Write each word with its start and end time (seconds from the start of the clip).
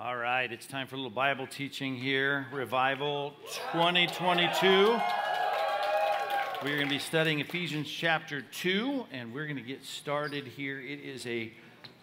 All 0.00 0.16
right, 0.16 0.52
it's 0.52 0.66
time 0.66 0.86
for 0.86 0.94
a 0.94 0.98
little 0.98 1.10
Bible 1.10 1.48
teaching 1.48 1.96
here. 1.96 2.46
Revival 2.52 3.32
2022. 3.72 4.96
We're 6.62 6.76
going 6.76 6.86
to 6.86 6.88
be 6.88 7.00
studying 7.00 7.40
Ephesians 7.40 7.90
chapter 7.90 8.42
2, 8.42 9.06
and 9.10 9.34
we're 9.34 9.46
going 9.46 9.56
to 9.56 9.62
get 9.62 9.84
started 9.84 10.46
here. 10.46 10.78
It 10.78 11.00
is 11.00 11.26
a 11.26 11.52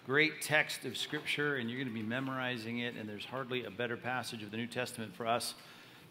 great 0.05 0.41
text 0.41 0.83
of 0.83 0.97
Scripture, 0.97 1.55
and 1.55 1.69
you're 1.69 1.79
going 1.79 1.87
to 1.87 1.93
be 1.93 2.05
memorizing 2.05 2.79
it, 2.79 2.95
and 2.99 3.07
there's 3.07 3.23
hardly 3.23 3.63
a 3.63 3.71
better 3.71 3.95
passage 3.95 4.43
of 4.43 4.51
the 4.51 4.57
New 4.57 4.67
Testament 4.67 5.15
for 5.15 5.25
us 5.25 5.53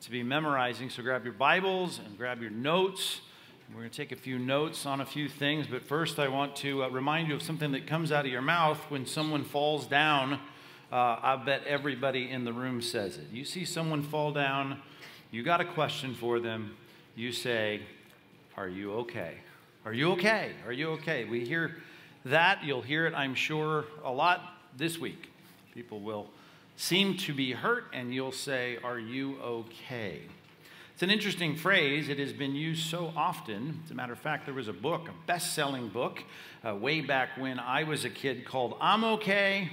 to 0.01 0.11
be 0.11 0.23
memorizing. 0.23 0.89
So 0.89 1.03
grab 1.03 1.23
your 1.23 1.35
Bibles 1.35 2.01
and 2.03 2.17
grab 2.17 2.41
your 2.41 2.51
notes. 2.51 3.21
We're 3.69 3.81
going 3.81 3.91
to 3.91 3.97
take 3.97 4.13
a 4.13 4.17
few 4.17 4.39
notes 4.39 4.87
on 4.87 5.03
a 5.03 5.07
few 5.07 5.29
things, 5.29 5.67
but 5.67 5.83
first 5.83 6.19
I 6.19 6.29
want 6.29 6.57
to 6.57 6.85
uh, 6.85 6.89
remind 6.89 7.29
you 7.29 7.35
of 7.35 7.43
something 7.43 7.73
that 7.73 7.87
comes 7.87 8.11
out 8.11 8.25
of 8.25 8.33
your 8.33 8.41
mouth 8.41 8.79
when 8.89 9.05
someone 9.05 9.45
falls 9.45 9.87
down 9.87 10.41
uh, 10.95 11.19
I 11.21 11.37
bet 11.45 11.65
everybody 11.67 12.31
in 12.31 12.45
the 12.45 12.53
room 12.53 12.81
says 12.81 13.17
it. 13.17 13.25
You 13.33 13.45
see 13.45 13.65
someone 13.65 14.05
fall 14.05 14.31
down, 14.31 14.81
you 15.33 15.43
got 15.43 15.61
a 15.61 15.65
question 15.65 16.15
for 16.15 16.39
them, 16.39 16.77
you 17.17 17.33
say, 17.33 17.81
Are 18.57 18.69
you 18.69 18.93
okay? 18.93 19.35
Are 19.85 19.93
you 19.93 20.13
okay? 20.13 20.53
Are 20.65 20.73
you 20.73 20.91
okay? 20.91 21.25
We 21.25 21.45
hear 21.45 21.79
that. 22.25 22.63
You'll 22.63 22.81
hear 22.81 23.07
it, 23.07 23.15
I'm 23.15 23.35
sure, 23.35 23.87
a 24.05 24.13
lot 24.13 24.41
this 24.77 24.97
week. 24.97 25.31
People 25.75 25.99
will 25.99 26.29
seem 26.77 27.17
to 27.17 27.35
be 27.35 27.51
hurt, 27.51 27.87
and 27.93 28.15
you'll 28.15 28.31
say, 28.31 28.79
Are 28.85 29.01
you 29.01 29.37
okay? 29.43 30.21
It's 30.93 31.03
an 31.03 31.11
interesting 31.11 31.57
phrase. 31.57 32.09
It 32.09 32.21
has 32.21 32.33
been 32.33 32.55
used 32.55 32.89
so 32.89 33.13
often. 33.17 33.81
As 33.85 33.91
a 33.91 33.95
matter 33.95 34.13
of 34.13 34.21
fact, 34.21 34.45
there 34.45 34.55
was 34.55 34.69
a 34.69 34.73
book, 34.73 35.09
a 35.09 35.27
best 35.27 35.55
selling 35.55 35.89
book, 35.89 36.23
uh, 36.65 36.77
way 36.77 37.01
back 37.01 37.31
when 37.37 37.59
I 37.59 37.83
was 37.83 38.05
a 38.05 38.11
kid 38.11 38.45
called 38.45 38.77
I'm 38.81 39.03
Okay, 39.03 39.71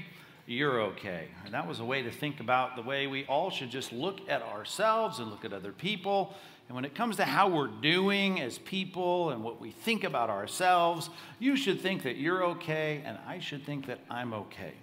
you're 0.51 0.81
okay. 0.81 1.29
And 1.45 1.53
that 1.53 1.65
was 1.65 1.79
a 1.79 1.85
way 1.85 2.03
to 2.03 2.11
think 2.11 2.41
about 2.41 2.75
the 2.75 2.81
way 2.81 3.07
we 3.07 3.25
all 3.25 3.49
should 3.49 3.69
just 3.69 3.93
look 3.93 4.19
at 4.29 4.41
ourselves 4.41 5.19
and 5.19 5.31
look 5.31 5.45
at 5.45 5.53
other 5.53 5.71
people. 5.71 6.35
And 6.67 6.75
when 6.75 6.83
it 6.83 6.93
comes 6.93 7.15
to 7.17 7.25
how 7.25 7.47
we're 7.47 7.67
doing 7.67 8.41
as 8.41 8.57
people 8.57 9.29
and 9.29 9.43
what 9.43 9.61
we 9.61 9.71
think 9.71 10.03
about 10.03 10.29
ourselves, 10.29 11.09
you 11.39 11.55
should 11.55 11.79
think 11.79 12.03
that 12.03 12.17
you're 12.17 12.43
okay, 12.43 13.01
and 13.05 13.17
I 13.25 13.39
should 13.39 13.65
think 13.65 13.87
that 13.87 13.99
I'm 14.09 14.33
okay. 14.33 14.73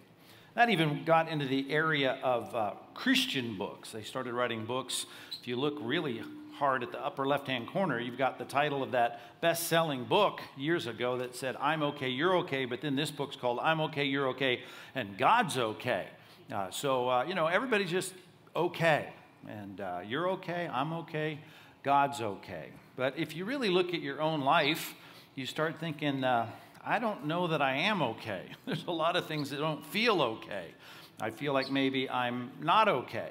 That 0.54 0.70
even 0.70 1.04
got 1.04 1.28
into 1.28 1.46
the 1.46 1.70
area 1.70 2.18
of 2.22 2.54
uh, 2.54 2.72
Christian 2.94 3.56
books. 3.56 3.92
They 3.92 4.02
started 4.02 4.32
writing 4.32 4.64
books. 4.64 5.06
If 5.38 5.46
you 5.46 5.56
look 5.56 5.76
really 5.80 6.22
at 6.60 6.92
the 6.92 7.04
upper 7.04 7.26
left 7.26 7.46
hand 7.46 7.68
corner, 7.68 8.00
you've 8.00 8.18
got 8.18 8.38
the 8.38 8.44
title 8.44 8.82
of 8.82 8.92
that 8.92 9.20
best 9.40 9.68
selling 9.68 10.04
book 10.04 10.40
years 10.56 10.86
ago 10.86 11.18
that 11.18 11.34
said, 11.34 11.56
I'm 11.60 11.82
okay, 11.82 12.08
you're 12.08 12.36
okay, 12.38 12.64
but 12.64 12.80
then 12.80 12.96
this 12.96 13.10
book's 13.10 13.36
called 13.36 13.60
I'm 13.62 13.80
okay, 13.82 14.04
you're 14.04 14.28
okay, 14.28 14.62
and 14.94 15.16
God's 15.16 15.56
okay. 15.56 16.08
Uh, 16.52 16.70
so, 16.70 17.08
uh, 17.08 17.24
you 17.24 17.34
know, 17.34 17.46
everybody's 17.46 17.90
just 17.90 18.12
okay. 18.56 19.08
And 19.46 19.80
uh, 19.80 20.00
you're 20.04 20.30
okay, 20.30 20.68
I'm 20.72 20.92
okay, 20.94 21.38
God's 21.82 22.20
okay. 22.20 22.70
But 22.96 23.16
if 23.16 23.36
you 23.36 23.44
really 23.44 23.68
look 23.68 23.94
at 23.94 24.00
your 24.00 24.20
own 24.20 24.40
life, 24.40 24.94
you 25.36 25.46
start 25.46 25.78
thinking, 25.78 26.24
uh, 26.24 26.48
I 26.84 26.98
don't 26.98 27.26
know 27.26 27.46
that 27.46 27.62
I 27.62 27.76
am 27.76 28.02
okay. 28.02 28.42
There's 28.66 28.84
a 28.86 28.90
lot 28.90 29.14
of 29.14 29.26
things 29.26 29.50
that 29.50 29.58
don't 29.58 29.86
feel 29.86 30.20
okay. 30.20 30.74
I 31.20 31.30
feel 31.30 31.52
like 31.52 31.70
maybe 31.70 32.10
I'm 32.10 32.50
not 32.60 32.88
okay. 32.88 33.30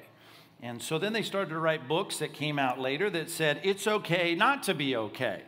And 0.60 0.82
so 0.82 0.98
then 0.98 1.12
they 1.12 1.22
started 1.22 1.50
to 1.50 1.58
write 1.58 1.86
books 1.86 2.18
that 2.18 2.32
came 2.32 2.58
out 2.58 2.80
later 2.80 3.08
that 3.10 3.30
said, 3.30 3.60
it's 3.62 3.86
okay 3.86 4.34
not 4.34 4.64
to 4.64 4.74
be 4.74 4.96
okay. 4.96 5.42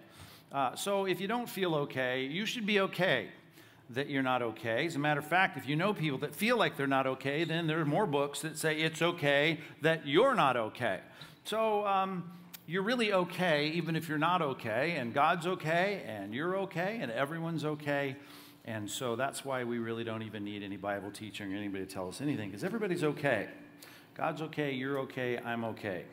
Uh, 0.52 0.74
so 0.76 1.04
if 1.04 1.20
you 1.20 1.26
don't 1.26 1.48
feel 1.48 1.74
okay, 1.74 2.24
you 2.24 2.46
should 2.46 2.66
be 2.66 2.80
okay 2.80 3.28
that 3.90 4.08
you're 4.08 4.22
not 4.22 4.40
okay. 4.40 4.86
As 4.86 4.94
a 4.94 5.00
matter 5.00 5.18
of 5.18 5.26
fact, 5.26 5.56
if 5.56 5.68
you 5.68 5.74
know 5.74 5.92
people 5.92 6.18
that 6.18 6.34
feel 6.34 6.56
like 6.56 6.76
they're 6.76 6.86
not 6.86 7.06
okay, 7.06 7.42
then 7.42 7.66
there 7.66 7.80
are 7.80 7.84
more 7.84 8.06
books 8.06 8.40
that 8.42 8.56
say 8.56 8.78
it's 8.78 9.02
okay 9.02 9.58
that 9.82 10.06
you're 10.06 10.34
not 10.34 10.56
okay. 10.56 11.00
So 11.44 11.84
um, 11.86 12.30
you're 12.66 12.84
really 12.84 13.12
okay 13.12 13.68
even 13.68 13.96
if 13.96 14.08
you're 14.08 14.18
not 14.18 14.42
okay, 14.42 14.92
and 14.92 15.12
God's 15.12 15.46
okay, 15.46 16.04
and 16.06 16.32
you're 16.32 16.56
okay, 16.58 16.98
and 17.00 17.10
everyone's 17.10 17.64
okay. 17.64 18.16
And 18.64 18.88
so 18.88 19.16
that's 19.16 19.44
why 19.44 19.64
we 19.64 19.78
really 19.78 20.04
don't 20.04 20.22
even 20.22 20.44
need 20.44 20.62
any 20.62 20.76
Bible 20.76 21.10
teaching 21.10 21.52
or 21.52 21.56
anybody 21.56 21.84
to 21.84 21.92
tell 21.92 22.08
us 22.08 22.20
anything, 22.20 22.48
because 22.48 22.62
everybody's 22.62 23.02
okay. 23.02 23.48
God's 24.14 24.42
okay, 24.42 24.72
you're 24.72 24.98
okay, 25.00 25.38
I'm 25.38 25.64
okay. 25.64 26.04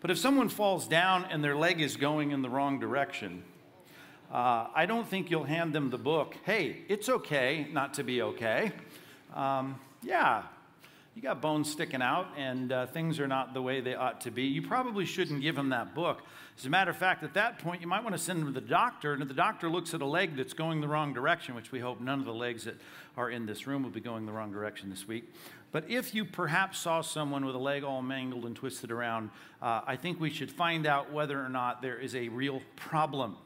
But 0.00 0.10
if 0.10 0.18
someone 0.18 0.48
falls 0.48 0.86
down 0.86 1.24
and 1.26 1.42
their 1.42 1.56
leg 1.56 1.80
is 1.80 1.96
going 1.96 2.30
in 2.30 2.42
the 2.42 2.48
wrong 2.48 2.78
direction, 2.78 3.42
uh, 4.32 4.68
I 4.74 4.86
don't 4.86 5.06
think 5.06 5.30
you'll 5.30 5.44
hand 5.44 5.74
them 5.74 5.90
the 5.90 5.98
book, 5.98 6.36
hey, 6.44 6.82
it's 6.88 7.08
okay 7.08 7.66
not 7.72 7.94
to 7.94 8.04
be 8.04 8.22
okay. 8.22 8.72
Um, 9.34 9.80
yeah, 10.02 10.42
you 11.14 11.22
got 11.22 11.40
bones 11.40 11.70
sticking 11.70 12.02
out 12.02 12.26
and 12.36 12.72
uh, 12.72 12.86
things 12.86 13.20
are 13.20 13.28
not 13.28 13.54
the 13.54 13.62
way 13.62 13.80
they 13.80 13.94
ought 13.94 14.20
to 14.22 14.30
be. 14.30 14.42
You 14.44 14.62
probably 14.62 15.04
shouldn't 15.04 15.42
give 15.42 15.54
them 15.54 15.68
that 15.70 15.94
book. 15.94 16.22
As 16.58 16.66
a 16.66 16.70
matter 16.70 16.90
of 16.90 16.96
fact, 16.96 17.22
at 17.22 17.34
that 17.34 17.58
point, 17.58 17.80
you 17.80 17.86
might 17.86 18.02
want 18.02 18.14
to 18.14 18.22
send 18.22 18.40
them 18.40 18.52
to 18.52 18.60
the 18.60 18.66
doctor, 18.66 19.12
and 19.12 19.22
if 19.22 19.28
the 19.28 19.34
doctor 19.34 19.68
looks 19.68 19.92
at 19.92 20.02
a 20.02 20.06
leg 20.06 20.36
that's 20.36 20.52
going 20.52 20.80
the 20.80 20.88
wrong 20.88 21.12
direction, 21.12 21.54
which 21.54 21.72
we 21.72 21.80
hope 21.80 22.00
none 22.00 22.20
of 22.20 22.24
the 22.24 22.34
legs 22.34 22.64
that 22.64 22.76
are 23.16 23.30
in 23.30 23.46
this 23.46 23.66
room 23.66 23.82
will 23.82 23.90
be 23.90 24.00
going 24.00 24.26
the 24.26 24.32
wrong 24.32 24.52
direction 24.52 24.90
this 24.90 25.06
week, 25.06 25.32
but 25.74 25.90
if 25.90 26.14
you 26.14 26.24
perhaps 26.24 26.78
saw 26.78 27.00
someone 27.00 27.44
with 27.44 27.56
a 27.56 27.58
leg 27.58 27.82
all 27.82 28.00
mangled 28.00 28.44
and 28.44 28.54
twisted 28.54 28.92
around, 28.92 29.30
uh, 29.60 29.80
I 29.84 29.96
think 29.96 30.20
we 30.20 30.30
should 30.30 30.52
find 30.52 30.86
out 30.86 31.12
whether 31.12 31.44
or 31.44 31.48
not 31.48 31.82
there 31.82 31.98
is 31.98 32.14
a 32.14 32.28
real 32.28 32.62
problem. 32.76 33.36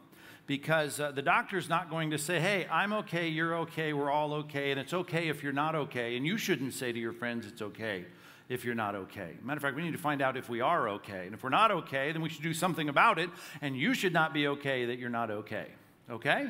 Because 0.46 1.00
uh, 1.00 1.10
the 1.10 1.22
doctor's 1.22 1.70
not 1.70 1.88
going 1.88 2.10
to 2.10 2.18
say, 2.18 2.38
hey, 2.38 2.66
I'm 2.70 2.92
okay, 2.92 3.28
you're 3.28 3.56
okay, 3.60 3.94
we're 3.94 4.10
all 4.10 4.34
okay, 4.34 4.72
and 4.72 4.78
it's 4.78 4.92
okay 4.92 5.28
if 5.28 5.42
you're 5.42 5.54
not 5.54 5.74
okay. 5.74 6.18
And 6.18 6.26
you 6.26 6.36
shouldn't 6.36 6.74
say 6.74 6.92
to 6.92 6.98
your 6.98 7.14
friends, 7.14 7.46
it's 7.46 7.62
okay 7.62 8.04
if 8.50 8.62
you're 8.62 8.74
not 8.74 8.94
okay. 8.94 9.30
Matter 9.42 9.56
of 9.56 9.62
fact, 9.62 9.74
we 9.74 9.82
need 9.82 9.92
to 9.92 9.98
find 9.98 10.20
out 10.20 10.36
if 10.36 10.50
we 10.50 10.60
are 10.60 10.86
okay. 10.90 11.24
And 11.24 11.32
if 11.32 11.42
we're 11.42 11.48
not 11.48 11.70
okay, 11.70 12.12
then 12.12 12.20
we 12.20 12.28
should 12.28 12.42
do 12.42 12.52
something 12.52 12.90
about 12.90 13.18
it. 13.18 13.30
And 13.62 13.74
you 13.74 13.94
should 13.94 14.12
not 14.12 14.34
be 14.34 14.48
okay 14.48 14.84
that 14.84 14.98
you're 14.98 15.08
not 15.08 15.30
okay. 15.30 15.68
Okay? 16.10 16.46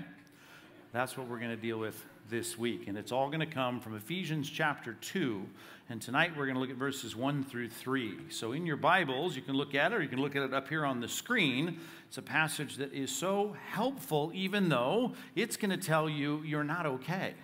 That's 0.93 1.17
what 1.17 1.29
we're 1.29 1.39
going 1.39 1.55
to 1.55 1.57
deal 1.57 1.79
with 1.79 2.05
this 2.31 2.59
week. 2.59 2.89
And 2.89 2.99
it's 2.99 3.13
all 3.13 3.29
going 3.29 3.41
to 3.41 3.47
come 3.47 3.81
from 3.81 3.97
Ephesians 3.97 4.51
chapter 4.51 4.95
2. 5.01 5.43
And 5.89 6.03
tonight 6.03 6.33
we're 6.37 6.45
going 6.45 6.55
to 6.55 6.61
look 6.61 6.71
at 6.71 6.77
verses 6.77 7.17
1 7.17 7.45
through 7.45 7.71
3. 7.71 8.31
So 8.31 8.53
in 8.53 8.67
your 8.67 8.77
Bibles, 8.77 9.35
you 9.35 9.43
can 9.43 9.55
look 9.55 9.75
at 9.75 9.93
it 9.93 9.97
or 9.97 10.03
you 10.03 10.09
can 10.09 10.21
look 10.21 10.37
at 10.37 10.43
it 10.43 10.53
up 10.53 10.69
here 10.69 10.85
on 10.85 11.01
the 11.01 11.09
screen. 11.09 11.79
It's 12.09 12.19
a 12.19 12.23
passage 12.23 12.77
that 12.77 12.93
is 12.93 13.11
so 13.11 13.57
helpful, 13.71 14.31
even 14.35 14.69
though 14.69 15.13
it's 15.35 15.57
going 15.57 15.71
to 15.71 15.77
tell 15.77 16.09
you 16.09 16.43
you're 16.45 16.65
not 16.65 16.85
okay. 16.85 17.35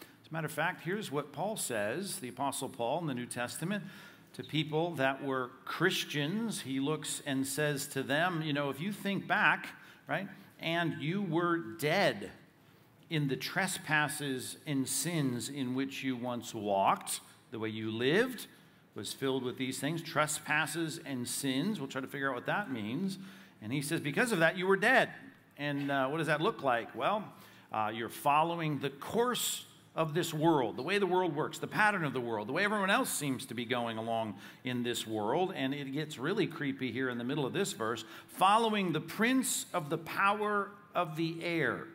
As 0.00 0.30
a 0.30 0.32
matter 0.32 0.46
of 0.46 0.52
fact, 0.52 0.84
here's 0.84 1.10
what 1.10 1.32
Paul 1.32 1.56
says, 1.56 2.18
the 2.18 2.28
Apostle 2.28 2.68
Paul 2.68 3.00
in 3.00 3.06
the 3.06 3.14
New 3.14 3.26
Testament. 3.26 3.82
To 4.34 4.44
people 4.44 4.94
that 4.96 5.24
were 5.24 5.50
Christians, 5.64 6.60
he 6.60 6.78
looks 6.78 7.22
and 7.26 7.44
says 7.44 7.88
to 7.88 8.04
them, 8.04 8.42
You 8.42 8.52
know, 8.52 8.70
if 8.70 8.80
you 8.80 8.92
think 8.92 9.26
back, 9.26 9.68
right, 10.06 10.28
and 10.60 11.00
you 11.00 11.22
were 11.22 11.58
dead 11.58 12.30
in 13.10 13.28
the 13.28 13.36
trespasses 13.36 14.58
and 14.66 14.86
sins 14.86 15.48
in 15.48 15.74
which 15.74 16.02
you 16.02 16.16
once 16.16 16.54
walked, 16.54 17.20
the 17.50 17.58
way 17.58 17.68
you 17.68 17.90
lived 17.90 18.46
was 18.94 19.12
filled 19.12 19.44
with 19.44 19.56
these 19.56 19.78
things 19.78 20.02
trespasses 20.02 21.00
and 21.06 21.26
sins. 21.26 21.80
We'll 21.80 21.88
try 21.88 22.00
to 22.00 22.06
figure 22.06 22.28
out 22.28 22.34
what 22.34 22.46
that 22.46 22.70
means. 22.70 23.18
And 23.62 23.72
he 23.72 23.80
says, 23.80 24.00
because 24.00 24.32
of 24.32 24.40
that, 24.40 24.58
you 24.58 24.66
were 24.66 24.76
dead. 24.76 25.10
And 25.56 25.90
uh, 25.90 26.08
what 26.08 26.18
does 26.18 26.26
that 26.26 26.40
look 26.40 26.62
like? 26.62 26.94
Well, 26.94 27.24
uh, 27.72 27.90
you're 27.94 28.08
following 28.08 28.78
the 28.78 28.90
course 28.90 29.64
of 29.96 30.14
this 30.14 30.32
world, 30.32 30.76
the 30.76 30.82
way 30.82 30.98
the 30.98 31.06
world 31.06 31.34
works, 31.34 31.58
the 31.58 31.66
pattern 31.66 32.04
of 32.04 32.12
the 32.12 32.20
world, 32.20 32.48
the 32.48 32.52
way 32.52 32.64
everyone 32.64 32.90
else 32.90 33.10
seems 33.10 33.46
to 33.46 33.54
be 33.54 33.64
going 33.64 33.98
along 33.98 34.36
in 34.62 34.82
this 34.82 35.06
world. 35.06 35.52
And 35.56 35.74
it 35.74 35.92
gets 35.92 36.18
really 36.18 36.46
creepy 36.46 36.92
here 36.92 37.08
in 37.08 37.18
the 37.18 37.24
middle 37.24 37.46
of 37.46 37.52
this 37.52 37.72
verse 37.72 38.04
following 38.28 38.92
the 38.92 39.00
prince 39.00 39.66
of 39.72 39.90
the 39.90 39.98
power 39.98 40.70
of 40.94 41.16
the 41.16 41.42
air 41.42 41.88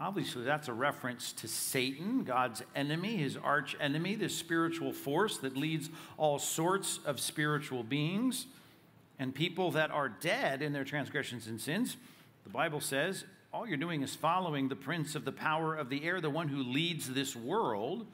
Obviously, 0.00 0.44
that's 0.44 0.68
a 0.68 0.72
reference 0.72 1.32
to 1.32 1.48
Satan, 1.48 2.22
God's 2.22 2.62
enemy, 2.76 3.16
his 3.16 3.36
arch 3.36 3.76
enemy, 3.80 4.14
this 4.14 4.36
spiritual 4.36 4.92
force 4.92 5.38
that 5.38 5.56
leads 5.56 5.90
all 6.16 6.38
sorts 6.38 7.00
of 7.04 7.18
spiritual 7.18 7.82
beings 7.82 8.46
and 9.18 9.34
people 9.34 9.72
that 9.72 9.90
are 9.90 10.08
dead 10.08 10.62
in 10.62 10.72
their 10.72 10.84
transgressions 10.84 11.48
and 11.48 11.60
sins. 11.60 11.96
The 12.44 12.50
Bible 12.50 12.80
says 12.80 13.24
all 13.52 13.66
you're 13.66 13.76
doing 13.76 14.02
is 14.02 14.14
following 14.14 14.68
the 14.68 14.76
prince 14.76 15.16
of 15.16 15.24
the 15.24 15.32
power 15.32 15.74
of 15.74 15.88
the 15.88 16.04
air, 16.04 16.20
the 16.20 16.30
one 16.30 16.46
who 16.48 16.62
leads 16.62 17.12
this 17.12 17.34
world. 17.34 18.06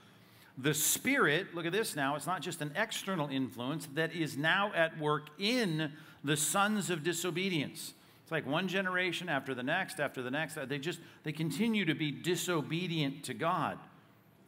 The 0.57 0.73
Spirit, 0.73 1.55
look 1.55 1.67
at 1.67 1.73
this 1.73 1.95
now, 1.95 2.17
it's 2.17 2.27
not 2.27 2.41
just 2.41 2.63
an 2.63 2.73
external 2.77 3.29
influence 3.29 3.89
that 3.95 4.15
is 4.15 4.39
now 4.39 4.73
at 4.75 4.99
work 4.99 5.29
in 5.39 5.93
the 6.23 6.37
sons 6.37 6.89
of 6.89 7.03
disobedience. 7.03 7.93
It's 8.25 8.33
like 8.33 8.47
one 8.47 8.69
generation 8.69 9.29
after 9.29 9.55
the 9.55 9.63
next, 9.63 10.01
after 10.01 10.23
the 10.23 10.31
next. 10.31 10.57
They 10.67 10.79
just, 10.79 10.99
they 11.25 11.33
continue 11.33 11.85
to 11.85 11.95
be 11.95 12.11
disobedient 12.11 13.23
to 13.25 13.35
God. 13.35 13.79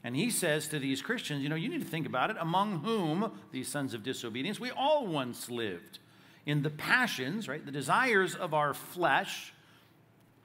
And 0.02 0.16
he 0.16 0.30
says 0.30 0.66
to 0.68 0.78
these 0.78 1.02
Christians, 1.02 1.42
you 1.42 1.50
know, 1.50 1.56
you 1.56 1.68
need 1.68 1.82
to 1.82 1.86
think 1.86 2.06
about 2.06 2.30
it, 2.30 2.36
among 2.40 2.80
whom, 2.80 3.32
these 3.52 3.68
sons 3.68 3.92
of 3.92 4.02
disobedience, 4.02 4.58
we 4.58 4.70
all 4.70 5.06
once 5.06 5.50
lived 5.50 5.98
in 6.46 6.62
the 6.62 6.70
passions, 6.70 7.48
right, 7.48 7.66
the 7.66 7.72
desires 7.72 8.34
of 8.34 8.54
our 8.54 8.72
flesh, 8.72 9.52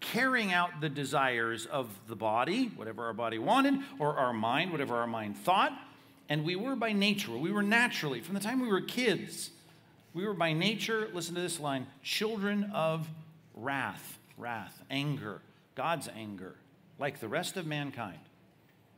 carrying 0.01 0.51
out 0.51 0.81
the 0.81 0.89
desires 0.89 1.67
of 1.67 1.87
the 2.07 2.15
body, 2.15 2.71
whatever 2.75 3.05
our 3.05 3.13
body 3.13 3.37
wanted, 3.37 3.75
or 3.97 4.17
our 4.17 4.33
mind, 4.33 4.71
whatever 4.71 4.95
our 4.95 5.07
mind 5.07 5.37
thought. 5.37 5.71
And 6.27 6.43
we 6.43 6.57
were 6.57 6.75
by 6.75 6.91
nature, 6.91 7.37
we 7.37 7.51
were 7.51 7.63
naturally, 7.63 8.19
from 8.19 8.33
the 8.33 8.41
time 8.41 8.61
we 8.61 8.67
were 8.67 8.81
kids, 8.81 9.51
we 10.13 10.25
were 10.25 10.33
by 10.33 10.51
nature, 10.51 11.07
listen 11.13 11.35
to 11.35 11.41
this 11.41 11.59
line, 11.59 11.87
children 12.03 12.71
of 12.73 13.07
wrath, 13.61 14.19
wrath, 14.37 14.81
anger, 14.89 15.41
God's 15.75 16.09
anger, 16.15 16.55
like 16.99 17.19
the 17.19 17.27
rest 17.27 17.57
of 17.57 17.65
mankind. 17.65 18.19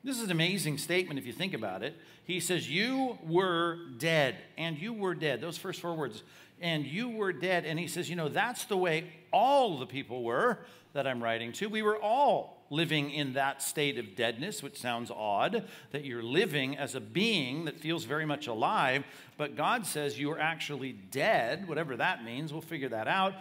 This 0.03 0.17
is 0.17 0.23
an 0.23 0.31
amazing 0.31 0.77
statement 0.79 1.17
if 1.17 1.25
you 1.25 1.31
think 1.31 1.53
about 1.53 1.81
it. 1.81 1.95
He 2.25 2.39
says, 2.39 2.69
You 2.69 3.17
were 3.25 3.77
dead, 3.97 4.35
and 4.57 4.77
you 4.77 4.93
were 4.93 5.15
dead. 5.15 5.39
Those 5.39 5.57
first 5.57 5.79
four 5.79 5.93
words, 5.93 6.23
and 6.59 6.85
you 6.85 7.09
were 7.09 7.31
dead. 7.31 7.65
And 7.65 7.79
he 7.79 7.87
says, 7.87 8.09
You 8.09 8.17
know, 8.17 8.27
that's 8.27 8.65
the 8.65 8.75
way 8.75 9.05
all 9.31 9.79
the 9.79 9.85
people 9.85 10.23
were 10.23 10.59
that 10.91 11.07
I'm 11.07 11.23
writing 11.23 11.53
to. 11.53 11.67
We 11.67 11.81
were 11.81 11.97
all 11.97 12.63
living 12.69 13.11
in 13.11 13.33
that 13.33 13.61
state 13.61 13.97
of 13.97 14.15
deadness, 14.15 14.61
which 14.61 14.77
sounds 14.79 15.11
odd 15.11 15.67
that 15.91 16.03
you're 16.03 16.23
living 16.23 16.75
as 16.77 16.95
a 16.95 16.99
being 16.99 17.65
that 17.65 17.79
feels 17.79 18.03
very 18.03 18.25
much 18.25 18.47
alive. 18.47 19.03
But 19.37 19.55
God 19.55 19.85
says 19.85 20.19
you 20.19 20.31
are 20.31 20.39
actually 20.39 20.91
dead, 20.91 21.67
whatever 21.67 21.95
that 21.97 22.25
means. 22.25 22.51
We'll 22.51 22.61
figure 22.61 22.89
that 22.89 23.07
out. 23.07 23.35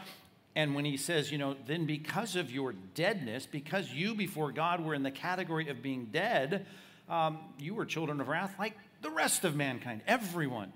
And 0.54 0.74
when 0.74 0.84
he 0.84 0.96
says, 0.96 1.32
you 1.32 1.38
know, 1.38 1.56
then 1.66 1.86
because 1.86 2.36
of 2.36 2.50
your 2.50 2.72
deadness, 2.94 3.46
because 3.46 3.90
you 3.90 4.14
before 4.14 4.52
God 4.52 4.84
were 4.84 4.94
in 4.94 5.02
the 5.02 5.10
category 5.10 5.68
of 5.68 5.82
being 5.82 6.06
dead, 6.12 6.66
um, 7.08 7.38
you 7.58 7.74
were 7.74 7.86
children 7.86 8.20
of 8.20 8.28
wrath 8.28 8.54
like 8.58 8.74
the 9.00 9.10
rest 9.10 9.44
of 9.44 9.56
mankind, 9.56 10.02
everyone. 10.06 10.72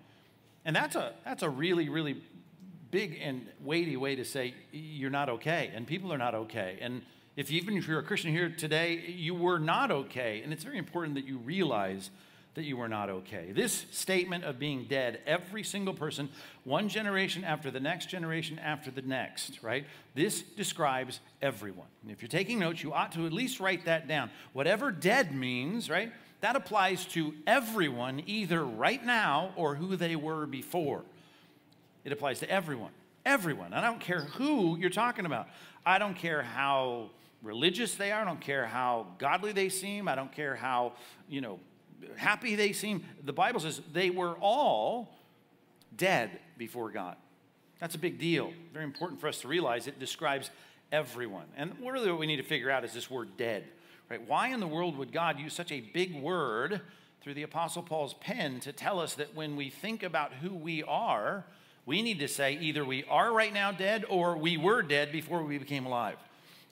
And 0.65 0.75
that's 0.75 0.97
a, 0.97 1.13
that's 1.25 1.43
a 1.43 1.51
really, 1.51 1.89
really 1.89 2.23
big 2.91 3.19
and 3.21 3.47
weighty 3.63 3.97
way 3.97 4.17
to 4.17 4.25
say 4.25 4.55
you're 4.73 5.11
not 5.11 5.29
okay, 5.29 5.71
and 5.75 5.87
people 5.87 6.13
are 6.13 6.19
not 6.19 6.35
okay. 6.35 6.79
And 6.81 7.03
if 7.37 7.51
even 7.51 7.77
if 7.77 7.87
you're 7.87 8.01
a 8.01 8.03
Christian 8.03 8.33
here 8.33 8.49
today, 8.49 9.05
you 9.07 9.35
were 9.35 9.59
not 9.59 9.91
okay. 9.91 10.41
And 10.43 10.53
it's 10.53 10.65
very 10.65 10.79
important 10.79 11.15
that 11.17 11.27
you 11.27 11.39
realize 11.39 12.11
that 12.57 12.65
you 12.65 12.77
were 12.77 12.89
not 12.89 13.11
okay. 13.11 13.53
This 13.53 13.85
statement 13.93 14.45
of 14.45 14.59
being 14.59 14.87
dead, 14.89 15.21
every 15.27 15.63
single 15.63 15.93
person, 15.93 16.31
one 16.65 16.89
generation 16.89 17.45
after 17.45 17.71
the 17.71 17.81
next 17.81 18.07
generation 18.07 18.59
after 18.59 18.91
the 18.91 19.03
next, 19.03 19.63
right? 19.63 19.85
This 20.15 20.41
describes 20.41 21.21
everyone. 21.43 21.87
And 22.03 22.11
if 22.11 22.23
you're 22.23 22.29
taking 22.31 22.59
notes, 22.59 22.83
you 22.83 22.95
ought 22.95 23.13
to 23.13 23.27
at 23.27 23.33
least 23.33 23.61
write 23.61 23.85
that 23.85 24.09
down. 24.09 24.31
Whatever 24.55 24.91
dead 24.91 25.35
means, 25.35 25.91
right? 25.91 26.11
That 26.41 26.57
applies 26.57 27.05
to 27.07 27.35
everyone, 27.47 28.23
either 28.27 28.65
right 28.65 29.05
now 29.05 29.53
or 29.55 29.75
who 29.75 29.95
they 29.95 30.17
were 30.17 30.47
before. 30.47 31.03
It 32.05 32.13
applies 32.13 32.41
to 32.41 32.51
everyone. 32.51 32.93
Everyone. 33.27 33.75
I 33.75 33.83
don't 33.83 34.01
care 34.01 34.23
who 34.23 34.79
you're 34.79 34.89
talking 34.89 35.27
about. 35.27 35.49
I 35.85 35.99
don't 35.99 36.17
care 36.17 36.41
how 36.41 37.11
religious 37.43 37.97
they 37.97 38.13
are. 38.13 38.23
I 38.23 38.25
don't 38.25 38.41
care 38.41 38.65
how 38.65 39.09
godly 39.19 39.53
they 39.53 39.69
seem. 39.69 40.09
I 40.09 40.15
don't 40.15 40.33
care 40.33 40.55
how, 40.55 40.93
you 41.29 41.43
know, 41.43 41.59
happy 42.17 42.55
they 42.55 42.73
seem. 42.73 43.05
The 43.25 43.33
Bible 43.33 43.61
says 43.61 43.81
they 43.93 44.11
were 44.11 44.35
all 44.41 45.17
dead 45.97 46.31
before 46.57 46.91
God. 46.91 47.17
That's 47.81 47.95
a 47.95 47.99
big 47.99 48.19
deal. 48.19 48.53
Very 48.73 48.85
important 48.85 49.21
for 49.21 49.29
us 49.29 49.41
to 49.43 49.49
realize 49.49 49.87
it 49.87 49.99
describes 49.99 50.51
everyone. 50.93 51.47
And 51.57 51.73
really 51.83 52.11
what 52.11 52.19
we 52.19 52.27
need 52.27 52.37
to 52.37 52.43
figure 52.43 52.71
out 52.71 52.85
is 52.85 52.93
this 52.93 53.11
word 53.11 53.37
dead. 53.37 53.65
Right? 54.11 54.27
Why 54.27 54.49
in 54.49 54.61
the 54.61 54.67
world 54.67 54.97
would 54.99 55.13
God 55.13 55.39
use 55.39 55.53
such 55.53 55.73
a 55.73 55.81
big 55.81 56.15
word 56.15 56.81
through 57.21 57.35
the 57.35 57.43
Apostle 57.43 57.83
Paul's 57.83 58.15
pen 58.15 58.61
to 58.61 58.73
tell 58.73 59.01
us 59.01 59.15
that 59.15 59.35
when 59.35 59.57
we 59.57 59.69
think 59.69 60.03
about 60.03 60.33
who 60.35 60.55
we 60.55 60.83
are, 60.85 61.45
we 61.85 62.03
need 62.03 62.21
to 62.21 62.29
say 62.29 62.57
either 62.61 62.85
we 62.85 63.05
are 63.05 63.33
right 63.33 63.53
now 63.53 63.73
dead 63.73 64.05
or 64.09 64.37
we 64.37 64.57
were 64.57 64.83
dead 64.83 65.13
before 65.13 65.43
we 65.43 65.59
became 65.59 65.87
alive. 65.87 66.17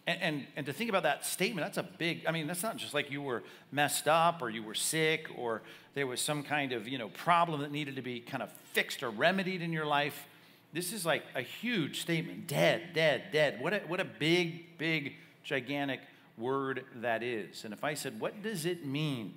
And, 0.06 0.20
and, 0.20 0.46
and, 0.56 0.66
to 0.66 0.72
think 0.72 0.90
about 0.90 1.04
that 1.04 1.24
statement, 1.24 1.66
that's 1.66 1.78
a 1.78 1.82
big, 1.82 2.26
I 2.26 2.30
mean, 2.30 2.46
that's 2.46 2.62
not 2.62 2.76
just 2.76 2.92
like 2.92 3.10
you 3.10 3.22
were 3.22 3.42
messed 3.72 4.06
up 4.06 4.42
or 4.42 4.50
you 4.50 4.62
were 4.62 4.74
sick 4.74 5.28
or 5.36 5.62
there 5.94 6.06
was 6.06 6.20
some 6.20 6.42
kind 6.42 6.72
of, 6.72 6.86
you 6.86 6.98
know, 6.98 7.08
problem 7.08 7.62
that 7.62 7.72
needed 7.72 7.96
to 7.96 8.02
be 8.02 8.20
kind 8.20 8.42
of 8.42 8.50
fixed 8.74 9.02
or 9.02 9.08
remedied 9.08 9.62
in 9.62 9.72
your 9.72 9.86
life. 9.86 10.26
This 10.74 10.92
is 10.92 11.06
like 11.06 11.22
a 11.34 11.40
huge 11.40 12.02
statement. 12.02 12.46
Dead, 12.46 12.92
dead, 12.92 13.24
dead. 13.32 13.60
What 13.62 13.72
a, 13.72 13.78
what 13.86 13.98
a 14.00 14.04
big, 14.04 14.76
big, 14.76 15.14
gigantic 15.42 16.00
word 16.36 16.84
that 16.96 17.22
is. 17.22 17.64
And 17.64 17.72
if 17.72 17.82
I 17.82 17.94
said, 17.94 18.20
what 18.20 18.42
does 18.42 18.66
it 18.66 18.84
mean? 18.84 19.34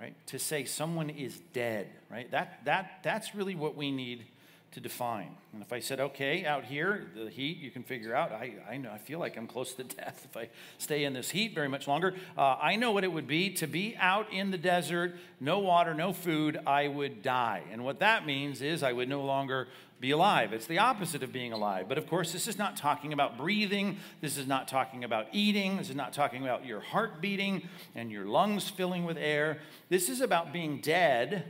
Right? 0.00 0.14
To 0.28 0.38
say 0.38 0.64
someone 0.64 1.10
is 1.10 1.40
dead, 1.52 1.88
right? 2.10 2.28
That, 2.30 2.64
that, 2.64 3.00
that's 3.02 3.34
really 3.34 3.54
what 3.54 3.76
we 3.76 3.92
need 3.92 4.24
to 4.72 4.80
define. 4.80 5.34
And 5.52 5.62
if 5.62 5.72
I 5.72 5.80
said, 5.80 5.98
okay, 5.98 6.44
out 6.44 6.64
here, 6.64 7.08
the 7.16 7.28
heat, 7.28 7.58
you 7.58 7.72
can 7.72 7.82
figure 7.82 8.14
out, 8.14 8.30
I, 8.30 8.54
I 8.68 8.76
know, 8.76 8.90
I 8.92 8.98
feel 8.98 9.18
like 9.18 9.36
I'm 9.36 9.48
close 9.48 9.74
to 9.74 9.84
death 9.96 10.26
if 10.30 10.36
I 10.36 10.48
stay 10.78 11.04
in 11.04 11.12
this 11.12 11.30
heat 11.30 11.54
very 11.54 11.68
much 11.68 11.88
longer. 11.88 12.14
Uh, 12.38 12.56
I 12.60 12.76
know 12.76 12.92
what 12.92 13.02
it 13.02 13.12
would 13.12 13.26
be 13.26 13.50
to 13.54 13.66
be 13.66 13.96
out 13.98 14.32
in 14.32 14.52
the 14.52 14.58
desert, 14.58 15.16
no 15.40 15.58
water, 15.58 15.92
no 15.92 16.12
food, 16.12 16.60
I 16.66 16.86
would 16.86 17.22
die. 17.22 17.62
And 17.72 17.84
what 17.84 17.98
that 17.98 18.24
means 18.24 18.62
is 18.62 18.82
I 18.82 18.92
would 18.92 19.08
no 19.08 19.24
longer 19.24 19.66
be 19.98 20.12
alive. 20.12 20.52
It's 20.52 20.66
the 20.66 20.78
opposite 20.78 21.22
of 21.22 21.32
being 21.32 21.52
alive. 21.52 21.86
But 21.88 21.98
of 21.98 22.06
course, 22.06 22.32
this 22.32 22.48
is 22.48 22.56
not 22.56 22.76
talking 22.76 23.12
about 23.12 23.36
breathing. 23.36 23.98
This 24.22 24.38
is 24.38 24.46
not 24.46 24.66
talking 24.66 25.04
about 25.04 25.26
eating. 25.32 25.76
This 25.76 25.90
is 25.90 25.96
not 25.96 26.14
talking 26.14 26.42
about 26.42 26.64
your 26.64 26.80
heart 26.80 27.20
beating 27.20 27.68
and 27.94 28.10
your 28.10 28.24
lungs 28.24 28.70
filling 28.70 29.04
with 29.04 29.18
air. 29.18 29.58
This 29.90 30.08
is 30.08 30.22
about 30.22 30.52
being 30.52 30.80
dead 30.80 31.44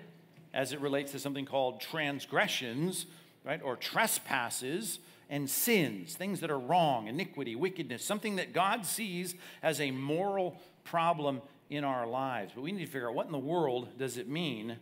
as 0.53 0.73
it 0.73 0.81
relates 0.81 1.13
to 1.13 1.19
something 1.19 1.45
called 1.45 1.81
transgressions, 1.81 3.07
right, 3.45 3.61
or 3.63 3.77
trespasses 3.77 4.99
and 5.29 5.49
sins, 5.49 6.15
things 6.15 6.41
that 6.41 6.51
are 6.51 6.59
wrong, 6.59 7.07
iniquity, 7.07 7.55
wickedness, 7.55 8.05
something 8.05 8.37
that 8.37 8.53
God 8.53 8.85
sees 8.85 9.35
as 9.63 9.81
a 9.81 9.91
moral 9.91 10.61
problem 10.85 11.41
in 11.71 11.85
our 11.85 12.07
lives. 12.07 12.53
But 12.55 12.63
we 12.63 12.73
need 12.73 12.85
to 12.85 12.91
figure 12.91 13.09
out 13.09 13.15
what 13.15 13.27
in 13.27 13.33
the 13.33 13.39
world 13.39 13.97
does 13.97 14.17
it 14.17 14.29
mean 14.29 14.77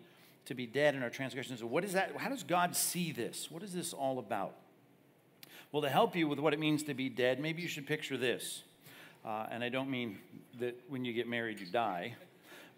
to 0.46 0.54
be 0.54 0.66
dead 0.66 0.94
in 0.94 1.02
our 1.02 1.10
transgressions? 1.10 1.62
What 1.62 1.84
is 1.84 1.92
that? 1.92 2.16
How 2.16 2.30
does 2.30 2.42
God 2.42 2.74
see 2.74 3.12
this? 3.12 3.50
What 3.50 3.62
is 3.62 3.74
this 3.74 3.92
all 3.92 4.18
about? 4.18 4.54
Well, 5.70 5.82
to 5.82 5.90
help 5.90 6.16
you 6.16 6.26
with 6.26 6.38
what 6.38 6.54
it 6.54 6.58
means 6.58 6.82
to 6.84 6.94
be 6.94 7.10
dead, 7.10 7.38
maybe 7.38 7.60
you 7.60 7.68
should 7.68 7.86
picture 7.86 8.16
this. 8.16 8.62
Uh, 9.24 9.46
and 9.50 9.62
I 9.62 9.68
don't 9.68 9.90
mean 9.90 10.18
that 10.60 10.80
when 10.88 11.04
you 11.04 11.12
get 11.12 11.28
married 11.28 11.60
you 11.60 11.66
die. 11.66 12.14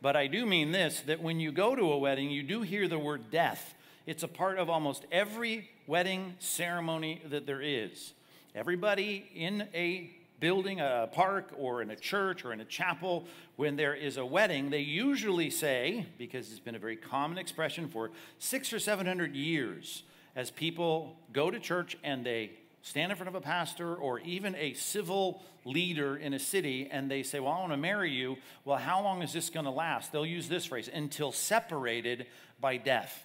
But 0.02 0.17
I 0.17 0.26
do 0.26 0.47
mean 0.47 0.73
this 0.73 1.00
that 1.02 1.23
when 1.23 1.41
you 1.41 1.52
go 1.52 1.75
to 1.76 1.93
a 1.93 1.99
wedding, 1.99 2.31
you 2.31 2.43
do 2.43 2.62
hear 2.62 2.88
the 2.88 2.99
word 2.99 3.31
death. 3.31 3.75
It's 4.06 4.23
a 4.23 4.29
part 4.29 4.58
of 4.58 4.70
almost 4.70 5.05
every 5.12 5.69
wedding 5.87 6.35
ceremony 6.38 7.23
that 7.29 7.47
there 7.47 7.61
is. 7.61 8.14
Everybody 8.55 9.31
in 9.35 9.69
a 9.75 10.11
building, 10.41 10.81
a 10.81 11.08
park, 11.12 11.52
or 11.58 11.82
in 11.82 11.91
a 11.91 11.97
church, 11.97 12.47
or 12.47 12.52
in 12.52 12.61
a 12.61 12.64
chapel, 12.64 13.26
when 13.56 13.76
there 13.76 13.94
is 13.94 14.17
a 14.17 14.25
wedding, 14.25 14.70
they 14.70 14.81
usually 14.81 15.50
say, 15.50 16.06
because 16.17 16.50
it's 16.50 16.61
been 16.61 16.75
a 16.75 16.79
very 16.79 16.96
common 16.96 17.37
expression 17.37 17.88
for 17.88 18.11
six 18.38 18.73
or 18.73 18.79
seven 18.79 19.06
hundred 19.06 19.35
years, 19.35 20.03
as 20.34 20.51
people 20.51 21.17
go 21.32 21.51
to 21.51 21.60
church 21.60 21.98
and 22.03 22.24
they 22.24 22.53
stand 22.82 23.13
in 23.13 23.17
front 23.17 23.29
of 23.29 23.34
a 23.34 23.41
pastor 23.41 23.94
or 23.94 24.20
even 24.20 24.55
a 24.55 24.75
civil 24.75 25.43
leader 25.65 26.17
in 26.17 26.32
a 26.32 26.39
city 26.39 26.89
and 26.91 27.10
they 27.10 27.22
say, 27.22 27.41
Well, 27.41 27.53
I 27.53 27.60
want 27.60 27.72
to 27.72 27.77
marry 27.77 28.10
you. 28.10 28.37
Well, 28.65 28.79
how 28.79 29.03
long 29.03 29.22
is 29.22 29.32
this 29.32 29.51
going 29.51 29.67
to 29.67 29.70
last? 29.70 30.13
They'll 30.13 30.27
use 30.27 30.49
this 30.49 30.67
phrase 30.67 30.89
until 30.93 31.32
separated 31.32 32.27
by 32.60 32.77
death. 32.77 33.25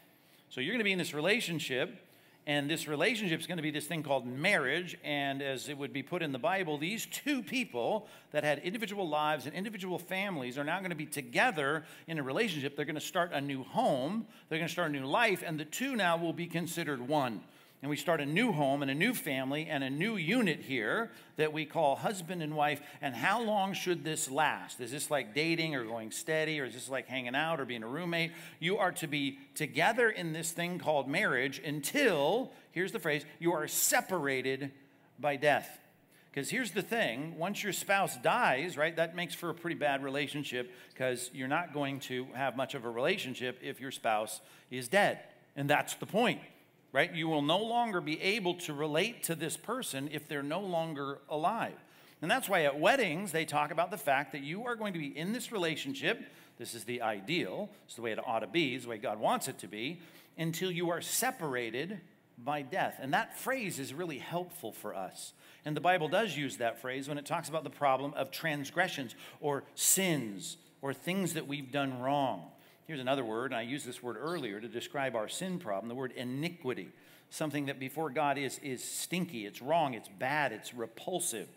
So 0.50 0.62
you're 0.62 0.72
going 0.72 0.80
to 0.80 0.86
be 0.86 0.92
in 0.92 0.98
this 0.98 1.14
relationship, 1.14 1.98
and 2.48 2.70
this 2.70 2.88
relationship 2.88 3.40
is 3.40 3.48
going 3.48 3.58
to 3.58 3.64
be 3.64 3.72
this 3.72 3.88
thing 3.88 4.04
called 4.04 4.26
marriage. 4.26 4.98
And 5.04 5.42
as 5.42 5.68
it 5.68 5.78
would 5.78 5.92
be 5.92 6.04
put 6.04 6.22
in 6.22 6.32
the 6.32 6.40
Bible, 6.40 6.78
these 6.78 7.06
two 7.08 7.42
people 7.42 8.08
that 8.32 8.44
had 8.44 8.60
individual 8.60 9.10
lives 9.10 9.48
and 9.48 9.56
individual 9.56 9.98
families 9.98 10.58
are 10.58 10.64
now 10.64 10.80
going 10.80 10.92
to 10.92 10.96
be 10.96 11.08
together 11.08 11.84
in 12.08 12.20
a 12.20 12.24
relationship. 12.24 12.76
They're 12.76 12.86
going 12.86 12.96
to 12.96 13.02
start 13.02 13.32
a 13.34 13.42
new 13.42 13.64
home, 13.64 14.28
they're 14.48 14.60
going 14.60 14.68
to 14.68 14.74
start 14.74 14.92
a 14.92 14.94
new 14.94 15.06
life, 15.06 15.44
and 15.46 15.60
the 15.60 15.66
two 15.66 15.96
now 15.96 16.18
will 16.18 16.34
be 16.34 16.48
considered 16.48 17.06
one 17.06 17.42
and 17.86 17.89
we 17.92 17.98
start 17.98 18.20
a 18.20 18.25
new 18.25 18.51
home 18.51 18.82
and 18.82 18.89
a 18.89 18.96
new 18.96 19.13
family 19.13 19.68
and 19.70 19.84
a 19.84 19.92
new 19.92 20.15
unit 20.15 20.62
here 20.62 21.12
that 21.36 21.54
we 21.54 21.65
call 21.65 21.96
husband 21.96 22.42
and 22.42 22.56
wife. 22.56 22.82
And 23.00 23.13
how 23.13 23.44
long 23.44 23.74
should 23.74 24.04
this 24.04 24.27
last? 24.32 24.82
Is 24.82 24.89
this 24.89 25.12
like 25.12 25.36
dating 25.36 25.75
or 25.75 25.86
going 25.86 26.10
steady 26.10 26.60
or 26.60 26.65
is 26.65 26.74
this 26.74 26.89
like 26.89 27.08
hanging 27.08 27.36
out 27.36 27.60
or 27.60 27.65
being 27.65 27.84
a 27.84 27.88
roommate? 27.88 28.32
You 28.60 28.80
are 28.80 28.92
to 28.94 29.06
be 29.06 29.38
together 29.54 30.10
in 30.10 30.34
this 30.34 30.51
thing 30.51 30.80
called 30.80 31.08
marriage 31.08 31.62
until, 31.63 32.51
here's 32.72 32.92
the 32.92 32.98
phrase, 32.98 33.24
you 33.38 33.54
are 33.54 33.68
separated 33.68 34.72
by 35.20 35.36
death. 35.36 35.77
Because 36.32 36.50
here's 36.50 36.72
the 36.72 36.82
thing 36.82 37.38
once 37.38 37.62
your 37.62 37.72
spouse 37.72 38.18
dies, 38.18 38.77
right, 38.77 38.96
that 38.96 39.15
makes 39.15 39.36
for 39.36 39.51
a 39.51 39.54
pretty 39.54 39.75
bad 39.75 40.04
relationship 40.04 40.72
because 40.92 41.30
you're 41.36 41.48
not 41.48 41.72
going 41.72 42.00
to 42.00 42.25
have 42.34 42.58
much 42.58 42.74
of 42.74 42.84
a 42.84 42.89
relationship 42.89 43.60
if 43.62 43.80
your 43.80 43.92
spouse 43.92 44.42
is 44.72 44.88
dead. 44.88 45.20
And 45.56 45.70
that's 45.70 45.94
the 45.94 46.08
point 46.08 46.39
right? 46.96 47.14
You 47.14 47.28
will 47.28 47.42
no 47.42 47.58
longer 47.58 48.00
be 48.00 48.22
able 48.22 48.54
to 48.54 48.74
relate 48.74 49.24
to 49.24 49.36
this 49.36 49.58
person 49.58 50.08
if 50.14 50.30
they're 50.30 50.42
no 50.42 50.62
longer 50.62 51.20
alive. 51.28 51.75
And 52.22 52.32
that's 52.32 52.48
why 52.48 52.64
at 52.64 52.80
weddings, 52.80 53.34
they 53.34 53.44
talk 53.44 53.72
about 53.72 53.92
the 53.92 53.98
fact 53.98 54.32
that 54.32 54.44
you 54.44 54.66
are 54.66 54.78
going 54.78 54.94
to 54.94 55.00
be 55.00 55.08
in 55.08 55.34
this 55.34 55.52
relationship. 55.52 56.24
This 56.58 56.74
is 56.74 56.86
the 56.86 57.02
ideal, 57.02 57.70
it's 57.86 57.96
the 57.96 58.02
way 58.02 58.14
it 58.14 58.25
ought 58.25 58.40
to 58.40 58.48
be, 58.48 58.75
it's 58.75 58.86
the 58.86 58.92
way 58.92 58.98
God 58.98 59.20
wants 59.20 59.50
it 59.50 59.60
to 59.60 59.68
be, 59.68 60.00
until 60.38 60.72
you 60.72 60.90
are 60.90 61.02
separated 61.02 62.00
by 62.42 62.62
death. 62.62 62.98
And 63.02 63.14
that 63.14 63.38
phrase 63.38 63.78
is 63.78 63.94
really 63.94 64.20
helpful 64.20 64.72
for 64.72 64.96
us. 64.96 65.34
And 65.66 65.75
the 65.75 65.82
Bible 65.82 66.08
does 66.08 66.38
use 66.38 66.56
that 66.58 66.82
phrase 66.82 67.10
when 67.10 67.18
it 67.18 67.25
talks 67.25 67.50
about 67.50 67.66
the 67.66 67.70
problem 67.70 68.14
of 68.14 68.32
transgressions 68.32 69.16
or 69.42 69.66
sins 69.75 70.56
or 70.82 70.94
things 70.94 71.34
that 71.34 71.46
we've 71.46 71.74
done 71.74 72.00
wrong. 72.00 72.52
Here's 72.88 73.00
another 73.00 73.25
word, 73.25 73.51
and 73.51 73.56
I 73.56 73.63
used 73.63 73.88
this 73.88 74.04
word 74.04 74.15
earlier 74.20 74.60
to 74.60 74.68
describe 74.68 75.15
our 75.15 75.27
sin 75.27 75.58
problem 75.58 75.89
the 75.89 75.96
word 75.96 76.12
iniquity. 76.12 76.89
Something 77.32 77.65
that 77.65 77.80
before 77.80 78.12
God 78.12 78.38
is, 78.38 78.60
is 78.60 78.84
stinky, 78.84 79.48
it's 79.48 79.62
wrong, 79.62 79.96
it's 79.96 80.10
bad, 80.20 80.51
it's 80.51 80.74
repulsive. 80.74 81.48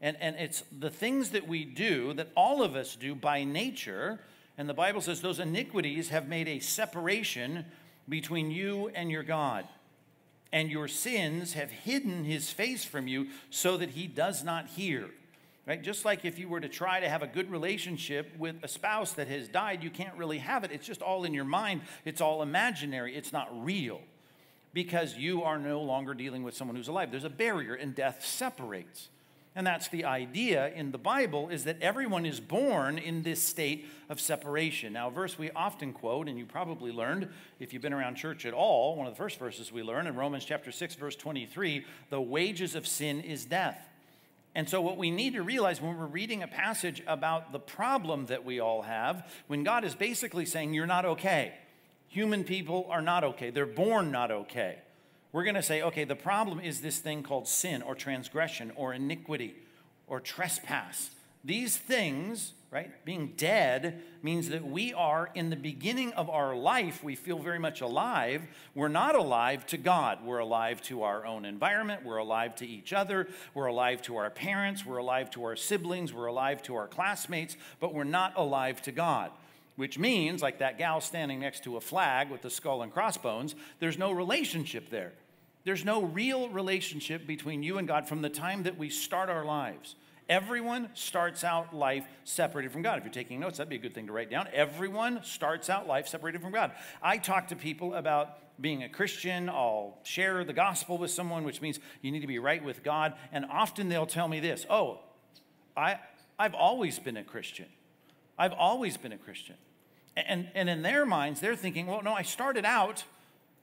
And, 0.00 0.16
and 0.20 0.36
it's 0.36 0.62
the 0.70 0.90
things 0.90 1.30
that 1.30 1.48
we 1.48 1.64
do 1.64 2.12
that 2.14 2.30
all 2.36 2.62
of 2.62 2.76
us 2.76 2.94
do 2.94 3.16
by 3.16 3.42
nature. 3.42 4.20
And 4.56 4.68
the 4.68 4.74
Bible 4.74 5.00
says 5.00 5.20
those 5.20 5.40
iniquities 5.40 6.10
have 6.10 6.28
made 6.28 6.46
a 6.46 6.60
separation 6.60 7.64
between 8.08 8.52
you 8.52 8.90
and 8.94 9.10
your 9.10 9.24
God. 9.24 9.66
And 10.52 10.70
your 10.70 10.86
sins 10.86 11.54
have 11.54 11.70
hidden 11.72 12.24
his 12.24 12.50
face 12.50 12.84
from 12.84 13.08
you 13.08 13.26
so 13.50 13.76
that 13.76 13.90
he 13.90 14.06
does 14.06 14.44
not 14.44 14.68
hear. 14.68 15.10
Right? 15.66 15.82
Just 15.82 16.04
like 16.04 16.24
if 16.24 16.38
you 16.38 16.48
were 16.48 16.60
to 16.60 16.68
try 16.68 17.00
to 17.00 17.08
have 17.08 17.22
a 17.22 17.26
good 17.26 17.50
relationship 17.50 18.32
with 18.38 18.56
a 18.62 18.68
spouse 18.68 19.12
that 19.14 19.26
has 19.26 19.48
died, 19.48 19.82
you 19.82 19.90
can't 19.90 20.16
really 20.16 20.38
have 20.38 20.62
it. 20.62 20.70
It's 20.70 20.86
just 20.86 21.02
all 21.02 21.24
in 21.24 21.34
your 21.34 21.44
mind, 21.44 21.80
it's 22.04 22.20
all 22.20 22.40
imaginary, 22.40 23.16
it's 23.16 23.32
not 23.32 23.48
real 23.64 24.00
because 24.72 25.16
you 25.16 25.42
are 25.42 25.58
no 25.58 25.80
longer 25.80 26.12
dealing 26.12 26.42
with 26.42 26.54
someone 26.54 26.76
who's 26.76 26.88
alive. 26.88 27.10
There's 27.10 27.24
a 27.24 27.30
barrier, 27.30 27.74
and 27.74 27.94
death 27.94 28.24
separates. 28.24 29.08
And 29.54 29.66
that's 29.66 29.88
the 29.88 30.04
idea 30.04 30.70
in 30.74 30.92
the 30.92 30.98
Bible 30.98 31.48
is 31.48 31.64
that 31.64 31.80
everyone 31.80 32.26
is 32.26 32.40
born 32.40 32.98
in 32.98 33.22
this 33.22 33.42
state 33.42 33.86
of 34.10 34.20
separation. 34.20 34.92
Now, 34.92 35.08
a 35.08 35.10
verse 35.10 35.38
we 35.38 35.50
often 35.52 35.94
quote, 35.94 36.28
and 36.28 36.38
you 36.38 36.44
probably 36.44 36.92
learned 36.92 37.30
if 37.58 37.72
you've 37.72 37.80
been 37.80 37.94
around 37.94 38.16
church 38.16 38.44
at 38.44 38.52
all, 38.52 38.96
one 38.96 39.06
of 39.06 39.14
the 39.14 39.16
first 39.16 39.38
verses 39.38 39.72
we 39.72 39.82
learn 39.82 40.06
in 40.06 40.14
Romans 40.14 40.44
chapter 40.44 40.70
6, 40.70 40.94
verse 40.96 41.16
23, 41.16 41.86
the 42.10 42.20
wages 42.20 42.74
of 42.74 42.86
sin 42.86 43.22
is 43.22 43.46
death. 43.46 43.80
And 44.56 44.66
so, 44.70 44.80
what 44.80 44.96
we 44.96 45.10
need 45.10 45.34
to 45.34 45.42
realize 45.42 45.82
when 45.82 45.98
we're 45.98 46.06
reading 46.06 46.42
a 46.42 46.48
passage 46.48 47.02
about 47.06 47.52
the 47.52 47.58
problem 47.58 48.24
that 48.26 48.42
we 48.42 48.58
all 48.58 48.80
have, 48.80 49.30
when 49.48 49.64
God 49.64 49.84
is 49.84 49.94
basically 49.94 50.46
saying, 50.46 50.72
You're 50.72 50.86
not 50.86 51.04
okay, 51.04 51.52
human 52.08 52.42
people 52.42 52.86
are 52.88 53.02
not 53.02 53.22
okay, 53.22 53.50
they're 53.50 53.66
born 53.66 54.10
not 54.10 54.30
okay. 54.30 54.78
We're 55.30 55.44
going 55.44 55.56
to 55.56 55.62
say, 55.62 55.82
okay, 55.82 56.04
the 56.04 56.16
problem 56.16 56.60
is 56.60 56.80
this 56.80 56.98
thing 56.98 57.22
called 57.22 57.46
sin 57.46 57.82
or 57.82 57.94
transgression 57.94 58.72
or 58.76 58.94
iniquity 58.94 59.54
or 60.06 60.20
trespass. 60.20 61.10
These 61.46 61.76
things, 61.76 62.54
right, 62.72 62.90
being 63.04 63.34
dead 63.36 64.02
means 64.20 64.48
that 64.48 64.66
we 64.66 64.92
are 64.92 65.30
in 65.32 65.48
the 65.48 65.56
beginning 65.56 66.12
of 66.14 66.28
our 66.28 66.56
life, 66.56 67.04
we 67.04 67.14
feel 67.14 67.38
very 67.38 67.60
much 67.60 67.80
alive. 67.80 68.42
We're 68.74 68.88
not 68.88 69.14
alive 69.14 69.64
to 69.66 69.76
God. 69.76 70.24
We're 70.24 70.40
alive 70.40 70.82
to 70.82 71.04
our 71.04 71.24
own 71.24 71.44
environment. 71.44 72.04
We're 72.04 72.16
alive 72.16 72.56
to 72.56 72.66
each 72.66 72.92
other. 72.92 73.28
We're 73.54 73.66
alive 73.66 74.02
to 74.02 74.16
our 74.16 74.28
parents. 74.28 74.84
We're 74.84 74.96
alive 74.98 75.30
to 75.30 75.44
our 75.44 75.54
siblings. 75.54 76.12
We're 76.12 76.26
alive 76.26 76.62
to 76.64 76.74
our 76.74 76.88
classmates, 76.88 77.56
but 77.78 77.94
we're 77.94 78.04
not 78.04 78.32
alive 78.36 78.82
to 78.82 78.92
God 78.92 79.30
which 79.76 79.98
means, 79.98 80.42
like 80.42 80.58
that 80.58 80.78
gal 80.78 81.02
standing 81.02 81.40
next 81.40 81.62
to 81.64 81.76
a 81.76 81.80
flag 81.80 82.30
with 82.30 82.42
the 82.42 82.48
skull 82.50 82.82
and 82.82 82.90
crossbones, 82.90 83.54
there's 83.78 83.98
no 83.98 84.10
relationship 84.10 84.88
there. 84.90 85.12
There's 85.64 85.84
no 85.84 86.02
real 86.02 86.48
relationship 86.48 87.26
between 87.26 87.62
you 87.62 87.76
and 87.78 87.86
God 87.86 88.08
from 88.08 88.22
the 88.22 88.30
time 88.30 88.62
that 88.62 88.78
we 88.78 88.88
start 88.88 89.28
our 89.28 89.44
lives. 89.44 89.94
Everyone 90.28 90.88
starts 90.94 91.44
out 91.44 91.74
life 91.74 92.04
separated 92.24 92.72
from 92.72 92.82
God. 92.82 92.98
If 92.98 93.04
you're 93.04 93.12
taking 93.12 93.38
notes, 93.38 93.58
that'd 93.58 93.68
be 93.68 93.76
a 93.76 93.80
good 93.80 93.94
thing 93.94 94.08
to 94.08 94.12
write 94.12 94.30
down. 94.30 94.48
Everyone 94.52 95.20
starts 95.22 95.70
out 95.70 95.86
life 95.86 96.08
separated 96.08 96.42
from 96.42 96.52
God. 96.52 96.72
I 97.00 97.18
talk 97.18 97.48
to 97.48 97.56
people 97.56 97.94
about 97.94 98.38
being 98.60 98.82
a 98.82 98.88
Christian. 98.88 99.48
I'll 99.48 99.98
share 100.02 100.42
the 100.42 100.52
gospel 100.52 100.98
with 100.98 101.12
someone, 101.12 101.44
which 101.44 101.60
means 101.60 101.78
you 102.02 102.10
need 102.10 102.20
to 102.20 102.26
be 102.26 102.40
right 102.40 102.64
with 102.64 102.82
God. 102.82 103.14
And 103.30 103.44
often 103.44 103.88
they'll 103.88 104.06
tell 104.06 104.26
me 104.26 104.40
this 104.40 104.66
Oh, 104.68 105.00
I, 105.76 106.00
I've 106.38 106.54
always 106.54 106.98
been 106.98 107.16
a 107.16 107.24
Christian. 107.24 107.66
I've 108.38 108.52
always 108.52 108.96
been 108.96 109.12
a 109.12 109.18
Christian. 109.18 109.56
And, 110.16 110.48
and 110.54 110.68
in 110.68 110.82
their 110.82 111.06
minds, 111.06 111.40
they're 111.40 111.56
thinking, 111.56 111.86
well, 111.86 112.02
no, 112.02 112.12
I 112.12 112.22
started 112.22 112.64
out 112.64 113.04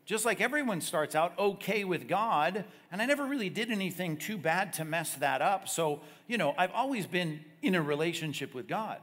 just 0.06 0.26
like 0.26 0.42
everyone 0.42 0.82
starts 0.82 1.16
out 1.16 1.38
okay 1.40 1.84
with 1.84 2.08
God, 2.08 2.66
and 2.92 3.02
I 3.02 3.06
never 3.06 3.26
really 3.26 3.50
did 3.50 3.72
anything 3.72 4.18
too 4.18 4.38
bad 4.38 4.74
to 4.74 4.86
mess 4.86 5.16
that 5.16 5.42
up. 5.42 5.70
So, 5.70 6.02
you 6.28 6.38
know, 6.38 6.54
I've 6.58 6.72
always 6.72 7.06
been 7.06 7.40
in 7.62 7.76
a 7.76 7.82
relationship 7.82 8.54
with 8.54 8.68
God. 8.68 8.98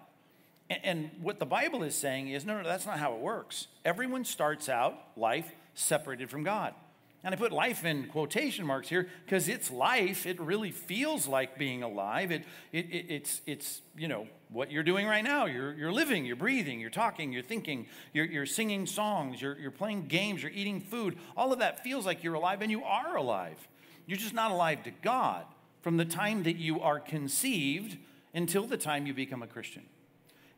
And, 0.68 1.10
what 1.20 1.40
the 1.40 1.46
Bible 1.46 1.82
is 1.82 1.96
saying 1.96 2.28
is 2.28 2.44
no, 2.44 2.56
no, 2.56 2.68
that's 2.68 2.86
not 2.86 2.98
how 2.98 3.14
it 3.14 3.20
works. 3.20 3.66
Everyone 3.84 4.24
starts 4.24 4.68
out 4.68 4.94
life 5.16 5.50
separated 5.74 6.30
from 6.30 6.44
God. 6.44 6.74
And 7.22 7.34
I 7.34 7.36
put 7.36 7.52
life 7.52 7.84
in 7.84 8.06
quotation 8.06 8.66
marks 8.66 8.88
here 8.88 9.08
because 9.24 9.48
it's 9.48 9.70
life. 9.70 10.24
It 10.24 10.40
really 10.40 10.70
feels 10.70 11.26
like 11.26 11.58
being 11.58 11.82
alive. 11.82 12.30
It, 12.30 12.44
it, 12.72 12.86
it, 12.86 13.06
it's, 13.08 13.42
it's, 13.46 13.82
you 13.94 14.08
know, 14.08 14.26
what 14.48 14.70
you're 14.70 14.82
doing 14.82 15.06
right 15.06 15.22
now. 15.22 15.44
You're, 15.44 15.74
you're 15.74 15.92
living, 15.92 16.24
you're 16.24 16.36
breathing, 16.36 16.80
you're 16.80 16.88
talking, 16.88 17.30
you're 17.32 17.42
thinking, 17.42 17.86
you're, 18.14 18.24
you're 18.24 18.46
singing 18.46 18.86
songs, 18.86 19.40
you're, 19.42 19.58
you're 19.58 19.70
playing 19.70 20.06
games, 20.06 20.42
you're 20.42 20.52
eating 20.52 20.80
food. 20.80 21.18
All 21.36 21.52
of 21.52 21.58
that 21.58 21.84
feels 21.84 22.06
like 22.06 22.24
you're 22.24 22.34
alive, 22.34 22.62
and 22.62 22.70
you 22.70 22.82
are 22.84 23.16
alive. 23.16 23.68
You're 24.06 24.18
just 24.18 24.34
not 24.34 24.50
alive 24.50 24.82
to 24.84 24.90
God 25.02 25.44
from 25.82 25.98
the 25.98 26.06
time 26.06 26.42
that 26.44 26.56
you 26.56 26.80
are 26.80 26.98
conceived 26.98 27.98
until 28.32 28.66
the 28.66 28.76
time 28.78 29.06
you 29.06 29.12
become 29.12 29.42
a 29.42 29.46
Christian. 29.46 29.82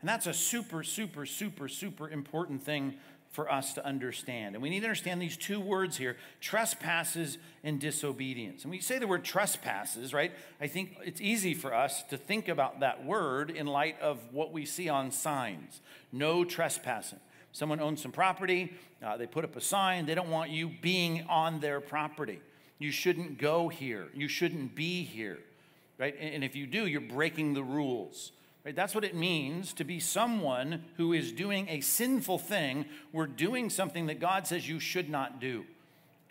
And 0.01 0.09
that's 0.09 0.27
a 0.27 0.35
super, 0.35 0.83
super, 0.83 1.27
super, 1.27 1.69
super 1.69 2.09
important 2.09 2.63
thing 2.63 2.95
for 3.33 3.51
us 3.51 3.73
to 3.73 3.85
understand. 3.85 4.55
And 4.55 4.63
we 4.63 4.69
need 4.69 4.81
to 4.81 4.87
understand 4.87 5.21
these 5.21 5.39
two 5.39 5.59
words 5.59 5.97
here 5.97 6.17
trespasses 6.41 7.39
and 7.65 7.81
disobedience. 7.81 8.63
And 8.63 8.71
when 8.71 8.77
you 8.77 8.83
say 8.83 8.99
the 8.99 9.07
word 9.07 9.25
trespasses, 9.25 10.13
right, 10.13 10.33
I 10.61 10.67
think 10.67 10.99
it's 11.03 11.21
easy 11.21 11.55
for 11.55 11.75
us 11.75 12.03
to 12.05 12.19
think 12.19 12.49
about 12.49 12.81
that 12.81 13.05
word 13.05 13.51
in 13.51 13.67
light 13.67 13.99
of 14.01 14.19
what 14.33 14.53
we 14.53 14.67
see 14.67 14.89
on 14.89 15.11
signs 15.11 15.81
no 16.13 16.45
trespassing. 16.45 17.21
Someone 17.53 17.81
owns 17.81 18.03
some 18.03 18.13
property, 18.13 18.75
uh, 19.03 19.17
they 19.17 19.27
put 19.27 19.45
up 19.45 19.57
a 19.57 19.63
sign, 19.63 20.05
they 20.05 20.15
don't 20.15 20.31
want 20.31 20.51
you 20.51 20.71
being 20.83 21.25
on 21.29 21.61
their 21.61 21.81
property. 21.81 22.41
You 22.79 22.91
shouldn't 22.91 23.39
go 23.39 23.69
here, 23.69 24.09
you 24.15 24.29
shouldn't 24.29 24.75
be 24.75 25.05
here, 25.05 25.39
right? 25.99 26.15
And 26.21 26.45
if 26.45 26.55
you 26.55 26.67
do, 26.67 26.87
you're 26.87 27.01
breaking 27.01 27.55
the 27.55 27.63
rules. 27.63 28.33
Right? 28.65 28.77
That's 28.77 28.95
what 28.95 29.05
it 29.05 29.15
means 29.15 29.73
to 29.75 29.85
be 29.85 29.99
someone 29.99 30.85
who 30.97 31.13
is 31.13 31.33
doing 31.33 31.69
a 31.69 31.81
sinful 31.81 32.39
thing. 32.39 32.85
We're 33.13 33.27
doing 33.27 33.71
something 33.71 34.07
that 34.07 34.21
God 34.21 34.47
says 34.47 34.69
you 34.69 34.79
should 34.79 35.11
not 35.11 35.41
do. 35.41 35.65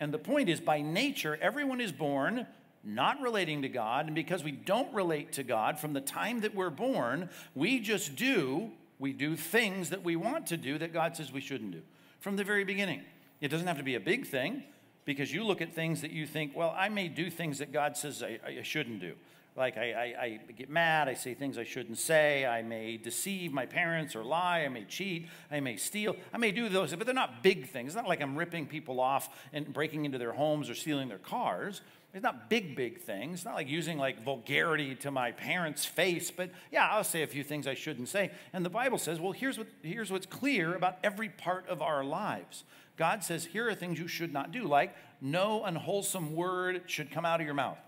And 0.00 0.12
the 0.12 0.18
point 0.18 0.48
is, 0.48 0.60
by 0.60 0.80
nature, 0.80 1.38
everyone 1.40 1.80
is 1.80 1.92
born 1.92 2.46
not 2.84 3.20
relating 3.20 3.62
to 3.62 3.68
God. 3.68 4.06
And 4.06 4.14
because 4.14 4.42
we 4.42 4.50
don't 4.50 4.92
relate 4.92 5.32
to 5.32 5.42
God 5.42 5.78
from 5.78 5.92
the 5.92 6.00
time 6.00 6.40
that 6.40 6.54
we're 6.54 6.70
born, 6.70 7.28
we 7.54 7.78
just 7.78 8.16
do, 8.16 8.72
we 8.98 9.12
do 9.12 9.36
things 9.36 9.90
that 9.90 10.02
we 10.02 10.16
want 10.16 10.46
to 10.48 10.56
do 10.56 10.78
that 10.78 10.92
God 10.92 11.16
says 11.16 11.32
we 11.32 11.40
shouldn't 11.40 11.72
do 11.72 11.82
from 12.18 12.36
the 12.36 12.44
very 12.44 12.64
beginning. 12.64 13.02
It 13.40 13.48
doesn't 13.48 13.66
have 13.66 13.78
to 13.78 13.84
be 13.84 13.94
a 13.94 14.00
big 14.00 14.26
thing 14.26 14.64
because 15.04 15.32
you 15.32 15.44
look 15.44 15.60
at 15.60 15.74
things 15.74 16.00
that 16.00 16.12
you 16.12 16.26
think, 16.26 16.56
well, 16.56 16.74
I 16.76 16.88
may 16.88 17.08
do 17.08 17.30
things 17.30 17.58
that 17.58 17.72
God 17.72 17.96
says 17.96 18.22
I, 18.22 18.38
I 18.46 18.62
shouldn't 18.62 19.00
do. 19.00 19.14
Like, 19.54 19.76
I, 19.76 19.92
I, 19.92 20.24
I, 20.24 20.52
get 20.52 20.70
mad, 20.70 21.08
I 21.08 21.14
say 21.14 21.34
things 21.34 21.58
I 21.58 21.64
shouldn't 21.64 21.98
say, 21.98 22.46
I 22.46 22.62
may 22.62 22.96
deceive 22.96 23.52
my 23.52 23.66
parents 23.66 24.16
or 24.16 24.24
lie, 24.24 24.60
I 24.60 24.68
may 24.68 24.84
cheat, 24.84 25.28
I 25.50 25.60
may 25.60 25.76
steal, 25.76 26.16
I 26.32 26.38
may 26.38 26.52
do 26.52 26.70
those, 26.70 26.94
but 26.94 27.04
they're 27.04 27.14
not 27.14 27.42
big 27.42 27.68
things. 27.68 27.88
It's 27.88 27.96
not 27.96 28.08
like 28.08 28.22
I'm 28.22 28.34
ripping 28.34 28.66
people 28.66 28.98
off 28.98 29.28
and 29.52 29.70
breaking 29.70 30.06
into 30.06 30.16
their 30.16 30.32
homes 30.32 30.70
or 30.70 30.74
stealing 30.74 31.08
their 31.08 31.18
cars. 31.18 31.82
It's 32.14 32.22
not 32.22 32.48
big, 32.48 32.76
big 32.76 33.00
things. 33.00 33.40
It's 33.40 33.44
not 33.44 33.54
like 33.54 33.68
using 33.68 33.98
like 33.98 34.22
vulgarity 34.22 34.94
to 34.96 35.10
my 35.10 35.32
parents' 35.32 35.84
face, 35.84 36.30
but 36.30 36.50
yeah, 36.70 36.88
I'll 36.90 37.04
say 37.04 37.22
a 37.22 37.26
few 37.26 37.44
things 37.44 37.66
I 37.66 37.74
shouldn't 37.74 38.08
say. 38.08 38.30
And 38.54 38.64
the 38.64 38.70
Bible 38.70 38.98
says, 38.98 39.20
well, 39.20 39.32
here's, 39.32 39.58
what, 39.58 39.66
here's 39.82 40.10
what's 40.10 40.26
clear 40.26 40.74
about 40.74 40.96
every 41.04 41.28
part 41.28 41.68
of 41.68 41.82
our 41.82 42.04
lives. 42.04 42.64
God 42.96 43.22
says, 43.22 43.46
here 43.46 43.68
are 43.68 43.74
things 43.74 43.98
you 43.98 44.08
should 44.08 44.32
not 44.32 44.50
do, 44.50 44.64
like 44.64 44.94
no 45.20 45.64
unwholesome 45.64 46.34
word 46.34 46.82
should 46.86 47.10
come 47.10 47.24
out 47.24 47.40
of 47.40 47.46
your 47.46 47.54
mouth. 47.54 47.78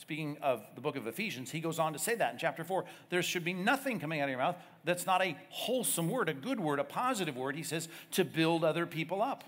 Speaking 0.00 0.38
of 0.40 0.62
the 0.74 0.80
book 0.80 0.96
of 0.96 1.06
Ephesians, 1.06 1.50
he 1.50 1.60
goes 1.60 1.78
on 1.78 1.92
to 1.92 1.98
say 1.98 2.14
that 2.14 2.32
in 2.32 2.38
chapter 2.38 2.64
4. 2.64 2.86
There 3.10 3.22
should 3.22 3.44
be 3.44 3.52
nothing 3.52 4.00
coming 4.00 4.22
out 4.22 4.24
of 4.24 4.30
your 4.30 4.38
mouth 4.38 4.56
that's 4.82 5.04
not 5.04 5.20
a 5.20 5.36
wholesome 5.50 6.08
word, 6.08 6.30
a 6.30 6.32
good 6.34 6.58
word, 6.58 6.78
a 6.78 6.84
positive 6.84 7.36
word, 7.36 7.54
he 7.54 7.62
says, 7.62 7.86
to 8.12 8.24
build 8.24 8.64
other 8.64 8.86
people 8.86 9.20
up. 9.20 9.44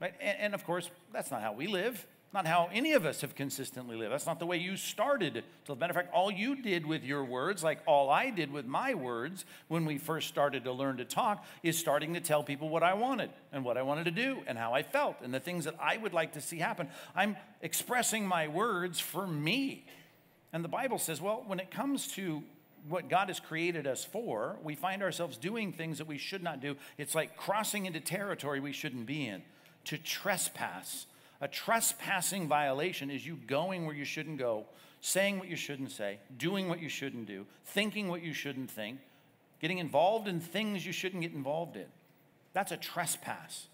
Right? 0.00 0.14
And, 0.20 0.38
and 0.38 0.54
of 0.54 0.64
course, 0.64 0.90
that's 1.12 1.32
not 1.32 1.42
how 1.42 1.54
we 1.54 1.66
live. 1.66 2.06
Not 2.32 2.46
how 2.46 2.68
any 2.72 2.92
of 2.92 3.06
us 3.06 3.22
have 3.22 3.34
consistently 3.34 3.96
lived. 3.96 4.12
That's 4.12 4.26
not 4.26 4.38
the 4.38 4.46
way 4.46 4.58
you 4.58 4.76
started. 4.76 5.42
So, 5.66 5.72
as 5.72 5.76
a 5.76 5.80
matter 5.80 5.92
of 5.92 5.96
fact, 5.96 6.12
all 6.12 6.30
you 6.30 6.54
did 6.60 6.84
with 6.84 7.02
your 7.02 7.24
words, 7.24 7.64
like 7.64 7.78
all 7.86 8.10
I 8.10 8.30
did 8.30 8.52
with 8.52 8.66
my 8.66 8.94
words 8.94 9.44
when 9.68 9.86
we 9.86 9.96
first 9.96 10.28
started 10.28 10.64
to 10.64 10.72
learn 10.72 10.98
to 10.98 11.04
talk, 11.04 11.44
is 11.62 11.78
starting 11.78 12.14
to 12.14 12.20
tell 12.20 12.42
people 12.42 12.68
what 12.68 12.82
I 12.82 12.94
wanted 12.94 13.30
and 13.52 13.64
what 13.64 13.78
I 13.78 13.82
wanted 13.82 14.04
to 14.04 14.10
do 14.10 14.42
and 14.46 14.58
how 14.58 14.74
I 14.74 14.82
felt 14.82 15.16
and 15.22 15.32
the 15.32 15.40
things 15.40 15.64
that 15.64 15.76
I 15.80 15.96
would 15.96 16.12
like 16.12 16.32
to 16.32 16.40
see 16.40 16.58
happen. 16.58 16.88
I'm 17.14 17.36
expressing 17.62 18.26
my 18.26 18.48
words 18.48 19.00
for 19.00 19.26
me. 19.26 19.86
And 20.56 20.64
the 20.64 20.70
Bible 20.70 20.96
says, 20.96 21.20
well, 21.20 21.44
when 21.46 21.60
it 21.60 21.70
comes 21.70 22.06
to 22.12 22.42
what 22.88 23.10
God 23.10 23.28
has 23.28 23.38
created 23.38 23.86
us 23.86 24.06
for, 24.06 24.56
we 24.62 24.74
find 24.74 25.02
ourselves 25.02 25.36
doing 25.36 25.70
things 25.70 25.98
that 25.98 26.06
we 26.06 26.16
should 26.16 26.42
not 26.42 26.62
do. 26.62 26.76
It's 26.96 27.14
like 27.14 27.36
crossing 27.36 27.84
into 27.84 28.00
territory 28.00 28.58
we 28.58 28.72
shouldn't 28.72 29.04
be 29.04 29.26
in. 29.26 29.42
To 29.84 29.98
trespass. 29.98 31.04
A 31.42 31.46
trespassing 31.46 32.48
violation 32.48 33.10
is 33.10 33.26
you 33.26 33.36
going 33.46 33.84
where 33.84 33.94
you 33.94 34.06
shouldn't 34.06 34.38
go, 34.38 34.64
saying 35.02 35.38
what 35.38 35.48
you 35.48 35.56
shouldn't 35.56 35.90
say, 35.90 36.20
doing 36.38 36.70
what 36.70 36.80
you 36.80 36.88
shouldn't 36.88 37.26
do, 37.26 37.44
thinking 37.66 38.08
what 38.08 38.22
you 38.22 38.32
shouldn't 38.32 38.70
think, 38.70 39.00
getting 39.60 39.76
involved 39.76 40.26
in 40.26 40.40
things 40.40 40.86
you 40.86 40.92
shouldn't 40.92 41.20
get 41.20 41.34
involved 41.34 41.76
in. 41.76 41.84
That's 42.54 42.72
a 42.72 42.78
trespass. 42.78 43.66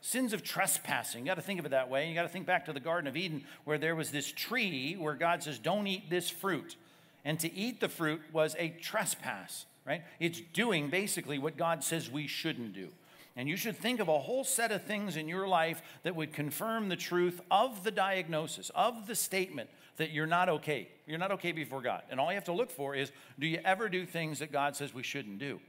Sins 0.00 0.32
of 0.32 0.42
trespassing. 0.42 1.20
You 1.20 1.26
got 1.26 1.34
to 1.34 1.42
think 1.42 1.58
of 1.58 1.66
it 1.66 1.70
that 1.70 1.90
way. 1.90 2.08
You 2.08 2.14
got 2.14 2.22
to 2.22 2.28
think 2.28 2.46
back 2.46 2.66
to 2.66 2.72
the 2.72 2.80
Garden 2.80 3.08
of 3.08 3.16
Eden 3.16 3.44
where 3.64 3.78
there 3.78 3.96
was 3.96 4.10
this 4.10 4.30
tree 4.30 4.94
where 4.94 5.14
God 5.14 5.42
says, 5.42 5.58
Don't 5.58 5.86
eat 5.86 6.08
this 6.08 6.30
fruit. 6.30 6.76
And 7.24 7.38
to 7.40 7.52
eat 7.52 7.80
the 7.80 7.88
fruit 7.88 8.22
was 8.32 8.54
a 8.58 8.70
trespass, 8.80 9.66
right? 9.84 10.02
It's 10.20 10.40
doing 10.52 10.88
basically 10.88 11.38
what 11.38 11.56
God 11.56 11.82
says 11.82 12.10
we 12.10 12.26
shouldn't 12.26 12.72
do. 12.72 12.88
And 13.36 13.48
you 13.48 13.56
should 13.56 13.76
think 13.76 14.00
of 14.00 14.08
a 14.08 14.18
whole 14.18 14.44
set 14.44 14.72
of 14.72 14.82
things 14.82 15.16
in 15.16 15.28
your 15.28 15.46
life 15.46 15.80
that 16.02 16.16
would 16.16 16.32
confirm 16.32 16.88
the 16.88 16.96
truth 16.96 17.40
of 17.50 17.84
the 17.84 17.90
diagnosis, 17.92 18.70
of 18.74 19.06
the 19.06 19.14
statement 19.14 19.70
that 19.96 20.10
you're 20.10 20.26
not 20.26 20.48
okay. 20.48 20.88
You're 21.06 21.18
not 21.18 21.32
okay 21.32 21.52
before 21.52 21.80
God. 21.80 22.02
And 22.10 22.18
all 22.18 22.30
you 22.30 22.34
have 22.34 22.44
to 22.44 22.52
look 22.52 22.70
for 22.70 22.94
is 22.94 23.12
do 23.38 23.46
you 23.46 23.60
ever 23.64 23.88
do 23.88 24.06
things 24.06 24.38
that 24.38 24.50
God 24.50 24.74
says 24.74 24.94
we 24.94 25.02
shouldn't 25.02 25.38
do? 25.38 25.60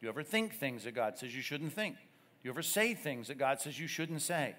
Do 0.00 0.06
you 0.06 0.08
ever 0.08 0.22
think 0.22 0.54
things 0.54 0.84
that 0.84 0.94
God 0.94 1.18
says 1.18 1.34
you 1.34 1.42
shouldn't 1.42 1.72
think? 1.72 1.96
Do 2.42 2.48
you 2.48 2.50
ever 2.50 2.62
say 2.62 2.94
things 2.94 3.28
that 3.28 3.38
God 3.38 3.60
says 3.60 3.78
you 3.78 3.86
shouldn't 3.86 4.20
say? 4.20 4.56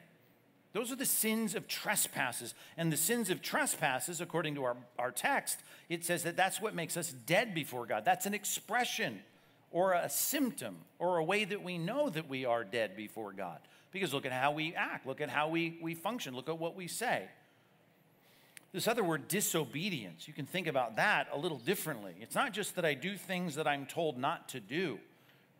Those 0.71 0.91
are 0.91 0.95
the 0.95 1.05
sins 1.05 1.53
of 1.53 1.67
trespasses. 1.67 2.55
And 2.77 2.91
the 2.91 2.97
sins 2.97 3.29
of 3.29 3.41
trespasses, 3.41 4.21
according 4.21 4.55
to 4.55 4.63
our, 4.63 4.77
our 4.97 5.11
text, 5.11 5.59
it 5.89 6.05
says 6.05 6.23
that 6.23 6.37
that's 6.37 6.61
what 6.61 6.73
makes 6.73 6.97
us 6.97 7.11
dead 7.11 7.53
before 7.53 7.85
God. 7.85 8.05
That's 8.05 8.25
an 8.25 8.33
expression 8.33 9.19
or 9.69 9.93
a 9.93 10.09
symptom 10.09 10.77
or 10.97 11.17
a 11.17 11.23
way 11.23 11.43
that 11.43 11.61
we 11.61 11.77
know 11.77 12.09
that 12.09 12.29
we 12.29 12.45
are 12.45 12.63
dead 12.63 12.95
before 12.95 13.33
God. 13.33 13.59
Because 13.91 14.13
look 14.13 14.25
at 14.25 14.31
how 14.31 14.51
we 14.51 14.73
act, 14.73 15.05
look 15.05 15.21
at 15.21 15.29
how 15.29 15.49
we, 15.49 15.77
we 15.81 15.93
function, 15.93 16.33
look 16.33 16.49
at 16.49 16.57
what 16.57 16.75
we 16.75 16.87
say. 16.87 17.25
This 18.71 18.87
other 18.87 19.03
word, 19.03 19.27
disobedience, 19.27 20.27
you 20.27 20.33
can 20.33 20.47
think 20.47 20.65
about 20.65 20.95
that 20.95 21.27
a 21.31 21.37
little 21.37 21.59
differently. 21.59 22.15
It's 22.19 22.33
not 22.33 22.53
just 22.53 22.75
that 22.75 22.85
I 22.85 22.95
do 22.95 23.17
things 23.17 23.53
that 23.55 23.67
I'm 23.67 23.85
told 23.85 24.17
not 24.17 24.49
to 24.49 24.59
do 24.59 24.97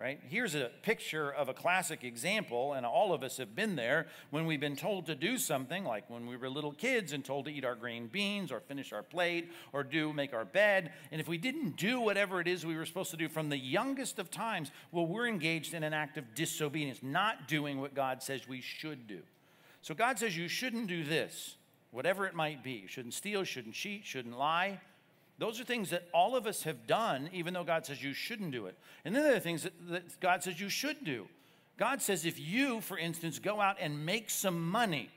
right? 0.04 0.20
Here's 0.28 0.54
a 0.54 0.70
picture 0.82 1.32
of 1.32 1.48
a 1.48 1.54
classic 1.54 2.04
example, 2.04 2.74
and 2.74 2.86
all 2.86 3.14
of 3.14 3.24
us 3.24 3.38
have 3.38 3.56
been 3.56 3.78
there 3.78 4.08
when 4.32 4.46
we've 4.46 4.60
been 4.60 4.76
told 4.76 5.06
to 5.06 5.16
do 5.16 5.38
something, 5.38 5.86
like 5.86 6.10
when 6.10 6.28
we 6.28 6.36
were 6.36 6.50
little 6.50 6.74
kids 6.74 7.14
and 7.14 7.24
told 7.24 7.46
to 7.46 7.52
eat 7.52 7.64
our 7.64 7.74
green 7.74 8.08
beans 8.08 8.52
or 8.52 8.60
finish 8.60 8.92
our 8.92 9.02
plate 9.02 9.50
or 9.72 9.82
do 9.82 10.12
make 10.12 10.34
our 10.34 10.44
bed. 10.44 10.92
And 11.10 11.22
if 11.22 11.30
we 11.30 11.38
didn't 11.38 11.78
do 11.78 12.02
whatever 12.02 12.42
it 12.42 12.50
is 12.50 12.66
we 12.66 12.76
were 12.76 12.86
supposed 12.86 13.12
to 13.12 13.18
do 13.18 13.30
from 13.30 13.48
the 13.48 13.58
youngest 13.58 14.20
of 14.20 14.30
times, 14.30 14.72
well, 14.92 15.08
we're 15.08 15.26
engaged 15.26 15.74
in 15.74 15.84
an 15.84 15.94
act 15.94 16.18
of 16.18 16.36
disobedience, 16.36 17.00
not 17.02 17.48
doing 17.48 17.80
what 17.80 17.96
God 17.96 18.22
says 18.22 18.46
we 18.46 18.60
should 18.60 19.08
do. 19.08 19.22
So 19.82 19.96
God 19.96 20.20
says 20.20 20.36
you 20.36 20.50
shouldn't 20.50 20.88
do 20.88 21.06
this, 21.06 21.56
whatever 21.92 22.28
it 22.28 22.36
might 22.36 22.62
be. 22.62 22.74
You 22.74 22.88
shouldn't 22.90 23.14
steal, 23.14 23.46
shouldn't 23.46 23.76
cheat, 23.76 24.06
shouldn't 24.06 24.38
lie. 24.38 24.82
Those 25.40 25.60
are 25.60 25.64
things 25.64 25.90
that 25.90 26.08
all 26.14 26.36
of 26.36 26.46
us 26.46 26.64
have 26.64 26.86
done, 26.86 27.30
even 27.34 27.54
though 27.54 27.64
God 27.64 27.86
says 27.86 28.04
you 28.04 28.14
shouldn't 28.14 28.52
do 28.52 28.68
it. 28.68 28.78
And 29.04 29.16
then 29.16 29.24
there 29.24 29.36
are 29.36 29.40
things 29.40 29.64
that, 29.64 29.74
that 29.90 30.20
God 30.20 30.44
says 30.44 30.60
you 30.60 30.70
should 30.70 31.04
do. 31.04 31.28
God 31.78 32.02
says 32.02 32.26
if 32.26 32.40
you, 32.40 32.82
for 32.82 32.98
instance, 32.98 33.40
go 33.40 33.60
out 33.60 33.78
and 33.80 34.06
make 34.06 34.30
some 34.30 34.70
money, 34.70 35.10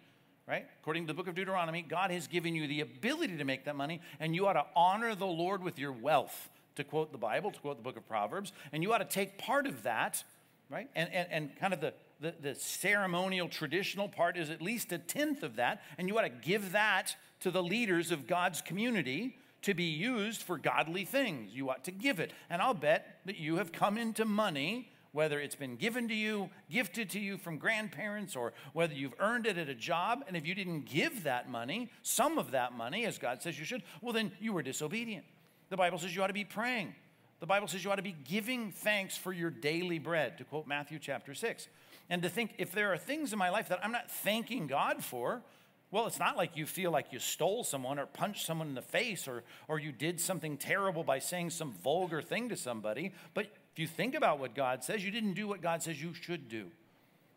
right? 0.49 0.67
According 0.81 1.05
to 1.05 1.09
the 1.09 1.15
book 1.15 1.29
of 1.29 1.35
Deuteronomy, 1.35 1.83
God 1.83 2.11
has 2.11 2.27
given 2.27 2.55
you 2.55 2.67
the 2.67 2.81
ability 2.81 3.37
to 3.37 3.45
make 3.45 3.67
that 3.67 3.77
money, 3.77 4.01
and 4.19 4.35
you 4.35 4.47
ought 4.47 4.55
to 4.55 4.65
honor 4.75 5.15
the 5.15 5.27
Lord 5.27 5.63
with 5.63 5.79
your 5.79 5.93
wealth, 5.93 6.49
to 6.77 6.85
quote 6.85 7.13
the 7.13 7.19
Bible, 7.19 7.51
to 7.51 7.61
quote 7.61 7.77
the 7.77 7.83
book 7.83 7.99
of 7.99 8.09
Proverbs, 8.09 8.53
and 8.73 8.83
you 8.83 8.93
ought 8.93 8.99
to 8.99 9.05
take 9.05 9.37
part 9.37 9.67
of 9.67 9.83
that, 9.83 10.25
right? 10.71 10.89
And, 10.97 11.13
and, 11.13 11.29
and 11.31 11.57
kind 11.61 11.75
of 11.75 11.81
the, 11.83 11.93
the, 12.21 12.35
the 12.41 12.55
ceremonial, 12.55 13.49
traditional 13.49 14.09
part 14.09 14.39
is 14.39 14.49
at 14.49 14.63
least 14.63 14.93
a 14.93 14.99
tenth 14.99 15.43
of 15.43 15.57
that, 15.57 15.83
and 15.99 16.09
you 16.09 16.19
ought 16.19 16.23
to 16.23 16.31
give 16.31 16.73
that 16.73 17.15
to 17.41 17.51
the 17.51 17.63
leaders 17.63 18.11
of 18.11 18.27
God's 18.27 18.63
community 18.63 19.37
to 19.67 19.75
be 19.75 19.85
used 19.85 20.43
for 20.43 20.57
godly 20.59 21.05
things. 21.05 21.53
You 21.53 21.71
ought 21.71 21.83
to 21.85 21.91
give 21.91 22.21
it. 22.21 22.33
And 22.49 22.63
I'll 22.63 22.73
bet 22.73 23.19
that 23.27 23.37
you 23.37 23.57
have 23.57 23.73
come 23.73 23.99
into 23.99 24.25
money, 24.25 24.93
whether 25.11 25.41
it's 25.41 25.57
been 25.57 25.75
given 25.75 26.07
to 26.07 26.15
you, 26.15 26.51
gifted 26.71 27.11
to 27.11 27.19
you 27.19 27.37
from 27.37 27.59
grandparents, 27.59 28.37
or 28.37 28.53
whether 28.75 28.95
you've 28.95 29.15
earned 29.19 29.45
it 29.45 29.59
at 29.59 29.69
a 29.69 29.75
job. 29.75 30.23
And 30.29 30.37
if 30.37 30.47
you 30.47 30.55
didn't 30.55 30.83
give 30.87 31.25
that 31.25 31.51
money, 31.51 31.91
some 32.03 32.39
of 32.39 32.53
that 32.53 32.75
money, 32.75 33.07
as 33.07 33.19
God 33.19 33.43
says 33.43 33.59
you 33.59 33.65
should, 33.65 33.83
well, 34.01 34.13
then 34.13 34.31
you 34.39 34.53
were 34.53 34.63
disobedient. 34.63 35.25
The 35.69 35.77
Bible 35.77 35.99
says 35.99 36.15
you 36.15 36.23
ought 36.23 36.29
to 36.29 36.33
be 36.33 36.45
praying. 36.45 36.95
The 37.41 37.47
Bible 37.47 37.67
says 37.67 37.83
you 37.83 37.91
ought 37.91 37.97
to 37.97 38.03
be 38.03 38.15
giving 38.25 38.71
thanks 38.71 39.17
for 39.17 39.33
your 39.33 39.51
daily 39.51 39.99
bread, 39.99 40.39
to 40.39 40.45
quote 40.45 40.69
Matthew 40.69 41.01
chapter 41.01 41.35
6. 41.35 41.67
And 42.09 42.23
to 42.23 42.29
think 42.29 42.55
if 42.59 42.71
there 42.71 42.93
are 42.93 42.99
things 42.99 43.33
in 43.33 43.39
my 43.41 43.51
life 43.51 43.69
that 43.71 43.85
I'm 43.85 43.91
not 43.91 44.13
thanking 44.13 44.69
God 44.69 45.03
for, 45.03 45.43
well, 45.91 46.07
it's 46.07 46.19
not 46.19 46.37
like 46.37 46.57
you 46.57 46.67
feel 46.67 46.91
like 46.91 47.13
you 47.13 47.19
stole 47.19 47.63
someone 47.63 47.99
or 47.99 48.07
punched 48.07 48.45
someone 48.45 48.69
in 48.69 48.75
the 48.75 48.83
face 48.83 49.29
or, 49.29 49.45
or 49.69 49.79
you 49.79 49.93
did 49.93 50.21
something 50.21 50.57
terrible 50.57 51.05
by 51.05 51.21
saying 51.21 51.51
some 51.51 51.73
vulgar 51.73 52.21
thing 52.21 52.49
to 52.49 52.57
somebody. 52.57 53.13
But 53.35 53.47
if 53.73 53.79
you 53.79 53.87
think 53.87 54.15
about 54.15 54.41
what 54.41 54.55
God 54.55 54.83
says, 54.83 55.05
you 55.05 55.11
didn't 55.11 55.35
do 55.35 55.47
what 55.47 55.63
God 55.63 55.83
says 55.83 56.03
you 56.03 56.13
should 56.13 56.49
do. 56.49 56.67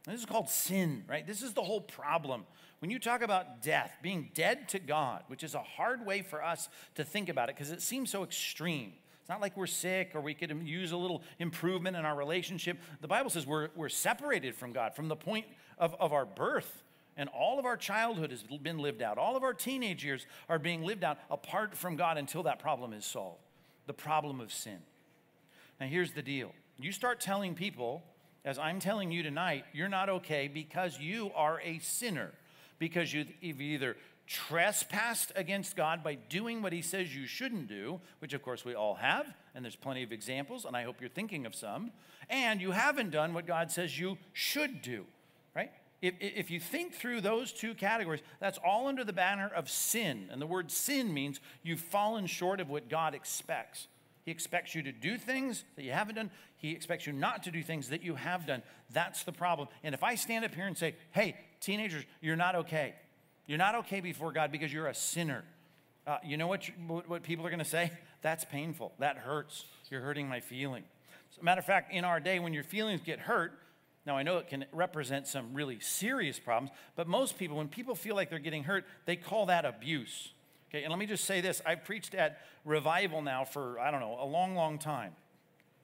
And 0.05 0.13
this 0.13 0.21
is 0.21 0.25
called 0.25 0.49
sin, 0.49 1.03
right? 1.07 1.25
This 1.27 1.43
is 1.43 1.53
the 1.53 1.61
whole 1.61 1.81
problem. 1.81 2.45
When 2.79 2.89
you 2.89 2.97
talk 2.97 3.21
about 3.21 3.61
death, 3.61 3.91
being 4.01 4.31
dead 4.33 4.69
to 4.69 4.79
God, 4.79 5.23
which 5.27 5.43
is 5.43 5.53
a 5.53 5.61
hard 5.61 6.05
way 6.05 6.21
for 6.21 6.43
us 6.43 6.69
to 6.95 7.03
think 7.03 7.29
about 7.29 7.49
it 7.49 7.55
because 7.55 7.71
it 7.71 7.81
seems 7.81 8.09
so 8.09 8.23
extreme. 8.23 8.93
It's 9.19 9.29
not 9.29 9.41
like 9.41 9.55
we're 9.55 9.67
sick 9.67 10.11
or 10.15 10.21
we 10.21 10.33
could 10.33 10.49
use 10.65 10.91
a 10.91 10.97
little 10.97 11.21
improvement 11.37 11.95
in 11.97 12.05
our 12.05 12.15
relationship. 12.15 12.79
The 13.01 13.07
Bible 13.07 13.29
says 13.29 13.45
we're, 13.45 13.69
we're 13.75 13.89
separated 13.89 14.55
from 14.55 14.71
God 14.71 14.95
from 14.95 15.07
the 15.07 15.15
point 15.15 15.45
of, 15.77 15.93
of 15.99 16.13
our 16.13 16.25
birth. 16.25 16.83
And 17.19 17.27
all 17.29 17.59
of 17.59 17.65
our 17.65 17.75
childhood 17.75 18.31
has 18.31 18.43
been 18.43 18.79
lived 18.79 19.01
out. 19.01 19.17
All 19.17 19.35
of 19.35 19.43
our 19.43 19.53
teenage 19.53 20.05
years 20.05 20.25
are 20.47 20.57
being 20.57 20.85
lived 20.85 21.03
out 21.03 21.19
apart 21.29 21.75
from 21.75 21.97
God 21.97 22.17
until 22.17 22.43
that 22.43 22.59
problem 22.59 22.93
is 22.93 23.03
solved 23.03 23.41
the 23.87 23.93
problem 23.93 24.39
of 24.39 24.53
sin. 24.53 24.77
Now, 25.81 25.87
here's 25.87 26.13
the 26.13 26.21
deal 26.21 26.53
you 26.77 26.93
start 26.93 27.19
telling 27.19 27.55
people, 27.55 28.03
as 28.45 28.57
I'm 28.57 28.79
telling 28.79 29.11
you 29.11 29.21
tonight, 29.21 29.65
you're 29.73 29.89
not 29.89 30.07
okay 30.07 30.47
because 30.47 30.97
you 30.97 31.31
are 31.35 31.59
a 31.61 31.79
sinner, 31.79 32.31
because 32.77 33.13
you've 33.13 33.27
either 33.41 33.97
trespassed 34.25 35.33
against 35.35 35.75
God 35.75 36.03
by 36.03 36.13
doing 36.15 36.61
what 36.61 36.71
he 36.71 36.81
says 36.81 37.13
you 37.13 37.25
shouldn't 37.25 37.67
do, 37.67 37.99
which 38.19 38.33
of 38.33 38.43
course 38.43 38.63
we 38.63 38.75
all 38.75 38.95
have, 38.95 39.25
and 39.53 39.65
there's 39.65 39.75
plenty 39.75 40.03
of 40.03 40.13
examples, 40.13 40.63
and 40.63 40.77
I 40.77 40.83
hope 40.83 41.01
you're 41.01 41.09
thinking 41.09 41.45
of 41.45 41.53
some, 41.53 41.91
and 42.29 42.61
you 42.61 42.71
haven't 42.71 43.09
done 43.09 43.33
what 43.33 43.45
God 43.45 43.71
says 43.71 43.99
you 43.99 44.17
should 44.31 44.81
do, 44.81 45.05
right? 45.53 45.71
If, 46.01 46.15
if 46.19 46.49
you 46.49 46.59
think 46.59 46.93
through 46.93 47.21
those 47.21 47.51
two 47.51 47.73
categories, 47.73 48.21
that's 48.39 48.57
all 48.65 48.87
under 48.87 49.03
the 49.03 49.13
banner 49.13 49.51
of 49.53 49.69
sin. 49.69 50.29
And 50.31 50.41
the 50.41 50.47
word 50.47 50.71
sin 50.71 51.13
means 51.13 51.39
you've 51.61 51.81
fallen 51.81 52.25
short 52.25 52.59
of 52.59 52.69
what 52.69 52.89
God 52.89 53.13
expects. 53.13 53.87
He 54.23 54.31
expects 54.31 54.75
you 54.75 54.83
to 54.83 54.91
do 54.91 55.17
things 55.17 55.63
that 55.75 55.83
you 55.83 55.91
haven't 55.91 56.15
done. 56.15 56.31
He 56.57 56.71
expects 56.71 57.07
you 57.07 57.13
not 57.13 57.43
to 57.43 57.51
do 57.51 57.63
things 57.63 57.89
that 57.89 58.03
you 58.03 58.15
have 58.15 58.45
done. 58.45 58.63
That's 58.91 59.23
the 59.23 59.31
problem. 59.31 59.67
And 59.83 59.93
if 59.93 60.03
I 60.03 60.15
stand 60.15 60.45
up 60.45 60.53
here 60.53 60.67
and 60.67 60.77
say, 60.77 60.95
hey, 61.11 61.35
teenagers, 61.59 62.05
you're 62.21 62.35
not 62.35 62.55
okay. 62.55 62.95
You're 63.45 63.57
not 63.57 63.75
okay 63.75 63.99
before 63.99 64.31
God 64.31 64.51
because 64.51 64.71
you're 64.71 64.87
a 64.87 64.93
sinner. 64.93 65.43
Uh, 66.05 66.17
you 66.23 66.37
know 66.37 66.47
what, 66.47 66.63
what 67.07 67.23
people 67.23 67.45
are 67.45 67.49
going 67.49 67.59
to 67.59 67.65
say? 67.65 67.91
That's 68.21 68.45
painful. 68.45 68.93
That 68.99 69.17
hurts. 69.17 69.65
You're 69.89 70.01
hurting 70.01 70.29
my 70.29 70.39
feeling. 70.39 70.83
As 71.31 71.37
a 71.39 71.43
matter 71.43 71.59
of 71.59 71.65
fact, 71.65 71.93
in 71.93 72.03
our 72.03 72.19
day, 72.19 72.39
when 72.39 72.53
your 72.53 72.63
feelings 72.63 73.01
get 73.01 73.19
hurt, 73.19 73.53
now, 74.05 74.17
I 74.17 74.23
know 74.23 74.37
it 74.37 74.47
can 74.47 74.65
represent 74.71 75.27
some 75.27 75.53
really 75.53 75.79
serious 75.79 76.39
problems, 76.39 76.71
but 76.95 77.07
most 77.07 77.37
people, 77.37 77.57
when 77.57 77.67
people 77.67 77.95
feel 77.95 78.15
like 78.15 78.29
they're 78.29 78.39
getting 78.39 78.63
hurt, 78.63 78.85
they 79.05 79.15
call 79.15 79.47
that 79.47 79.65
abuse. 79.65 80.31
Okay, 80.69 80.83
and 80.83 80.91
let 80.91 80.99
me 80.99 81.05
just 81.05 81.25
say 81.25 81.41
this 81.41 81.61
I've 81.65 81.83
preached 81.83 82.15
at 82.15 82.39
revival 82.65 83.21
now 83.21 83.43
for, 83.43 83.79
I 83.79 83.91
don't 83.91 83.99
know, 83.99 84.17
a 84.19 84.25
long, 84.25 84.55
long 84.55 84.79
time 84.79 85.13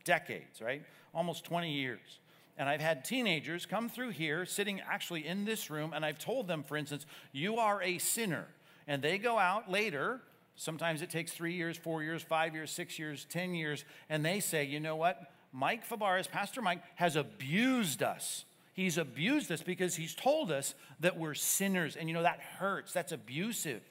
decades, 0.04 0.62
right? 0.62 0.84
Almost 1.13 1.43
20 1.45 1.71
years. 1.71 2.19
And 2.58 2.69
I've 2.69 2.80
had 2.80 3.04
teenagers 3.04 3.65
come 3.65 3.89
through 3.89 4.12
here, 4.12 4.45
sitting 4.45 4.80
actually 4.80 5.28
in 5.28 5.43
this 5.43 5.69
room, 5.69 5.91
and 5.93 6.06
I've 6.06 6.19
told 6.19 6.47
them, 6.47 6.63
for 6.63 6.78
instance, 6.78 7.06
you 7.34 7.58
are 7.58 7.82
a 7.82 7.97
sinner. 7.97 8.45
And 8.88 9.01
they 9.01 9.17
go 9.17 9.38
out 9.38 9.69
later, 9.69 10.21
sometimes 10.56 11.01
it 11.01 11.10
takes 11.10 11.34
three 11.34 11.54
years, 11.54 11.75
four 11.75 12.01
years, 12.04 12.21
five 12.21 12.54
years, 12.54 12.71
six 12.71 12.97
years, 12.97 13.25
10 13.30 13.56
years, 13.56 13.84
and 14.10 14.23
they 14.23 14.39
say, 14.39 14.63
you 14.63 14.80
know 14.80 14.95
what? 14.95 15.32
Mike 15.56 15.88
Fabarez, 15.88 16.30
Pastor 16.30 16.62
Mike, 16.62 16.82
has 16.96 17.15
abused 17.15 18.04
us. 18.04 18.44
He's 18.74 18.98
abused 18.98 19.50
us 19.54 19.62
because 19.62 19.96
he's 19.96 20.13
told 20.13 20.52
us 20.52 20.76
that 21.00 21.18
we're 21.18 21.34
sinners. 21.34 21.96
And 21.96 22.10
you 22.10 22.13
know, 22.13 22.24
that 22.24 22.41
hurts. 22.41 22.91
That's 22.91 23.13
abusive. 23.13 23.82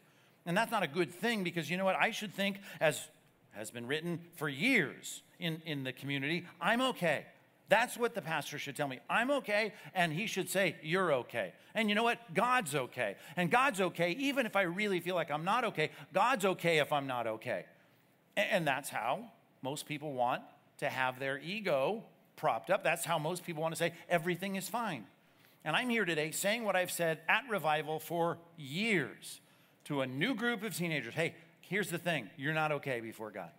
And 0.44 0.55
that's 0.55 0.70
not 0.70 0.83
a 0.83 0.87
good 0.87 1.11
thing 1.11 1.42
because 1.42 1.70
you 1.70 1.79
know 1.79 1.87
what? 1.87 1.96
I 1.96 2.11
should 2.11 2.35
think, 2.35 2.61
as 2.81 3.09
has 3.53 3.70
been 3.70 3.87
written 3.87 4.20
for 4.37 4.46
years 4.46 5.22
in, 5.38 5.62
in 5.64 5.85
the 5.85 5.92
community, 5.92 6.44
I'm 6.61 6.83
okay. 6.83 7.24
That's 7.70 7.96
what 7.96 8.14
the 8.14 8.20
pastor 8.20 8.59
should 8.59 8.77
tell 8.77 8.87
me. 8.88 9.00
I'm 9.09 9.31
okay, 9.31 9.72
and 9.94 10.12
he 10.12 10.27
should 10.27 10.50
say, 10.50 10.77
You're 10.83 11.14
okay. 11.14 11.55
And 11.74 11.88
you 11.88 11.94
know 11.94 12.03
what? 12.03 12.35
God's 12.35 12.74
okay. 12.74 13.16
And 13.38 13.50
God's 13.50 13.81
okay 13.81 14.11
even 14.11 14.44
if 14.44 14.55
I 14.55 14.62
really 14.62 15.00
feel 15.00 15.14
like 15.14 15.31
I'm 15.31 15.46
not 15.46 15.64
okay. 15.64 15.92
God's 16.12 16.44
okay 16.44 16.79
if 16.79 16.92
I'm 16.92 17.07
not 17.07 17.27
okay. 17.27 17.64
And 18.37 18.66
that's 18.66 18.90
how 18.90 19.31
most 19.62 19.87
people 19.87 20.12
want 20.12 20.42
to 20.78 20.88
have 20.88 21.18
their 21.18 21.38
ego 21.38 22.02
propped 22.37 22.70
up. 22.70 22.84
That's 22.84 23.04
how 23.04 23.18
most 23.18 23.44
people 23.44 23.62
want 23.62 23.74
to 23.74 23.78
say 23.78 23.92
everything 24.08 24.56
is 24.56 24.68
fine. 24.68 25.04
And 25.64 25.74
I'm 25.74 25.88
here 25.88 26.04
today 26.04 26.30
saying 26.30 26.64
what 26.64 26.76
I've 26.76 26.90
said 26.90 27.20
at 27.28 27.44
Revival 27.48 27.98
for 27.98 28.38
years 28.56 29.40
to 29.84 30.02
a 30.02 30.06
new 30.06 30.34
group 30.34 30.62
of 30.62 30.76
teenagers. 30.76 31.14
Hey, 31.14 31.34
here's 31.60 31.88
the 31.88 31.98
thing 31.98 32.28
you're 32.37 32.54
not 32.54 32.72
okay 32.72 33.00
before 33.00 33.30
God. 33.30 33.50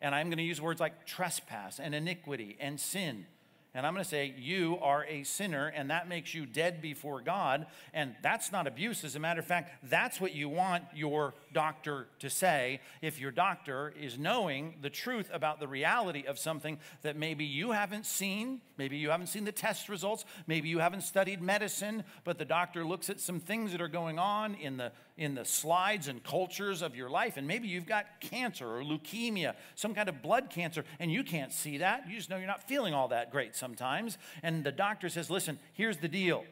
And 0.00 0.14
I'm 0.14 0.26
going 0.26 0.38
to 0.38 0.44
use 0.44 0.60
words 0.60 0.80
like 0.80 1.06
trespass 1.06 1.78
and 1.78 1.94
iniquity 1.94 2.56
and 2.60 2.78
sin. 2.78 3.26
And 3.74 3.84
I'm 3.84 3.92
going 3.92 4.04
to 4.04 4.08
say, 4.08 4.32
You 4.38 4.78
are 4.80 5.04
a 5.06 5.24
sinner, 5.24 5.66
and 5.66 5.90
that 5.90 6.08
makes 6.08 6.32
you 6.32 6.46
dead 6.46 6.80
before 6.80 7.20
God. 7.20 7.66
And 7.92 8.14
that's 8.22 8.52
not 8.52 8.68
abuse. 8.68 9.02
As 9.02 9.16
a 9.16 9.18
matter 9.18 9.40
of 9.40 9.46
fact, 9.46 9.90
that's 9.90 10.20
what 10.20 10.32
you 10.32 10.48
want 10.48 10.84
your 10.94 11.34
doctor 11.52 12.06
to 12.20 12.30
say 12.30 12.80
if 13.02 13.18
your 13.18 13.32
doctor 13.32 13.92
is 14.00 14.16
knowing 14.16 14.76
the 14.80 14.90
truth 14.90 15.28
about 15.32 15.58
the 15.58 15.66
reality 15.66 16.24
of 16.26 16.38
something 16.38 16.78
that 17.02 17.16
maybe 17.16 17.44
you 17.44 17.72
haven't 17.72 18.06
seen, 18.06 18.60
maybe 18.78 18.96
you 18.96 19.10
haven't 19.10 19.26
seen 19.26 19.44
the 19.44 19.52
test 19.52 19.88
results, 19.88 20.24
maybe 20.46 20.68
you 20.68 20.78
haven't 20.78 21.02
studied 21.02 21.42
medicine, 21.42 22.04
but 22.22 22.38
the 22.38 22.44
doctor 22.44 22.84
looks 22.84 23.10
at 23.10 23.18
some 23.18 23.40
things 23.40 23.72
that 23.72 23.80
are 23.80 23.88
going 23.88 24.18
on 24.20 24.54
in 24.54 24.76
the 24.76 24.92
in 25.16 25.34
the 25.34 25.44
slides 25.44 26.08
and 26.08 26.22
cultures 26.24 26.82
of 26.82 26.96
your 26.96 27.08
life. 27.08 27.36
And 27.36 27.46
maybe 27.46 27.68
you've 27.68 27.86
got 27.86 28.20
cancer 28.20 28.66
or 28.66 28.82
leukemia, 28.82 29.54
some 29.76 29.94
kind 29.94 30.08
of 30.08 30.22
blood 30.22 30.50
cancer, 30.50 30.84
and 30.98 31.12
you 31.12 31.22
can't 31.22 31.52
see 31.52 31.78
that. 31.78 32.08
You 32.08 32.16
just 32.16 32.30
know 32.30 32.36
you're 32.36 32.46
not 32.46 32.66
feeling 32.66 32.94
all 32.94 33.08
that 33.08 33.30
great 33.30 33.54
sometimes. 33.54 34.18
And 34.42 34.64
the 34.64 34.72
doctor 34.72 35.08
says, 35.08 35.30
listen, 35.30 35.58
here's 35.72 35.98
the 35.98 36.08
deal 36.08 36.44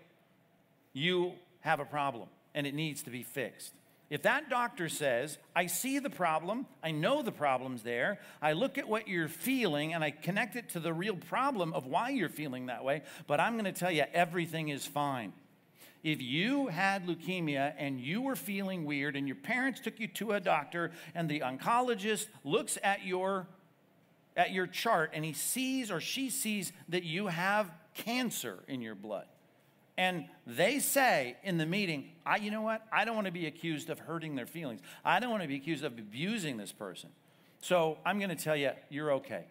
you 0.93 1.33
have 1.61 1.81
a 1.81 1.85
problem 1.85 2.29
and 2.55 2.67
it 2.67 2.75
needs 2.75 3.03
to 3.03 3.11
be 3.11 3.23
fixed. 3.23 3.73
If 4.11 4.23
that 4.23 4.51
doctor 4.51 4.91
says, 4.91 5.39
I 5.57 5.67
see 5.67 5.99
the 5.99 6.11
problem, 6.11 6.67
I 6.83 6.91
know 6.91 7.23
the 7.23 7.33
problem's 7.33 7.83
there, 7.83 8.19
I 8.43 8.53
look 8.53 8.77
at 8.77 8.87
what 8.87 9.09
you're 9.09 9.27
feeling 9.27 9.95
and 9.95 10.05
I 10.05 10.11
connect 10.11 10.55
it 10.55 10.69
to 10.71 10.81
the 10.81 10.93
real 10.93 11.17
problem 11.17 11.73
of 11.73 11.87
why 11.87 12.11
you're 12.11 12.29
feeling 12.29 12.67
that 12.67 12.85
way, 12.85 13.03
but 13.27 13.41
I'm 13.41 13.59
to 13.65 13.73
tell 13.73 13.91
you 13.91 14.05
everything 14.13 14.69
is 14.69 14.85
fine 14.85 15.33
if 16.03 16.21
you 16.21 16.67
had 16.67 17.07
leukemia 17.07 17.75
and 17.79 18.01
you 18.01 18.23
were 18.23 18.35
feeling 18.35 18.85
weird 18.85 19.15
and 19.15 19.29
your 19.29 19.37
parents 19.37 19.81
took 19.81 20.01
you 20.01 20.09
to 20.09 20.33
a 20.33 20.41
doctor 20.41 20.91
and 21.15 21.29
the 21.29 21.41
oncologist 21.41 22.27
looks 22.45 22.77
at 22.83 23.05
your 23.05 23.47
at 24.37 24.51
your 24.51 24.67
chart 24.67 25.11
and 25.15 25.25
he 25.25 25.33
sees 25.33 25.91
or 25.91 26.01
she 26.01 26.31
sees 26.31 26.73
that 26.89 27.05
you 27.05 27.27
have 27.29 27.71
cancer 27.95 28.59
in 28.67 28.81
your 28.81 28.95
blood. 28.95 29.27
And 29.99 30.25
they 30.47 30.79
say 30.79 31.37
in 31.45 31.59
the 31.59 31.67
meeting 31.67 32.11
I, 32.27 32.37
you 32.37 32.51
know 32.51 32.63
what? 32.63 32.85
I 32.93 33.05
don't 33.05 33.15
want 33.15 33.27
to 33.27 33.33
be 33.33 33.47
accused 33.47 33.89
of 33.89 34.01
hurting 34.01 34.35
their 34.35 34.47
feelings. 34.47 34.81
I 35.05 35.21
don't 35.21 35.31
want 35.31 35.43
to 35.43 35.49
be 35.49 35.57
accused 35.57 35.85
of 35.85 35.99
abusing 35.99 36.57
this 36.57 36.73
person. 36.73 37.11
So 37.61 37.99
i'm 38.05 38.19
going 38.19 38.31
to 38.31 38.43
tell 38.43 38.57
you 38.57 38.71
you're 38.89 39.13
okay. 39.13 39.45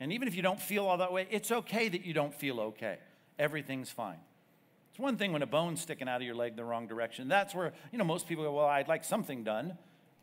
And 0.00 0.12
even 0.14 0.28
if 0.28 0.34
you 0.34 0.40
don't 0.40 0.60
feel 0.60 0.86
all 0.86 0.96
that 0.96 1.12
way 1.12 1.26
it's 1.30 1.52
okay 1.52 1.90
that 1.90 2.06
you 2.06 2.14
don't 2.14 2.32
feel 2.32 2.58
okay. 2.58 2.96
Everything's 3.38 3.90
fine 3.90 4.18
it's 4.92 4.98
one 4.98 5.16
thing 5.16 5.32
when 5.32 5.40
a 5.40 5.46
bone's 5.46 5.80
sticking 5.80 6.06
out 6.06 6.20
of 6.20 6.22
your 6.22 6.34
leg 6.34 6.54
the 6.54 6.64
wrong 6.64 6.86
direction. 6.86 7.26
That's 7.26 7.54
where, 7.54 7.72
you 7.90 7.98
know, 7.98 8.04
most 8.04 8.28
people 8.28 8.44
go, 8.44 8.52
well, 8.52 8.66
I'd 8.66 8.88
like 8.88 9.04
something 9.04 9.42
done. 9.42 9.76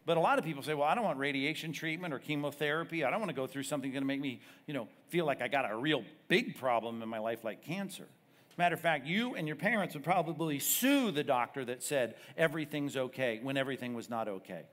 But 0.06 0.18
a 0.18 0.20
lot 0.20 0.40
of 0.40 0.46
people 0.46 0.62
say, 0.62 0.76
well, 0.76 0.88
I 0.88 0.96
don't 0.96 1.04
want 1.04 1.18
radiation 1.18 1.74
treatment 1.74 2.14
or 2.14 2.20
chemotherapy. 2.20 3.04
I 3.04 3.10
don't 3.10 3.20
want 3.20 3.30
to 3.30 3.36
go 3.36 3.48
through 3.48 3.64
something 3.64 3.92
going 3.92 4.04
to 4.04 4.08
make 4.08 4.22
me, 4.22 4.42
you 4.68 4.74
know, 4.74 4.88
feel 5.08 5.26
like 5.26 5.42
I 5.42 5.48
got 5.48 5.70
a 5.70 5.76
real 5.76 6.04
big 6.28 6.56
problem 6.58 7.02
in 7.02 7.10
my 7.10 7.20
life 7.20 7.44
like 7.44 7.64
cancer. 7.64 8.06
Matter 8.60 8.76
of 8.76 8.82
fact, 8.82 9.08
you 9.08 9.36
and 9.36 9.48
your 9.48 9.56
parents 9.56 9.96
would 9.96 10.04
probably 10.04 10.60
sue 10.60 11.12
the 11.12 11.24
doctor 11.24 11.64
that 11.64 11.82
said 11.82 12.16
everything's 12.38 12.98
okay 12.98 13.40
when 13.42 13.56
everything 13.56 13.94
was 13.94 14.10
not 14.10 14.28
okay. 14.28 14.64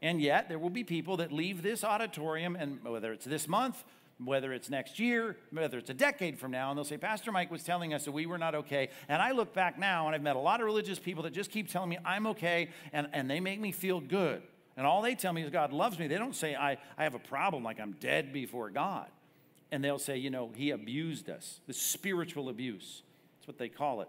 And 0.00 0.20
yet, 0.20 0.48
there 0.48 0.58
will 0.58 0.70
be 0.70 0.82
people 0.82 1.18
that 1.18 1.30
leave 1.30 1.62
this 1.62 1.84
auditorium, 1.84 2.56
and 2.56 2.82
whether 2.82 3.12
it's 3.12 3.26
this 3.26 3.46
month 3.46 3.84
whether 4.24 4.52
it's 4.52 4.68
next 4.68 4.98
year, 4.98 5.36
whether 5.50 5.78
it's 5.78 5.90
a 5.90 5.94
decade 5.94 6.38
from 6.38 6.50
now, 6.50 6.70
and 6.70 6.76
they'll 6.76 6.84
say, 6.84 6.96
Pastor 6.96 7.30
Mike 7.30 7.50
was 7.50 7.62
telling 7.62 7.94
us 7.94 8.04
that 8.04 8.12
we 8.12 8.26
were 8.26 8.38
not 8.38 8.54
okay. 8.54 8.88
And 9.08 9.22
I 9.22 9.30
look 9.30 9.54
back 9.54 9.78
now 9.78 10.06
and 10.06 10.14
I've 10.14 10.22
met 10.22 10.36
a 10.36 10.40
lot 10.40 10.60
of 10.60 10.66
religious 10.66 10.98
people 10.98 11.22
that 11.22 11.32
just 11.32 11.50
keep 11.50 11.68
telling 11.68 11.88
me 11.88 11.98
I'm 12.04 12.26
okay 12.28 12.70
and, 12.92 13.08
and 13.12 13.30
they 13.30 13.40
make 13.40 13.60
me 13.60 13.70
feel 13.72 14.00
good. 14.00 14.42
And 14.76 14.86
all 14.86 15.02
they 15.02 15.14
tell 15.14 15.32
me 15.32 15.42
is 15.42 15.50
God 15.50 15.72
loves 15.72 15.98
me. 15.98 16.06
They 16.06 16.18
don't 16.18 16.36
say 16.36 16.54
I, 16.54 16.78
I 16.96 17.04
have 17.04 17.14
a 17.14 17.20
problem 17.20 17.62
like 17.62 17.80
I'm 17.80 17.92
dead 18.00 18.32
before 18.32 18.70
God. 18.70 19.08
And 19.70 19.84
they'll 19.84 19.98
say, 19.98 20.16
you 20.16 20.30
know, 20.30 20.50
he 20.54 20.70
abused 20.70 21.28
us, 21.28 21.60
the 21.66 21.74
spiritual 21.74 22.48
abuse. 22.48 23.02
That's 23.38 23.48
what 23.48 23.58
they 23.58 23.68
call 23.68 24.00
it. 24.00 24.08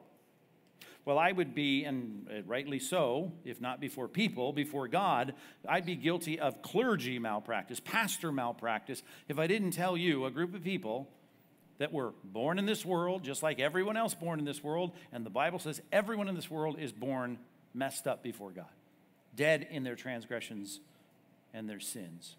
Well, 1.09 1.17
I 1.17 1.31
would 1.31 1.55
be, 1.55 1.85
and 1.85 2.27
uh, 2.29 2.43
rightly 2.45 2.77
so, 2.77 3.31
if 3.43 3.59
not 3.59 3.79
before 3.79 4.07
people, 4.07 4.53
before 4.53 4.87
God, 4.87 5.33
I'd 5.67 5.83
be 5.83 5.95
guilty 5.95 6.39
of 6.39 6.61
clergy 6.61 7.17
malpractice, 7.17 7.79
pastor 7.79 8.31
malpractice, 8.31 9.01
if 9.27 9.39
I 9.39 9.47
didn't 9.47 9.71
tell 9.71 9.97
you, 9.97 10.25
a 10.25 10.29
group 10.29 10.53
of 10.53 10.63
people 10.63 11.09
that 11.79 11.91
were 11.91 12.13
born 12.23 12.59
in 12.59 12.67
this 12.67 12.85
world, 12.85 13.23
just 13.23 13.41
like 13.41 13.59
everyone 13.59 13.97
else 13.97 14.13
born 14.13 14.37
in 14.37 14.45
this 14.45 14.63
world, 14.63 14.91
and 15.11 15.25
the 15.25 15.31
Bible 15.31 15.57
says 15.57 15.81
everyone 15.91 16.27
in 16.27 16.35
this 16.35 16.51
world 16.51 16.77
is 16.77 16.91
born 16.91 17.39
messed 17.73 18.05
up 18.05 18.21
before 18.21 18.51
God, 18.51 18.69
dead 19.35 19.67
in 19.71 19.83
their 19.83 19.95
transgressions 19.95 20.79
and 21.55 21.67
their 21.67 21.79
sins. 21.79 22.35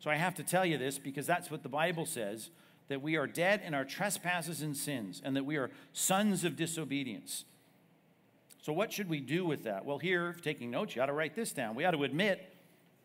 So 0.00 0.10
I 0.10 0.16
have 0.16 0.34
to 0.34 0.42
tell 0.42 0.66
you 0.66 0.76
this 0.76 0.98
because 0.98 1.26
that's 1.26 1.50
what 1.50 1.62
the 1.62 1.70
Bible 1.70 2.04
says 2.04 2.50
that 2.88 3.02
we 3.02 3.16
are 3.16 3.26
dead 3.26 3.62
in 3.64 3.74
our 3.74 3.84
trespasses 3.84 4.62
and 4.62 4.76
sins, 4.76 5.20
and 5.24 5.36
that 5.36 5.44
we 5.44 5.56
are 5.56 5.70
sons 5.92 6.44
of 6.44 6.56
disobedience. 6.56 7.44
So, 8.62 8.72
what 8.72 8.92
should 8.92 9.08
we 9.08 9.20
do 9.20 9.44
with 9.44 9.64
that? 9.64 9.84
Well, 9.84 9.98
here, 9.98 10.34
taking 10.42 10.70
notes, 10.70 10.96
you 10.96 11.02
ought 11.02 11.06
to 11.06 11.12
write 11.12 11.34
this 11.34 11.52
down. 11.52 11.74
We 11.74 11.84
ought 11.84 11.92
to 11.92 12.04
admit 12.04 12.52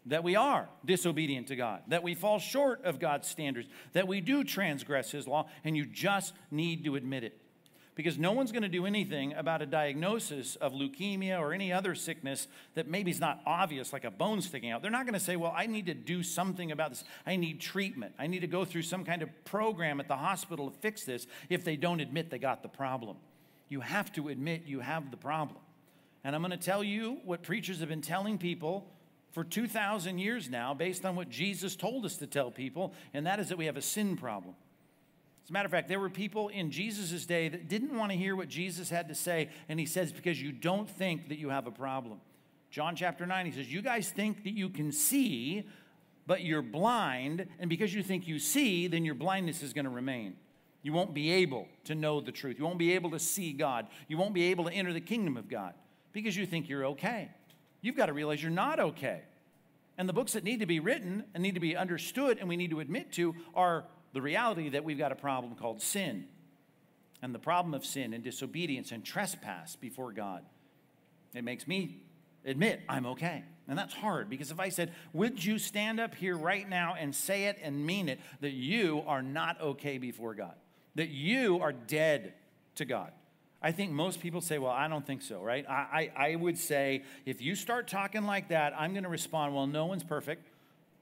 that 0.08 0.24
we 0.24 0.36
are 0.36 0.68
disobedient 0.86 1.48
to 1.48 1.56
God, 1.56 1.82
that 1.88 2.04
we 2.04 2.16
fall 2.16 2.40
short 2.40 2.84
of 2.86 3.00
God's 3.00 3.28
standards, 3.28 3.68
that 3.94 4.08
we 4.08 4.22
do 4.22 4.44
transgress 4.44 5.12
His 5.12 5.28
law, 5.28 5.48
and 5.64 5.78
you 5.78 5.86
just 5.86 6.34
need 6.50 6.86
to 6.86 6.96
admit 6.96 7.24
it 7.24 7.41
because 7.96 8.18
no 8.18 8.32
one's 8.32 8.52
going 8.52 8.64
to 8.64 8.70
do 8.70 8.86
anything 8.86 9.34
about 9.34 9.62
a 9.62 9.66
diagnosis 9.66 10.56
of 10.56 10.74
leukemia 10.74 11.40
or 11.40 11.54
any 11.54 11.74
other 11.74 11.94
sickness 11.94 12.48
that 12.76 12.88
maybe 12.88 13.12
is 13.12 13.20
not 13.20 13.42
obvious, 13.46 13.92
like 13.92 14.06
a 14.06 14.12
bone 14.12 14.42
sticking 14.42 14.72
out. 14.72 14.82
They're 14.82 14.92
not 14.92 15.06
going 15.06 15.14
to 15.14 15.20
say, 15.20 15.36
Well, 15.36 15.54
I 15.56 15.66
need 15.68 15.88
to 15.88 15.94
do 15.94 16.24
something 16.24 16.72
about 16.72 16.92
this. 16.92 17.04
I 17.26 17.36
need 17.36 17.60
treatment. 17.60 18.14
I 18.18 18.28
need 18.28 18.40
to 18.40 18.48
go 18.48 18.66
through 18.66 18.84
some 18.84 19.04
kind 19.04 19.22
of 19.22 19.30
program 19.46 20.00
at 20.00 20.08
the 20.08 20.16
hospital 20.16 20.70
to 20.70 20.78
fix 20.80 21.04
this 21.04 21.28
if 21.50 21.64
they 21.64 21.76
don't 21.76 22.00
admit 22.00 22.30
they 22.30 22.40
got 22.40 22.64
the 22.64 22.70
problem. 22.70 23.18
You 23.68 23.82
have 23.82 24.12
to 24.14 24.30
admit 24.30 24.64
you 24.66 24.80
have 24.80 25.12
the 25.12 25.18
problem. 25.18 25.60
And 26.24 26.36
I'm 26.36 26.42
going 26.42 26.52
to 26.52 26.58
tell 26.58 26.84
you 26.84 27.20
what 27.26 27.42
preachers 27.44 27.80
have 27.80 27.90
been 27.90 28.02
telling 28.02 28.38
people 28.38 28.88
for 29.32 29.44
2,000 29.44 30.18
years 30.18 30.50
now, 30.50 30.74
based 30.74 31.06
on 31.06 31.16
what 31.16 31.30
Jesus 31.30 31.76
told 31.76 32.06
us 32.06 32.18
to 32.18 32.28
tell 32.28 32.52
people, 32.52 32.94
and 33.14 33.26
that 33.26 33.40
is 33.40 33.50
that 33.50 33.58
we 33.58 33.66
have 33.66 33.78
a 33.78 33.82
sin 33.82 34.18
problem. 34.18 34.56
A 35.52 35.54
matter 35.54 35.66
of 35.66 35.72
fact, 35.72 35.90
there 35.90 36.00
were 36.00 36.10
people 36.10 36.48
in 36.48 36.72
Jesus' 36.72 37.26
day 37.26 37.50
that 37.50 37.68
didn't 37.68 37.94
want 37.94 38.10
to 38.14 38.18
hear 38.18 38.38
what 38.38 38.48
Jesus 38.48 38.90
had 38.90 39.10
to 39.10 39.16
say, 39.16 39.50
and 39.68 39.78
he 39.78 39.86
says, 39.86 40.14
because 40.14 40.42
you 40.42 40.54
don't 40.54 40.90
think 40.90 41.28
that 41.28 41.40
you 41.40 41.50
have 41.50 41.68
a 41.68 41.72
problem. 41.72 42.22
John 42.70 42.96
chapter 42.96 43.26
9, 43.26 43.48
he 43.48 43.52
says, 43.52 43.70
You 43.70 43.82
guys 43.82 44.10
think 44.10 44.46
that 44.46 44.54
you 44.54 44.70
can 44.70 44.94
see, 44.94 45.68
but 46.26 46.42
you're 46.42 46.62
blind, 46.62 47.48
and 47.60 47.70
because 47.70 47.94
you 47.94 48.02
think 48.02 48.30
you 48.30 48.40
see, 48.40 48.88
then 48.88 49.04
your 49.04 49.14
blindness 49.14 49.62
is 49.62 49.74
going 49.74 49.84
to 49.84 49.92
remain. 49.92 50.38
You 50.84 50.94
won't 50.94 51.14
be 51.14 51.30
able 51.34 51.68
to 51.84 51.96
know 51.96 52.22
the 52.22 52.32
truth. 52.32 52.58
You 52.58 52.64
won't 52.64 52.80
be 52.80 52.94
able 52.94 53.12
to 53.12 53.20
see 53.20 53.52
God. 53.52 53.88
You 54.08 54.18
won't 54.18 54.34
be 54.34 54.44
able 54.52 54.64
to 54.64 54.72
enter 54.72 54.94
the 54.94 55.02
kingdom 55.02 55.36
of 55.36 55.50
God 55.50 55.74
because 56.14 56.38
you 56.38 56.46
think 56.46 56.70
you're 56.70 56.86
okay. 56.86 57.30
You've 57.82 57.98
got 57.98 58.06
to 58.06 58.14
realize 58.14 58.42
you're 58.42 58.52
not 58.52 58.80
okay. 58.80 59.24
And 59.98 60.08
the 60.08 60.14
books 60.14 60.32
that 60.32 60.46
need 60.46 60.62
to 60.62 60.66
be 60.66 60.80
written 60.80 61.26
and 61.34 61.44
need 61.44 61.56
to 61.56 61.60
be 61.60 61.76
understood 61.76 62.38
and 62.40 62.48
we 62.48 62.56
need 62.56 62.72
to 62.72 62.80
admit 62.80 63.12
to 63.14 63.36
are 63.54 63.84
the 64.14 64.22
reality 64.22 64.70
that 64.70 64.84
we've 64.84 64.98
got 64.98 65.12
a 65.12 65.16
problem 65.16 65.56
called 65.56 65.82
sin 65.82 66.26
and 67.22 67.34
the 67.34 67.40
problem 67.40 67.74
of 67.74 67.86
sin 67.86 68.14
and 68.14 68.24
disobedience 68.24 68.92
and 68.92 69.04
trespass 69.04 69.76
before 69.76 70.12
God. 70.12 70.44
It 71.34 71.44
makes 71.44 71.68
me 71.68 72.02
admit 72.46 72.82
I'm 72.90 73.06
okay. 73.08 73.44
And 73.68 73.78
that's 73.78 73.94
hard 73.94 74.30
because 74.30 74.52
if 74.52 74.60
I 74.60 74.70
said, 74.70 74.92
Would 75.14 75.44
you 75.44 75.58
stand 75.58 76.00
up 76.00 76.16
here 76.16 76.36
right 76.36 76.68
now 76.68 76.96
and 77.00 77.16
say 77.16 77.46
it 77.46 77.60
and 77.62 77.86
mean 77.86 78.10
it 78.10 78.20
that 78.42 78.52
you 78.52 79.04
are 79.08 79.22
not 79.22 79.62
okay 79.62 79.98
before 79.98 80.34
God? 80.34 80.56
That 80.96 81.10
you 81.10 81.60
are 81.62 81.72
dead 81.72 82.34
to 82.76 82.86
God? 82.86 83.12
I 83.62 83.72
think 83.72 83.92
most 83.92 84.20
people 84.20 84.42
say, 84.42 84.58
Well, 84.58 84.72
I 84.72 84.88
don't 84.88 85.06
think 85.06 85.22
so, 85.22 85.42
right? 85.42 85.66
I, 85.70 86.12
I, 86.18 86.32
I 86.32 86.36
would 86.36 86.58
say, 86.58 87.04
if 87.26 87.42
you 87.42 87.56
start 87.56 87.88
talking 87.88 88.24
like 88.24 88.50
that, 88.50 88.74
I'm 88.78 88.92
going 88.92 89.04
to 89.04 89.10
respond, 89.10 89.56
Well, 89.56 89.68
no 89.68 89.86
one's 89.86 90.04
perfect. 90.04 90.48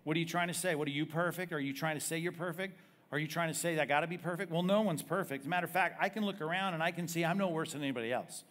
What 0.04 0.16
are 0.16 0.20
you 0.20 0.26
trying 0.26 0.50
to 0.50 0.54
say? 0.54 0.76
What 0.76 0.88
are 0.88 0.92
you 0.92 1.06
perfect? 1.06 1.54
Are 1.54 1.60
you 1.60 1.74
trying 1.74 1.98
to 1.98 2.06
say 2.06 2.18
you're 2.18 2.32
perfect? 2.32 2.78
Are 3.12 3.18
you 3.18 3.28
trying 3.28 3.48
to 3.52 3.58
say 3.58 3.76
that 3.76 3.82
I 3.82 3.86
got 3.86 4.02
to 4.02 4.08
be 4.08 4.18
perfect? 4.18 4.52
Well, 4.52 4.64
no 4.64 4.82
one's 4.82 5.02
perfect. 5.02 5.44
As 5.44 5.48
a 5.48 5.50
matter 5.50 5.66
of 5.66 5.72
fact, 5.72 5.98
I 6.00 6.10
can 6.10 6.26
look 6.26 6.42
around 6.42 6.76
and 6.76 6.84
I 6.84 6.92
can 6.92 7.08
see 7.08 7.26
I'm 7.26 7.38
no 7.38 7.48
worse 7.48 7.74
than 7.74 7.82
anybody 7.82 8.14
else. 8.14 8.44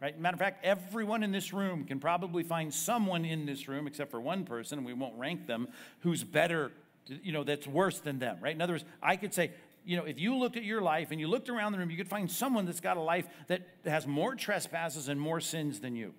Right? 0.00 0.18
Matter 0.18 0.34
of 0.34 0.40
fact, 0.40 0.64
everyone 0.64 1.22
in 1.22 1.32
this 1.32 1.52
room 1.52 1.84
can 1.84 1.98
probably 1.98 2.42
find 2.42 2.72
someone 2.72 3.24
in 3.24 3.46
this 3.46 3.66
room, 3.66 3.86
except 3.86 4.10
for 4.10 4.20
one 4.20 4.44
person, 4.44 4.78
and 4.78 4.86
we 4.86 4.92
won't 4.92 5.18
rank 5.18 5.46
them, 5.46 5.68
who's 6.00 6.22
better, 6.22 6.70
you 7.08 7.32
know, 7.32 7.44
that's 7.44 7.66
worse 7.66 7.98
than 8.00 8.18
them, 8.18 8.36
right? 8.40 8.54
In 8.54 8.60
other 8.60 8.74
words, 8.74 8.84
I 9.02 9.16
could 9.16 9.32
say, 9.32 9.52
you 9.86 9.96
know, 9.96 10.04
if 10.04 10.20
you 10.20 10.36
looked 10.36 10.56
at 10.56 10.64
your 10.64 10.82
life 10.82 11.12
and 11.12 11.20
you 11.20 11.28
looked 11.28 11.48
around 11.48 11.72
the 11.72 11.78
room, 11.78 11.90
you 11.90 11.96
could 11.96 12.08
find 12.08 12.30
someone 12.30 12.66
that's 12.66 12.80
got 12.80 12.96
a 12.96 13.00
life 13.00 13.26
that 13.46 13.62
has 13.86 14.06
more 14.06 14.34
trespasses 14.34 15.08
and 15.08 15.18
more 15.18 15.40
sins 15.40 15.80
than 15.80 15.96
you. 15.96 16.12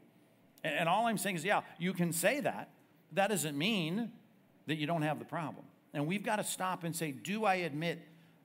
And 0.64 0.90
all 0.90 1.06
I'm 1.06 1.18
saying 1.18 1.36
is, 1.36 1.46
yeah, 1.46 1.62
you 1.78 1.94
can 1.94 2.12
say 2.14 2.40
that. 2.40 2.70
That 3.12 3.28
doesn't 3.28 3.58
mean 3.58 4.12
that 4.66 4.76
you 4.78 4.88
don't 4.88 5.04
have 5.04 5.20
the 5.20 5.26
problem. 5.26 5.66
And 5.94 6.08
we've 6.08 6.24
got 6.24 6.38
to 6.38 6.44
stop 6.44 6.84
and 6.84 6.96
say, 6.96 7.12
Do 7.12 7.46
I 7.46 7.56
admit 7.56 8.00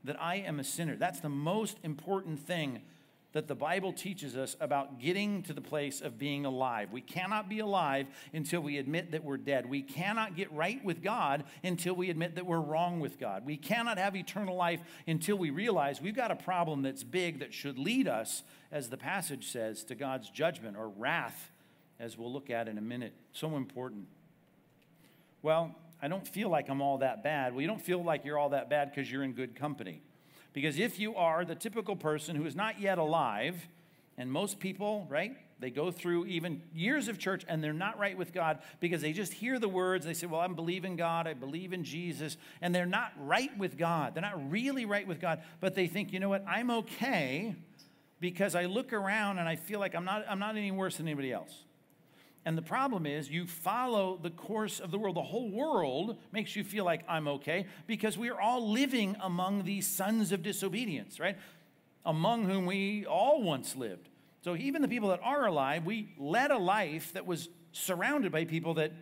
that 0.05 0.21
I 0.21 0.37
am 0.37 0.61
a 0.61 0.65
sinner? 0.65 0.97
That's 0.97 1.21
the 1.21 1.29
most 1.29 1.79
important 1.83 2.41
thing 2.41 2.83
that 3.33 3.49
the 3.49 3.55
Bible 3.55 3.93
teaches 3.93 4.37
us 4.37 4.57
about 4.61 5.01
getting 5.01 5.43
to 5.45 5.53
the 5.53 5.61
place 5.61 6.01
of 6.01 6.19
being 6.19 6.45
alive. 6.45 6.93
We 6.93 7.01
cannot 7.01 7.49
be 7.49 7.61
alive 7.61 8.07
until 8.33 8.61
we 8.61 8.77
admit 8.77 9.13
that 9.13 9.25
we're 9.25 9.39
dead. 9.39 9.69
We 9.69 9.81
cannot 9.81 10.37
get 10.37 10.53
right 10.53 10.83
with 10.85 11.03
God 11.03 11.45
until 11.65 11.95
we 11.95 12.11
admit 12.11 12.35
that 12.35 12.47
we're 12.47 12.61
wrong 12.61 13.01
with 13.01 13.19
God. 13.19 13.47
We 13.47 13.57
cannot 13.57 13.97
have 13.97 14.15
eternal 14.15 14.55
life 14.55 14.81
until 15.07 15.37
we 15.37 15.51
realize 15.51 16.01
we've 16.01 16.15
got 16.15 16.31
a 16.31 16.37
problem 16.37 16.83
that's 16.83 17.03
big 17.03 17.41
that 17.41 17.55
should 17.55 17.79
lead 17.79 18.07
us, 18.07 18.43
as 18.71 18.91
the 18.91 18.99
passage 18.99 19.51
says, 19.51 19.83
to 19.85 19.95
God's 19.95 20.29
judgment 20.29 20.77
or 20.77 20.91
wrath, 20.91 21.51
as 21.99 22.19
we'll 22.19 22.33
look 22.33 22.51
at 22.51 22.69
in 22.69 22.77
a 22.77 22.83
minute. 22.83 23.15
So 23.33 23.57
important. 23.57 24.07
Well, 25.41 25.75
I 26.03 26.09
don't 26.09 26.27
feel 26.27 26.49
like 26.49 26.69
I'm 26.69 26.83
all 26.83 26.99
that 26.99 27.23
bad. 27.23 27.53
Well, 27.53 27.63
you 27.63 27.69
don't 27.69 27.81
feel 27.81 28.03
like 28.03 28.25
you're 28.25 28.39
all 28.39 28.51
that 28.51 28.69
bad 28.69 28.91
because 28.91 29.11
you're 29.11 29.23
in 29.23 29.33
good 29.33 29.55
company. 29.55 30.03
Because 30.53 30.79
if 30.79 30.99
you 30.99 31.15
are 31.15 31.45
the 31.45 31.55
typical 31.55 31.95
person 31.95 32.35
who 32.35 32.45
is 32.45 32.57
not 32.57 32.81
yet 32.81 32.99
alive, 32.99 33.69
and 34.19 34.31
most 34.31 34.59
people, 34.59 35.07
right, 35.09 35.37
they 35.61 35.71
go 35.71 35.93
through 35.93 36.27
even 36.27 36.61
years 36.75 37.07
of 37.07 37.19
church 37.19 37.45
and 37.49 37.63
they're 37.63 37.73
not 37.73 37.97
right 37.97 38.19
with 38.19 38.35
God 38.35 38.59
because 38.81 39.01
they 39.01 39.13
just 39.13 39.33
hear 39.33 39.61
the 39.61 39.69
words. 39.69 40.05
They 40.05 40.13
say, 40.13 40.27
Well, 40.27 40.41
I 40.41 40.49
believe 40.49 40.85
in 40.85 40.97
God, 40.97 41.29
I 41.29 41.35
believe 41.35 41.73
in 41.73 41.85
Jesus, 41.85 42.37
and 42.61 42.75
they're 42.75 42.85
not 42.85 43.13
right 43.17 43.57
with 43.57 43.79
God. 43.79 44.15
They're 44.15 44.23
not 44.23 44.51
really 44.51 44.85
right 44.85 45.07
with 45.07 45.21
God, 45.21 45.41
but 45.61 45.77
they 45.77 45.87
think, 45.87 46.13
You 46.13 46.19
know 46.19 46.29
what, 46.29 46.45
I'm 46.49 46.71
okay 46.71 47.55
because 48.19 48.55
I 48.57 48.67
look 48.67 48.93
around 48.93 49.39
and 49.39 49.49
I 49.49 49.57
feel 49.57 49.79
like 49.79 49.95
I'm 49.95 50.05
not, 50.05 50.25
I'm 50.29 50.41
not 50.41 50.57
any 50.57 50.73
worse 50.73 50.97
than 50.97 51.07
anybody 51.07 51.33
else. 51.33 51.53
And 52.45 52.59
the 52.59 52.63
problem 52.63 53.07
is, 53.07 53.31
you 53.31 53.47
follow 53.47 54.19
the 54.21 54.31
course 54.31 54.81
of 54.81 54.91
the 54.91 54.99
world. 54.99 55.17
The 55.17 55.23
whole 55.23 55.51
world 55.51 56.19
makes 56.33 56.57
you 56.57 56.65
feel 56.65 56.85
like 56.85 57.05
I'm 57.09 57.29
okay 57.29 57.67
because 57.87 58.19
we 58.19 58.31
are 58.31 58.41
all 58.41 58.69
living 58.69 59.17
among 59.21 59.63
these 59.63 59.87
sons 59.87 60.33
of 60.33 60.43
disobedience, 60.43 61.21
right? 61.21 61.37
Among 62.05 62.45
whom 62.45 62.67
we 62.67 63.07
all 63.07 63.43
once 63.43 63.77
lived. 63.77 64.09
So 64.43 64.57
even 64.57 64.83
the 64.83 64.89
people 64.89 65.11
that 65.11 65.21
are 65.23 65.47
alive, 65.47 65.87
we 65.87 66.09
led 66.19 66.51
a 66.51 66.59
life 66.59 67.13
that 67.13 67.27
was 67.27 67.49
surrounded 67.71 68.33
by 68.33 68.45
people 68.45 68.75
that 68.75 68.93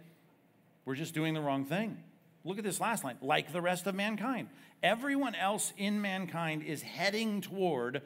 were 0.85 0.95
just 0.95 1.15
doing 1.15 1.33
the 1.33 1.41
wrong 1.41 1.65
thing. 1.65 1.97
Look 2.45 2.59
at 2.59 2.65
this 2.65 2.81
last 2.81 3.05
line 3.05 3.17
like 3.23 3.53
the 3.53 3.63
rest 3.63 3.87
of 3.87 3.95
mankind. 3.95 4.49
Everyone 4.83 5.35
else 5.35 5.73
in 5.79 6.01
mankind 6.01 6.63
is 6.63 6.83
heading 6.83 7.41
toward 7.41 8.03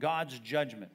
God's 0.00 0.38
judgment. 0.38 0.92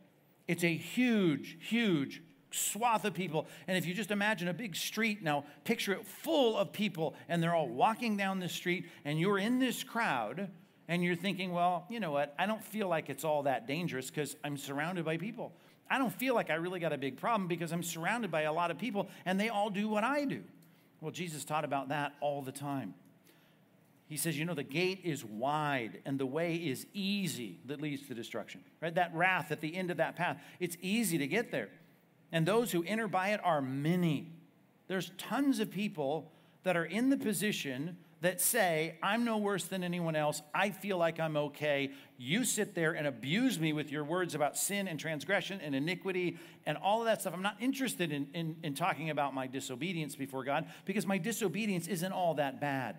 It's 0.48 0.64
a 0.64 0.74
huge, 0.74 1.58
huge 1.68 2.22
swath 2.56 3.06
of 3.06 3.14
people. 3.14 3.48
And 3.68 3.78
if 3.78 3.86
you 3.86 3.94
just 3.94 4.12
imagine 4.12 4.48
a 4.48 4.54
big 4.54 4.76
street 4.76 5.24
now, 5.24 5.46
picture 5.64 5.94
it 5.94 6.06
full 6.06 6.58
of 6.58 6.72
people, 6.72 7.16
and 7.28 7.42
they're 7.42 7.56
all 7.56 7.68
walking 7.68 8.18
down 8.18 8.40
the 8.40 8.50
street, 8.50 8.86
and 9.06 9.20
you're 9.20 9.38
in 9.38 9.60
this 9.60 9.84
crowd, 9.84 10.50
and 10.88 11.04
you're 11.04 11.16
thinking, 11.16 11.52
well, 11.52 11.86
you 11.90 12.00
know 12.00 12.12
what? 12.12 12.34
I 12.38 12.46
don't 12.46 12.64
feel 12.64 12.88
like 12.88 13.10
it's 13.10 13.24
all 13.24 13.44
that 13.44 13.68
dangerous 13.68 14.10
because 14.10 14.36
I'm 14.44 14.58
surrounded 14.58 15.06
by 15.06 15.18
people. 15.18 15.54
I 15.90 15.98
don't 15.98 16.14
feel 16.14 16.34
like 16.34 16.50
I 16.50 16.56
really 16.56 16.80
got 16.80 16.94
a 16.94 16.98
big 16.98 17.18
problem 17.18 17.48
because 17.48 17.72
I'm 17.72 17.84
surrounded 17.84 18.32
by 18.32 18.42
a 18.42 18.54
lot 18.54 18.72
of 18.72 18.78
people, 18.78 19.10
and 19.26 19.40
they 19.40 19.50
all 19.50 19.70
do 19.70 19.88
what 19.88 20.04
I 20.04 20.26
do. 20.26 20.44
Well, 21.02 21.12
Jesus 21.12 21.44
taught 21.44 21.66
about 21.66 21.90
that 21.90 22.14
all 22.22 22.42
the 22.42 22.52
time. 22.52 22.94
He 24.08 24.18
says, 24.18 24.38
you 24.38 24.46
know, 24.46 24.54
the 24.54 24.64
gate 24.64 25.02
is 25.04 25.26
wide 25.26 26.02
and 26.06 26.20
the 26.20 26.26
way 26.26 26.56
is 26.56 26.86
easy 26.94 27.60
that 27.66 27.82
leads 27.82 28.06
to 28.08 28.14
destruction, 28.14 28.62
right? 28.82 28.94
That 28.94 29.12
wrath 29.16 29.52
at 29.52 29.60
the 29.60 29.76
end 29.76 29.92
of 29.92 29.98
that 29.98 30.16
path, 30.16 30.38
it's 30.60 30.78
easy 30.82 31.18
to 31.18 31.28
get 31.28 31.52
there 31.52 31.70
and 32.34 32.46
those 32.46 32.72
who 32.72 32.84
enter 32.84 33.08
by 33.08 33.30
it 33.30 33.40
are 33.44 33.62
many. 33.62 34.34
There's 34.88 35.12
tons 35.18 35.60
of 35.60 35.72
people 35.72 36.32
that 36.64 36.76
are 36.76 36.84
in 36.84 37.10
the 37.10 37.18
position 37.18 37.96
that 38.22 38.42
say, 38.42 38.96
I'm 39.04 39.24
no 39.24 39.38
worse 39.38 39.66
than 39.66 39.84
anyone 39.84 40.16
else. 40.16 40.42
I 40.56 40.72
feel 40.72 40.98
like 40.98 41.20
I'm 41.20 41.38
okay. 41.38 41.92
You 42.18 42.44
sit 42.44 42.74
there 42.74 42.94
and 42.94 43.06
abuse 43.06 43.60
me 43.60 43.72
with 43.72 43.92
your 43.92 44.04
words 44.04 44.34
about 44.34 44.58
sin 44.58 44.88
and 44.88 45.00
transgression 45.00 45.60
and 45.62 45.76
iniquity 45.76 46.38
and 46.66 46.78
all 46.78 47.02
of 47.02 47.06
that 47.06 47.22
stuff. 47.22 47.34
I'm 47.34 47.42
not 47.42 47.58
interested 47.62 48.12
in, 48.12 48.28
in, 48.34 48.56
in 48.64 48.74
talking 48.74 49.10
about 49.10 49.36
my 49.36 49.46
disobedience 49.46 50.16
before 50.16 50.44
God 50.44 50.66
because 50.86 51.06
my 51.06 51.18
disobedience 51.18 51.88
isn't 51.88 52.14
all 52.14 52.34
that 52.36 52.60
bad. 52.60 52.96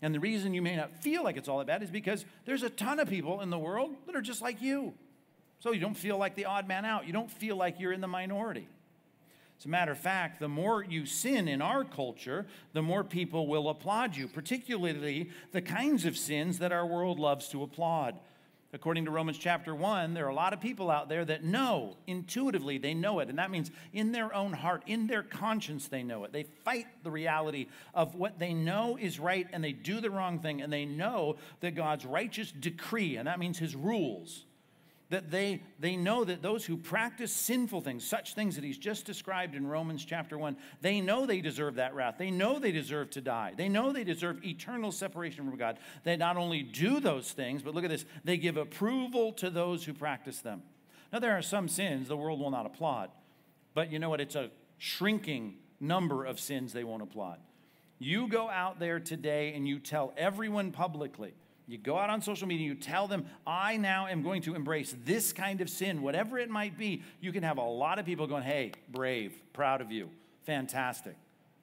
And 0.00 0.14
the 0.14 0.20
reason 0.20 0.54
you 0.54 0.62
may 0.62 0.76
not 0.76 1.02
feel 1.02 1.24
like 1.24 1.36
it's 1.36 1.48
all 1.48 1.58
that 1.58 1.66
bad 1.66 1.82
is 1.82 1.90
because 1.90 2.24
there's 2.46 2.62
a 2.62 2.70
ton 2.70 3.00
of 3.00 3.10
people 3.10 3.40
in 3.40 3.50
the 3.50 3.58
world 3.58 3.96
that 4.06 4.14
are 4.14 4.22
just 4.22 4.40
like 4.40 4.62
you. 4.62 4.94
So 5.58 5.72
you 5.72 5.80
don't 5.80 5.96
feel 5.96 6.16
like 6.16 6.36
the 6.36 6.44
odd 6.44 6.68
man 6.68 6.84
out. 6.84 7.04
You 7.06 7.12
don't 7.12 7.30
feel 7.30 7.56
like 7.56 7.80
you're 7.80 7.92
in 7.92 8.00
the 8.00 8.06
minority. 8.06 8.68
As 9.58 9.64
a 9.64 9.68
matter 9.68 9.90
of 9.90 9.98
fact, 9.98 10.38
the 10.38 10.48
more 10.48 10.84
you 10.84 11.04
sin 11.04 11.48
in 11.48 11.60
our 11.60 11.82
culture, 11.82 12.46
the 12.74 12.82
more 12.82 13.02
people 13.02 13.48
will 13.48 13.68
applaud 13.68 14.14
you, 14.14 14.28
particularly 14.28 15.30
the 15.50 15.60
kinds 15.60 16.04
of 16.04 16.16
sins 16.16 16.60
that 16.60 16.70
our 16.70 16.86
world 16.86 17.18
loves 17.18 17.48
to 17.48 17.64
applaud. 17.64 18.14
According 18.72 19.06
to 19.06 19.10
Romans 19.10 19.38
chapter 19.38 19.74
1, 19.74 20.12
there 20.12 20.26
are 20.26 20.30
a 20.30 20.34
lot 20.34 20.52
of 20.52 20.60
people 20.60 20.90
out 20.90 21.08
there 21.08 21.24
that 21.24 21.42
know 21.42 21.96
intuitively, 22.06 22.76
they 22.76 22.92
know 22.92 23.18
it. 23.18 23.30
And 23.30 23.38
that 23.38 23.50
means 23.50 23.70
in 23.94 24.12
their 24.12 24.32
own 24.32 24.52
heart, 24.52 24.82
in 24.86 25.06
their 25.06 25.22
conscience, 25.22 25.88
they 25.88 26.02
know 26.02 26.24
it. 26.24 26.32
They 26.32 26.42
fight 26.42 26.86
the 27.02 27.10
reality 27.10 27.66
of 27.94 28.14
what 28.14 28.38
they 28.38 28.52
know 28.52 28.98
is 29.00 29.18
right 29.18 29.46
and 29.52 29.64
they 29.64 29.72
do 29.72 30.02
the 30.02 30.10
wrong 30.10 30.38
thing. 30.38 30.60
And 30.60 30.70
they 30.70 30.84
know 30.84 31.36
that 31.60 31.74
God's 31.74 32.04
righteous 32.04 32.52
decree, 32.52 33.16
and 33.16 33.26
that 33.26 33.38
means 33.38 33.58
his 33.58 33.74
rules, 33.74 34.44
that 35.10 35.30
they, 35.30 35.62
they 35.78 35.96
know 35.96 36.22
that 36.22 36.42
those 36.42 36.66
who 36.66 36.76
practice 36.76 37.32
sinful 37.32 37.80
things, 37.80 38.06
such 38.06 38.34
things 38.34 38.56
that 38.56 38.64
he's 38.64 38.76
just 38.76 39.06
described 39.06 39.54
in 39.54 39.66
Romans 39.66 40.04
chapter 40.04 40.36
1, 40.36 40.56
they 40.82 41.00
know 41.00 41.24
they 41.24 41.40
deserve 41.40 41.76
that 41.76 41.94
wrath. 41.94 42.16
They 42.18 42.30
know 42.30 42.58
they 42.58 42.72
deserve 42.72 43.10
to 43.10 43.22
die. 43.22 43.54
They 43.56 43.70
know 43.70 43.90
they 43.90 44.04
deserve 44.04 44.44
eternal 44.44 44.92
separation 44.92 45.48
from 45.48 45.56
God. 45.56 45.78
They 46.04 46.16
not 46.16 46.36
only 46.36 46.62
do 46.62 47.00
those 47.00 47.32
things, 47.32 47.62
but 47.62 47.74
look 47.74 47.84
at 47.84 47.90
this, 47.90 48.04
they 48.22 48.36
give 48.36 48.58
approval 48.58 49.32
to 49.34 49.48
those 49.48 49.84
who 49.84 49.94
practice 49.94 50.40
them. 50.40 50.62
Now, 51.10 51.20
there 51.20 51.38
are 51.38 51.42
some 51.42 51.68
sins 51.68 52.08
the 52.08 52.16
world 52.16 52.38
will 52.38 52.50
not 52.50 52.66
applaud, 52.66 53.10
but 53.72 53.90
you 53.90 53.98
know 53.98 54.10
what? 54.10 54.20
It's 54.20 54.34
a 54.34 54.50
shrinking 54.76 55.54
number 55.80 56.26
of 56.26 56.38
sins 56.38 56.74
they 56.74 56.84
won't 56.84 57.02
applaud. 57.02 57.38
You 57.98 58.28
go 58.28 58.48
out 58.50 58.78
there 58.78 59.00
today 59.00 59.54
and 59.54 59.66
you 59.66 59.78
tell 59.78 60.12
everyone 60.16 60.70
publicly, 60.70 61.32
you 61.68 61.76
go 61.76 61.98
out 61.98 62.08
on 62.08 62.22
social 62.22 62.48
media, 62.48 62.66
you 62.66 62.74
tell 62.74 63.06
them, 63.06 63.26
I 63.46 63.76
now 63.76 64.06
am 64.06 64.22
going 64.22 64.40
to 64.42 64.54
embrace 64.54 64.96
this 65.04 65.34
kind 65.34 65.60
of 65.60 65.68
sin, 65.68 66.00
whatever 66.00 66.38
it 66.38 66.48
might 66.48 66.78
be. 66.78 67.02
You 67.20 67.30
can 67.30 67.42
have 67.42 67.58
a 67.58 67.62
lot 67.62 67.98
of 67.98 68.06
people 68.06 68.26
going, 68.26 68.42
hey, 68.42 68.72
brave, 68.90 69.34
proud 69.52 69.82
of 69.82 69.92
you, 69.92 70.08
fantastic. 70.44 71.14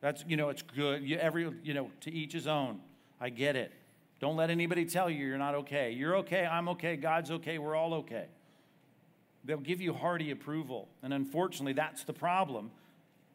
That's, 0.02 0.24
you 0.28 0.38
know, 0.38 0.50
it's 0.50 0.62
good. 0.62 1.04
You, 1.04 1.18
every, 1.18 1.52
you 1.63 1.74
know, 1.74 1.89
to 2.02 2.13
each 2.13 2.34
his 2.34 2.46
own. 2.46 2.80
I 3.20 3.30
get 3.30 3.56
it. 3.56 3.72
Don't 4.20 4.36
let 4.36 4.52
anybody 4.52 4.86
tell 4.86 5.10
you 5.10 5.26
you're 5.26 5.38
not 5.39 5.56
okay. 5.56 5.91
You're 5.91 6.18
okay, 6.18 6.46
I'm 6.46 6.70
okay, 6.70 6.96
God's 6.96 7.32
okay, 7.32 7.58
we're 7.58 7.76
all 7.76 7.96
okay. 7.96 8.26
They'll 9.44 9.58
give 9.58 9.82
you 9.82 9.94
hearty 9.94 10.30
approval. 10.30 10.88
And 11.02 11.13
unfortunately, 11.13 11.74
that's 11.74 12.04
the 12.04 12.13
problem 12.13 12.70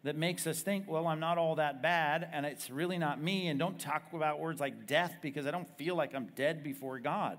that 0.02 0.16
makes 0.16 0.46
us 0.46 0.62
think, 0.62 0.88
well, 0.88 1.06
I'm 1.06 1.20
not 1.20 1.36
all 1.36 1.56
that 1.56 1.82
bad, 1.82 2.28
and 2.32 2.46
it's 2.46 2.70
really 2.70 2.98
not 2.98 3.20
me. 3.20 3.48
And 3.48 3.58
don't 3.58 3.78
talk 3.78 4.04
about 4.12 4.40
words 4.40 4.60
like 4.60 4.86
death 4.86 5.16
because 5.20 5.46
I 5.46 5.50
don't 5.50 5.68
feel 5.76 5.94
like 5.94 6.14
I'm 6.14 6.26
dead 6.36 6.62
before 6.62 6.98
God. 6.98 7.38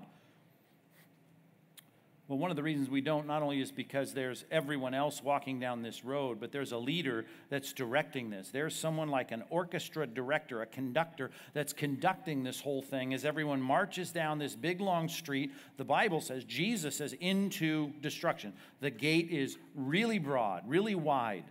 Well, 2.28 2.38
one 2.38 2.50
of 2.50 2.56
the 2.56 2.62
reasons 2.62 2.88
we 2.88 3.00
don't 3.00 3.26
not 3.26 3.42
only 3.42 3.60
is 3.60 3.72
because 3.72 4.14
there's 4.14 4.44
everyone 4.50 4.94
else 4.94 5.20
walking 5.22 5.58
down 5.58 5.82
this 5.82 6.04
road, 6.04 6.38
but 6.40 6.52
there's 6.52 6.70
a 6.70 6.78
leader 6.78 7.26
that's 7.50 7.72
directing 7.72 8.30
this. 8.30 8.48
There's 8.50 8.76
someone 8.76 9.08
like 9.08 9.32
an 9.32 9.42
orchestra 9.50 10.06
director, 10.06 10.62
a 10.62 10.66
conductor 10.66 11.32
that's 11.52 11.72
conducting 11.72 12.44
this 12.44 12.60
whole 12.60 12.80
thing 12.80 13.12
as 13.12 13.24
everyone 13.24 13.60
marches 13.60 14.12
down 14.12 14.38
this 14.38 14.54
big 14.54 14.80
long 14.80 15.08
street. 15.08 15.50
The 15.76 15.84
Bible 15.84 16.20
says, 16.20 16.44
Jesus 16.44 16.96
says, 16.96 17.12
into 17.20 17.92
destruction. 18.00 18.52
The 18.80 18.90
gate 18.90 19.28
is 19.30 19.58
really 19.74 20.20
broad, 20.20 20.62
really 20.66 20.94
wide 20.94 21.44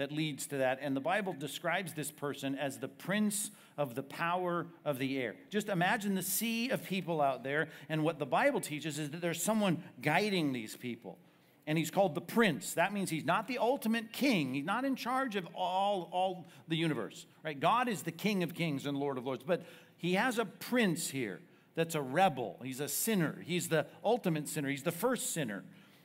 that 0.00 0.10
leads 0.10 0.46
to 0.46 0.56
that. 0.56 0.78
And 0.80 0.96
the 0.96 1.00
Bible 1.00 1.34
describes 1.38 1.92
this 1.92 2.10
person 2.10 2.54
as 2.54 2.78
the 2.78 2.88
prince 2.88 3.50
of 3.76 3.94
the 3.94 4.02
power 4.02 4.66
of 4.82 4.98
the 4.98 5.18
air. 5.18 5.36
Just 5.50 5.68
imagine 5.68 6.14
the 6.14 6.22
sea 6.22 6.70
of 6.70 6.82
people 6.82 7.20
out 7.20 7.44
there. 7.44 7.68
And 7.90 8.02
what 8.02 8.18
the 8.18 8.24
Bible 8.24 8.62
teaches 8.62 8.98
is 8.98 9.10
that 9.10 9.20
there's 9.20 9.42
someone 9.42 9.82
guiding 10.00 10.54
these 10.54 10.74
people. 10.74 11.18
And 11.66 11.76
he's 11.76 11.90
called 11.90 12.14
the 12.14 12.22
prince. 12.22 12.72
That 12.72 12.94
means 12.94 13.10
he's 13.10 13.26
not 13.26 13.46
the 13.46 13.58
ultimate 13.58 14.10
king. 14.10 14.54
He's 14.54 14.64
not 14.64 14.86
in 14.86 14.96
charge 14.96 15.36
of 15.36 15.46
all, 15.54 16.08
all 16.12 16.46
the 16.66 16.76
universe. 16.76 17.26
Right? 17.44 17.60
God 17.60 17.86
is 17.86 18.02
the 18.02 18.10
king 18.10 18.42
of 18.42 18.54
kings 18.54 18.86
and 18.86 18.96
lord 18.96 19.18
of 19.18 19.26
lords. 19.26 19.44
But 19.46 19.66
he 19.98 20.14
has 20.14 20.38
a 20.38 20.46
prince 20.46 21.10
here 21.10 21.40
that's 21.74 21.94
a 21.94 22.00
rebel. 22.00 22.58
He's 22.64 22.80
a 22.80 22.88
sinner. 22.88 23.42
He's 23.44 23.68
the 23.68 23.84
ultimate 24.02 24.48
sinner. 24.48 24.70
He's 24.70 24.82
the 24.82 24.92
first 24.92 25.34
sinner. 25.34 25.62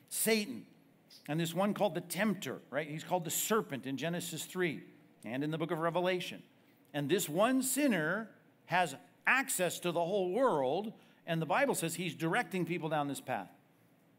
Satan 0.09 0.65
and 1.27 1.39
this 1.39 1.53
one 1.53 1.73
called 1.73 1.95
the 1.95 2.01
tempter, 2.01 2.59
right? 2.69 2.87
He's 2.87 3.03
called 3.03 3.25
the 3.25 3.31
serpent 3.31 3.85
in 3.85 3.97
Genesis 3.97 4.45
3 4.45 4.81
and 5.25 5.43
in 5.43 5.51
the 5.51 5.57
book 5.57 5.71
of 5.71 5.79
Revelation. 5.79 6.43
And 6.93 7.09
this 7.09 7.27
one 7.27 7.61
sinner 7.61 8.29
has 8.67 8.95
access 9.27 9.79
to 9.79 9.91
the 9.91 10.03
whole 10.03 10.31
world, 10.31 10.93
and 11.25 11.41
the 11.41 11.45
Bible 11.45 11.75
says 11.75 11.95
he's 11.95 12.15
directing 12.15 12.65
people 12.65 12.89
down 12.89 13.07
this 13.07 13.21
path. 13.21 13.49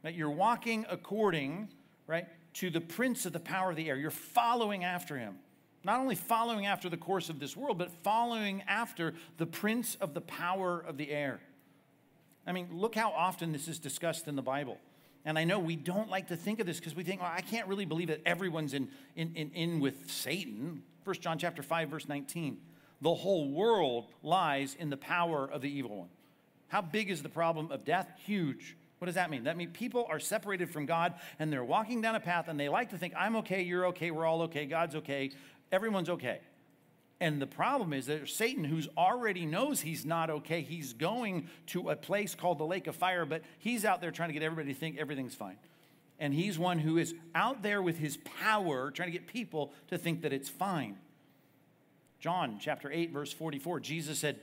That 0.02 0.14
you're 0.14 0.30
walking 0.30 0.84
according, 0.90 1.68
right, 2.06 2.26
to 2.54 2.70
the 2.70 2.80
prince 2.80 3.24
of 3.24 3.32
the 3.32 3.40
power 3.40 3.70
of 3.70 3.76
the 3.76 3.88
air. 3.88 3.96
You're 3.96 4.10
following 4.10 4.84
after 4.84 5.16
him. 5.16 5.36
Not 5.84 6.00
only 6.00 6.16
following 6.16 6.66
after 6.66 6.88
the 6.88 6.96
course 6.96 7.28
of 7.28 7.38
this 7.38 7.56
world, 7.56 7.78
but 7.78 7.92
following 8.02 8.62
after 8.66 9.14
the 9.36 9.46
prince 9.46 9.96
of 10.00 10.14
the 10.14 10.20
power 10.20 10.80
of 10.80 10.96
the 10.96 11.10
air. 11.10 11.40
I 12.46 12.52
mean, 12.52 12.68
look 12.72 12.94
how 12.94 13.10
often 13.10 13.52
this 13.52 13.68
is 13.68 13.78
discussed 13.78 14.26
in 14.26 14.34
the 14.34 14.42
Bible. 14.42 14.78
And 15.26 15.36
I 15.36 15.42
know 15.42 15.58
we 15.58 15.74
don't 15.74 16.08
like 16.08 16.28
to 16.28 16.36
think 16.36 16.60
of 16.60 16.66
this 16.66 16.78
because 16.78 16.94
we 16.94 17.02
think, 17.02 17.20
well, 17.20 17.32
I 17.34 17.40
can't 17.40 17.66
really 17.66 17.84
believe 17.84 18.08
that 18.08 18.22
everyone's 18.24 18.72
in, 18.72 18.88
in, 19.16 19.32
in, 19.34 19.50
in 19.50 19.80
with 19.80 20.08
Satan. 20.08 20.84
1 21.02 21.16
John 21.16 21.36
chapter 21.36 21.64
5, 21.64 21.88
verse 21.88 22.08
19. 22.08 22.58
The 23.00 23.12
whole 23.12 23.50
world 23.50 24.06
lies 24.22 24.76
in 24.78 24.88
the 24.88 24.96
power 24.96 25.44
of 25.50 25.62
the 25.62 25.68
evil 25.68 25.98
one. 25.98 26.08
How 26.68 26.80
big 26.80 27.10
is 27.10 27.24
the 27.24 27.28
problem 27.28 27.72
of 27.72 27.84
death? 27.84 28.08
Huge. 28.24 28.76
What 28.98 29.06
does 29.06 29.16
that 29.16 29.28
mean? 29.28 29.44
That 29.44 29.56
means 29.56 29.72
people 29.74 30.06
are 30.08 30.20
separated 30.20 30.70
from 30.70 30.86
God 30.86 31.14
and 31.40 31.52
they're 31.52 31.64
walking 31.64 32.00
down 32.00 32.14
a 32.14 32.20
path 32.20 32.46
and 32.46 32.58
they 32.58 32.68
like 32.68 32.90
to 32.90 32.98
think, 32.98 33.12
I'm 33.18 33.36
okay, 33.36 33.62
you're 33.62 33.86
okay, 33.86 34.12
we're 34.12 34.24
all 34.24 34.42
okay, 34.42 34.64
God's 34.64 34.94
okay, 34.94 35.32
everyone's 35.72 36.08
okay. 36.08 36.38
And 37.20 37.40
the 37.40 37.46
problem 37.46 37.92
is 37.92 38.06
that 38.06 38.28
Satan, 38.28 38.64
who's 38.64 38.88
already 38.96 39.46
knows 39.46 39.80
he's 39.80 40.04
not 40.04 40.28
okay, 40.28 40.60
he's 40.60 40.92
going 40.92 41.48
to 41.68 41.88
a 41.88 41.96
place 41.96 42.34
called 42.34 42.58
the 42.58 42.66
lake 42.66 42.86
of 42.86 42.94
fire, 42.94 43.24
but 43.24 43.42
he's 43.58 43.84
out 43.84 44.00
there 44.00 44.10
trying 44.10 44.28
to 44.28 44.32
get 44.34 44.42
everybody 44.42 44.74
to 44.74 44.78
think 44.78 44.98
everything's 44.98 45.34
fine. 45.34 45.56
And 46.18 46.34
he's 46.34 46.58
one 46.58 46.78
who 46.78 46.98
is 46.98 47.14
out 47.34 47.62
there 47.62 47.80
with 47.80 47.98
his 47.98 48.18
power 48.18 48.90
trying 48.90 49.08
to 49.08 49.18
get 49.18 49.26
people 49.26 49.72
to 49.88 49.96
think 49.96 50.22
that 50.22 50.32
it's 50.32 50.48
fine. 50.48 50.98
John 52.20 52.58
chapter 52.60 52.90
8, 52.90 53.12
verse 53.12 53.32
44, 53.32 53.80
Jesus 53.80 54.18
said, 54.18 54.40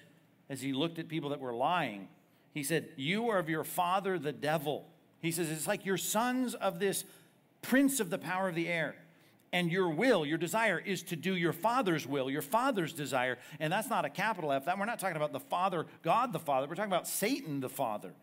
as 0.49 0.62
he 0.62 0.73
looked 0.73 0.99
at 0.99 1.07
people 1.07 1.29
that 1.29 1.39
were 1.39 1.53
lying, 1.53 2.07
he 2.53 2.63
said, 2.63 2.89
You 2.95 3.29
are 3.29 3.39
of 3.39 3.49
your 3.49 3.63
father, 3.63 4.19
the 4.19 4.31
devil. 4.31 4.86
He 5.19 5.31
says, 5.31 5.49
It's 5.49 5.67
like 5.67 5.86
you're 5.86 5.97
sons 5.97 6.53
of 6.53 6.79
this 6.79 7.05
prince 7.62 7.99
of 7.99 8.09
the 8.09 8.17
power 8.17 8.49
of 8.49 8.55
the 8.55 8.67
air 8.67 8.95
and 9.54 9.72
your 9.72 9.88
will, 9.89 10.26
your 10.26 10.39
desire 10.39 10.80
is 10.80 11.04
to 11.04 11.16
do 11.16 11.36
your 11.36 11.54
Father's 11.54 12.08
will, 12.08 12.30
your 12.30 12.42
Father's 12.42 12.92
desire. 12.92 13.38
And 13.60 13.72
that's 13.72 13.89
not 13.89 14.04
a 14.04 14.10
capital 14.10 14.52
F. 14.52 14.66
That 14.66 14.80
we're 14.80 14.86
not 14.86 15.00
talking 15.00 15.16
about 15.16 15.32
the 15.32 15.39
Father, 15.39 15.86
God 16.02 16.34
the 16.34 16.39
Father. 16.39 16.68
We're 16.68 16.76
talking 16.76 16.92
about 16.92 17.08
Satan 17.08 17.60
the 17.62 17.70
Father. 17.70 18.13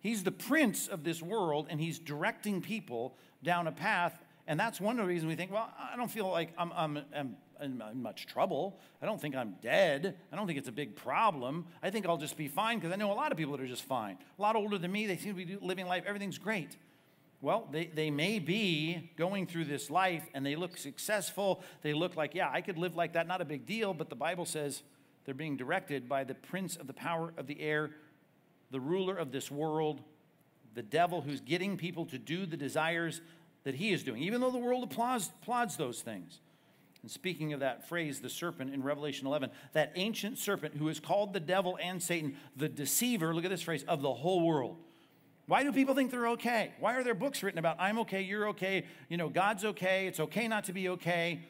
He's 0.00 0.22
the 0.22 0.30
prince 0.30 0.86
of 0.86 1.02
this 1.02 1.20
world, 1.20 1.66
and 1.70 1.80
he's 1.80 1.98
directing 1.98 2.60
people 2.60 3.16
down 3.42 3.66
a 3.66 3.72
path. 3.72 4.22
And 4.46 4.60
that's 4.60 4.80
one 4.80 4.98
of 5.00 5.04
the 5.06 5.08
reasons 5.08 5.28
we 5.28 5.36
think, 5.36 5.50
well, 5.50 5.72
I 5.92 5.96
don't 5.96 6.10
feel 6.10 6.28
like 6.28 6.52
I'm, 6.58 6.70
I'm, 6.76 6.98
I'm 7.16 7.36
in 7.62 7.82
much 7.94 8.26
trouble. 8.26 8.78
I 9.02 9.06
don't 9.06 9.20
think 9.20 9.34
I'm 9.34 9.56
dead. 9.62 10.16
I 10.30 10.36
don't 10.36 10.46
think 10.46 10.58
it's 10.58 10.68
a 10.68 10.72
big 10.72 10.94
problem. 10.94 11.66
I 11.82 11.90
think 11.90 12.06
I'll 12.06 12.18
just 12.18 12.36
be 12.36 12.46
fine 12.46 12.78
because 12.78 12.92
I 12.92 12.96
know 12.96 13.10
a 13.10 13.14
lot 13.14 13.32
of 13.32 13.38
people 13.38 13.56
that 13.56 13.62
are 13.62 13.66
just 13.66 13.84
fine. 13.84 14.18
A 14.38 14.42
lot 14.42 14.54
older 14.54 14.78
than 14.78 14.92
me, 14.92 15.06
they 15.06 15.16
seem 15.16 15.34
to 15.34 15.46
be 15.46 15.56
living 15.60 15.86
life, 15.86 16.04
everything's 16.06 16.38
great. 16.38 16.76
Well, 17.40 17.68
they, 17.70 17.86
they 17.86 18.10
may 18.10 18.40
be 18.40 19.12
going 19.16 19.46
through 19.46 19.66
this 19.66 19.90
life 19.90 20.24
and 20.34 20.44
they 20.44 20.56
look 20.56 20.76
successful. 20.76 21.62
They 21.82 21.92
look 21.92 22.16
like, 22.16 22.34
yeah, 22.34 22.50
I 22.52 22.60
could 22.60 22.78
live 22.78 22.96
like 22.96 23.12
that, 23.12 23.28
not 23.28 23.40
a 23.40 23.44
big 23.44 23.64
deal. 23.64 23.94
But 23.94 24.10
the 24.10 24.16
Bible 24.16 24.44
says 24.44 24.82
they're 25.24 25.34
being 25.34 25.56
directed 25.56 26.08
by 26.08 26.24
the 26.24 26.34
prince 26.34 26.76
of 26.76 26.88
the 26.88 26.92
power 26.92 27.32
of 27.36 27.46
the 27.46 27.60
air, 27.60 27.90
the 28.70 28.80
ruler 28.80 29.16
of 29.16 29.30
this 29.30 29.50
world, 29.50 30.00
the 30.74 30.82
devil 30.82 31.20
who's 31.20 31.40
getting 31.40 31.76
people 31.76 32.06
to 32.06 32.18
do 32.18 32.44
the 32.44 32.56
desires 32.56 33.20
that 33.64 33.74
he 33.74 33.92
is 33.92 34.02
doing, 34.02 34.22
even 34.22 34.40
though 34.40 34.50
the 34.50 34.58
world 34.58 34.84
applauds, 34.84 35.30
applauds 35.42 35.76
those 35.76 36.00
things. 36.00 36.40
And 37.02 37.10
speaking 37.10 37.52
of 37.52 37.60
that 37.60 37.88
phrase, 37.88 38.20
the 38.20 38.28
serpent 38.28 38.74
in 38.74 38.82
Revelation 38.82 39.26
11, 39.26 39.50
that 39.72 39.92
ancient 39.94 40.38
serpent 40.38 40.74
who 40.76 40.88
is 40.88 40.98
called 40.98 41.32
the 41.32 41.40
devil 41.40 41.78
and 41.80 42.02
Satan, 42.02 42.36
the 42.56 42.68
deceiver, 42.68 43.32
look 43.34 43.44
at 43.44 43.50
this 43.50 43.62
phrase, 43.62 43.84
of 43.84 44.02
the 44.02 44.12
whole 44.12 44.44
world. 44.44 44.76
Why 45.48 45.64
do 45.64 45.72
people 45.72 45.94
think 45.94 46.10
they're 46.10 46.28
okay? 46.28 46.72
Why 46.78 46.94
are 46.94 47.02
there 47.02 47.14
books 47.14 47.42
written 47.42 47.58
about 47.58 47.76
I'm 47.80 47.98
okay, 48.00 48.20
you're 48.20 48.48
okay, 48.50 48.84
you 49.08 49.16
know, 49.16 49.30
God's 49.30 49.64
okay, 49.64 50.06
it's 50.06 50.20
okay 50.20 50.46
not 50.46 50.64
to 50.64 50.74
be 50.74 50.90
okay? 50.90 51.40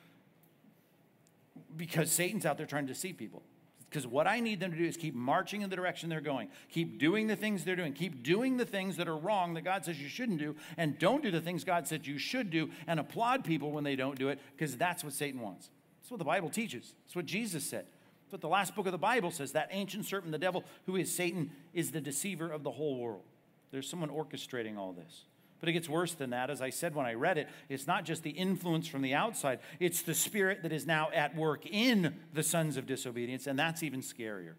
Because 1.76 2.10
Satan's 2.10 2.46
out 2.46 2.56
there 2.56 2.66
trying 2.66 2.86
to 2.86 2.92
deceive 2.92 3.18
people. 3.18 3.42
Because 3.90 4.06
what 4.06 4.28
I 4.28 4.38
need 4.38 4.60
them 4.60 4.70
to 4.70 4.76
do 4.76 4.84
is 4.84 4.96
keep 4.96 5.16
marching 5.16 5.62
in 5.62 5.70
the 5.70 5.74
direction 5.74 6.08
they're 6.08 6.20
going. 6.20 6.48
Keep 6.70 7.00
doing 7.00 7.26
the 7.26 7.34
things 7.34 7.64
they're 7.64 7.74
doing. 7.74 7.92
Keep 7.92 8.22
doing 8.22 8.56
the 8.56 8.64
things 8.64 8.98
that 8.98 9.08
are 9.08 9.16
wrong 9.16 9.54
that 9.54 9.62
God 9.62 9.84
says 9.84 10.00
you 10.00 10.08
shouldn't 10.08 10.38
do. 10.38 10.54
And 10.76 10.96
don't 10.98 11.22
do 11.22 11.32
the 11.32 11.40
things 11.40 11.64
God 11.64 11.88
said 11.88 12.06
you 12.06 12.18
should 12.18 12.50
do 12.50 12.70
and 12.86 13.00
applaud 13.00 13.44
people 13.44 13.72
when 13.72 13.82
they 13.82 13.96
don't 13.96 14.16
do 14.16 14.28
it 14.28 14.38
because 14.56 14.76
that's 14.76 15.02
what 15.02 15.12
Satan 15.12 15.40
wants. 15.40 15.70
That's 16.00 16.10
what 16.12 16.18
the 16.18 16.24
Bible 16.24 16.50
teaches. 16.50 16.94
That's 17.04 17.16
what 17.16 17.26
Jesus 17.26 17.64
said. 17.64 17.86
That's 18.22 18.32
what 18.32 18.40
the 18.42 18.48
last 18.48 18.76
book 18.76 18.86
of 18.86 18.92
the 18.92 18.98
Bible 18.98 19.32
says. 19.32 19.52
That 19.52 19.70
ancient 19.72 20.04
serpent, 20.04 20.30
the 20.30 20.38
devil, 20.38 20.62
who 20.86 20.94
is 20.94 21.12
Satan, 21.12 21.50
is 21.74 21.90
the 21.90 22.00
deceiver 22.00 22.48
of 22.48 22.62
the 22.62 22.70
whole 22.70 22.98
world. 22.98 23.24
There's 23.70 23.88
someone 23.88 24.10
orchestrating 24.10 24.76
all 24.76 24.92
this. 24.92 25.24
But 25.60 25.68
it 25.68 25.72
gets 25.72 25.88
worse 25.88 26.14
than 26.14 26.30
that. 26.30 26.50
As 26.50 26.62
I 26.62 26.70
said 26.70 26.94
when 26.94 27.06
I 27.06 27.14
read 27.14 27.36
it, 27.36 27.48
it's 27.68 27.86
not 27.86 28.04
just 28.04 28.22
the 28.22 28.30
influence 28.30 28.86
from 28.86 29.02
the 29.02 29.14
outside, 29.14 29.58
it's 29.80 30.02
the 30.02 30.14
spirit 30.14 30.62
that 30.62 30.72
is 30.72 30.86
now 30.86 31.10
at 31.12 31.34
work 31.34 31.66
in 31.66 32.14
the 32.32 32.42
sons 32.42 32.76
of 32.76 32.86
disobedience, 32.86 33.46
and 33.46 33.58
that's 33.58 33.82
even 33.82 34.00
scarier. 34.00 34.54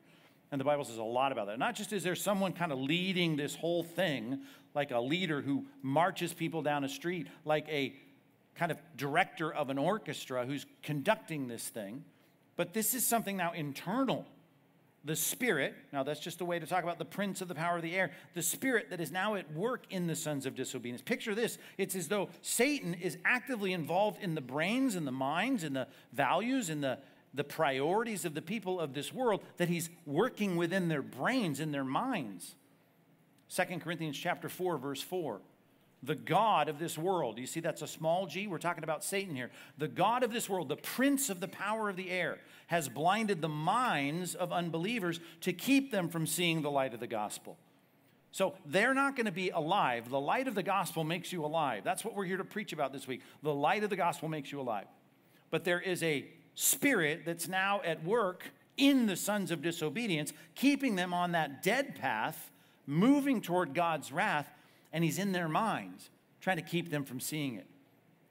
And 0.51 0.59
the 0.59 0.65
Bible 0.65 0.83
says 0.83 0.97
a 0.97 1.03
lot 1.03 1.31
about 1.31 1.47
that. 1.47 1.59
Not 1.59 1.75
just 1.75 1.93
is 1.93 2.03
there 2.03 2.15
someone 2.15 2.53
kind 2.53 2.71
of 2.71 2.79
leading 2.79 3.37
this 3.37 3.55
whole 3.55 3.83
thing, 3.83 4.41
like 4.73 4.91
a 4.91 4.99
leader 4.99 5.41
who 5.41 5.65
marches 5.81 6.33
people 6.33 6.61
down 6.61 6.83
a 6.83 6.89
street, 6.89 7.27
like 7.45 7.67
a 7.69 7.93
kind 8.55 8.71
of 8.71 8.79
director 8.97 9.53
of 9.53 9.69
an 9.69 9.77
orchestra 9.77 10.45
who's 10.45 10.65
conducting 10.83 11.47
this 11.47 11.67
thing, 11.69 12.03
but 12.57 12.73
this 12.73 12.93
is 12.93 13.05
something 13.05 13.37
now 13.37 13.53
internal 13.53 14.25
the 15.05 15.15
Spirit, 15.15 15.75
now 15.93 16.03
that's 16.03 16.19
just 16.19 16.41
a 16.41 16.45
way 16.45 16.59
to 16.59 16.65
talk 16.65 16.83
about 16.83 16.99
the 16.99 17.05
prince 17.05 17.41
of 17.41 17.47
the 17.47 17.55
power 17.55 17.77
of 17.77 17.81
the 17.81 17.95
air, 17.95 18.11
the 18.33 18.41
Spirit 18.41 18.89
that 18.89 18.99
is 18.99 19.11
now 19.11 19.35
at 19.35 19.51
work 19.53 19.83
in 19.89 20.07
the 20.07 20.15
sons 20.15 20.45
of 20.45 20.55
disobedience. 20.55 21.01
Picture 21.01 21.33
this 21.33 21.57
it's 21.77 21.95
as 21.95 22.07
though 22.07 22.29
Satan 22.41 22.93
is 22.93 23.17
actively 23.23 23.71
involved 23.73 24.21
in 24.21 24.35
the 24.35 24.41
brains 24.41 24.95
and 24.95 25.07
the 25.07 25.11
minds 25.11 25.63
and 25.63 25.75
the 25.75 25.87
values 26.11 26.69
and 26.69 26.83
the, 26.83 26.99
the 27.33 27.43
priorities 27.43 28.25
of 28.25 28.33
the 28.33 28.41
people 28.41 28.79
of 28.79 28.93
this 28.93 29.13
world, 29.13 29.41
that 29.57 29.69
he's 29.69 29.89
working 30.05 30.57
within 30.57 30.89
their 30.89 31.01
brains 31.01 31.59
and 31.59 31.73
their 31.73 31.85
minds. 31.85 32.55
2 33.55 33.63
Corinthians 33.79 34.17
chapter 34.17 34.49
4, 34.49 34.77
verse 34.77 35.01
4 35.01 35.41
the 36.01 36.15
God 36.15 36.69
of 36.69 36.79
this 36.79 36.97
world. 36.97 37.37
You 37.37 37.45
see, 37.45 37.59
that's 37.59 37.81
a 37.81 37.87
small 37.87 38.25
g. 38.25 38.47
We're 38.47 38.57
talking 38.57 38.83
about 38.83 39.03
Satan 39.03 39.35
here. 39.35 39.51
The 39.77 39.87
God 39.87 40.23
of 40.23 40.31
this 40.31 40.49
world, 40.49 40.69
the 40.69 40.77
prince 40.77 41.29
of 41.29 41.39
the 41.39 41.47
power 41.47 41.89
of 41.89 41.97
the 41.97 42.09
air, 42.09 42.39
has 42.67 42.87
blinded 42.87 43.41
the 43.41 43.49
minds 43.49 44.35
of 44.35 44.53
unbelievers 44.53 45.19
to 45.41 45.51
keep 45.51 45.91
them 45.91 46.07
from 46.07 46.25
seeing 46.25 46.61
the 46.61 46.71
light 46.71 46.93
of 46.93 46.99
the 46.99 47.07
gospel. 47.07 47.57
So 48.31 48.53
they're 48.65 48.93
not 48.93 49.15
going 49.15 49.25
to 49.25 49.31
be 49.31 49.49
alive. 49.49 50.09
The 50.09 50.19
light 50.19 50.47
of 50.47 50.55
the 50.55 50.63
gospel 50.63 51.03
makes 51.03 51.33
you 51.33 51.43
alive. 51.43 51.83
That's 51.83 52.05
what 52.05 52.15
we're 52.15 52.25
here 52.25 52.37
to 52.37 52.45
preach 52.45 52.73
about 52.73 52.93
this 52.93 53.07
week. 53.07 53.21
The 53.41 53.53
light 53.53 53.83
of 53.83 53.89
the 53.89 53.95
gospel 53.95 54.29
makes 54.29 54.51
you 54.51 54.61
alive. 54.61 54.85
But 55.49 55.63
there 55.63 55.81
is 55.81 56.03
a 56.03 56.27
spirit 56.53 57.23
that's 57.25 57.47
now 57.47 57.81
at 57.83 58.03
work 58.03 58.43
in 58.77 59.07
the 59.07 59.15
sons 59.15 59.51
of 59.51 59.61
disobedience, 59.61 60.31
keeping 60.55 60.95
them 60.95 61.13
on 61.13 61.31
that 61.33 61.63
dead 61.63 61.95
path, 61.95 62.51
moving 62.85 63.41
toward 63.41 63.73
God's 63.73 64.11
wrath 64.11 64.49
and 64.91 65.03
he's 65.03 65.19
in 65.19 65.31
their 65.31 65.47
minds, 65.47 66.09
trying 66.41 66.57
to 66.57 66.63
keep 66.63 66.89
them 66.89 67.05
from 67.05 67.19
seeing 67.19 67.55
it. 67.55 67.67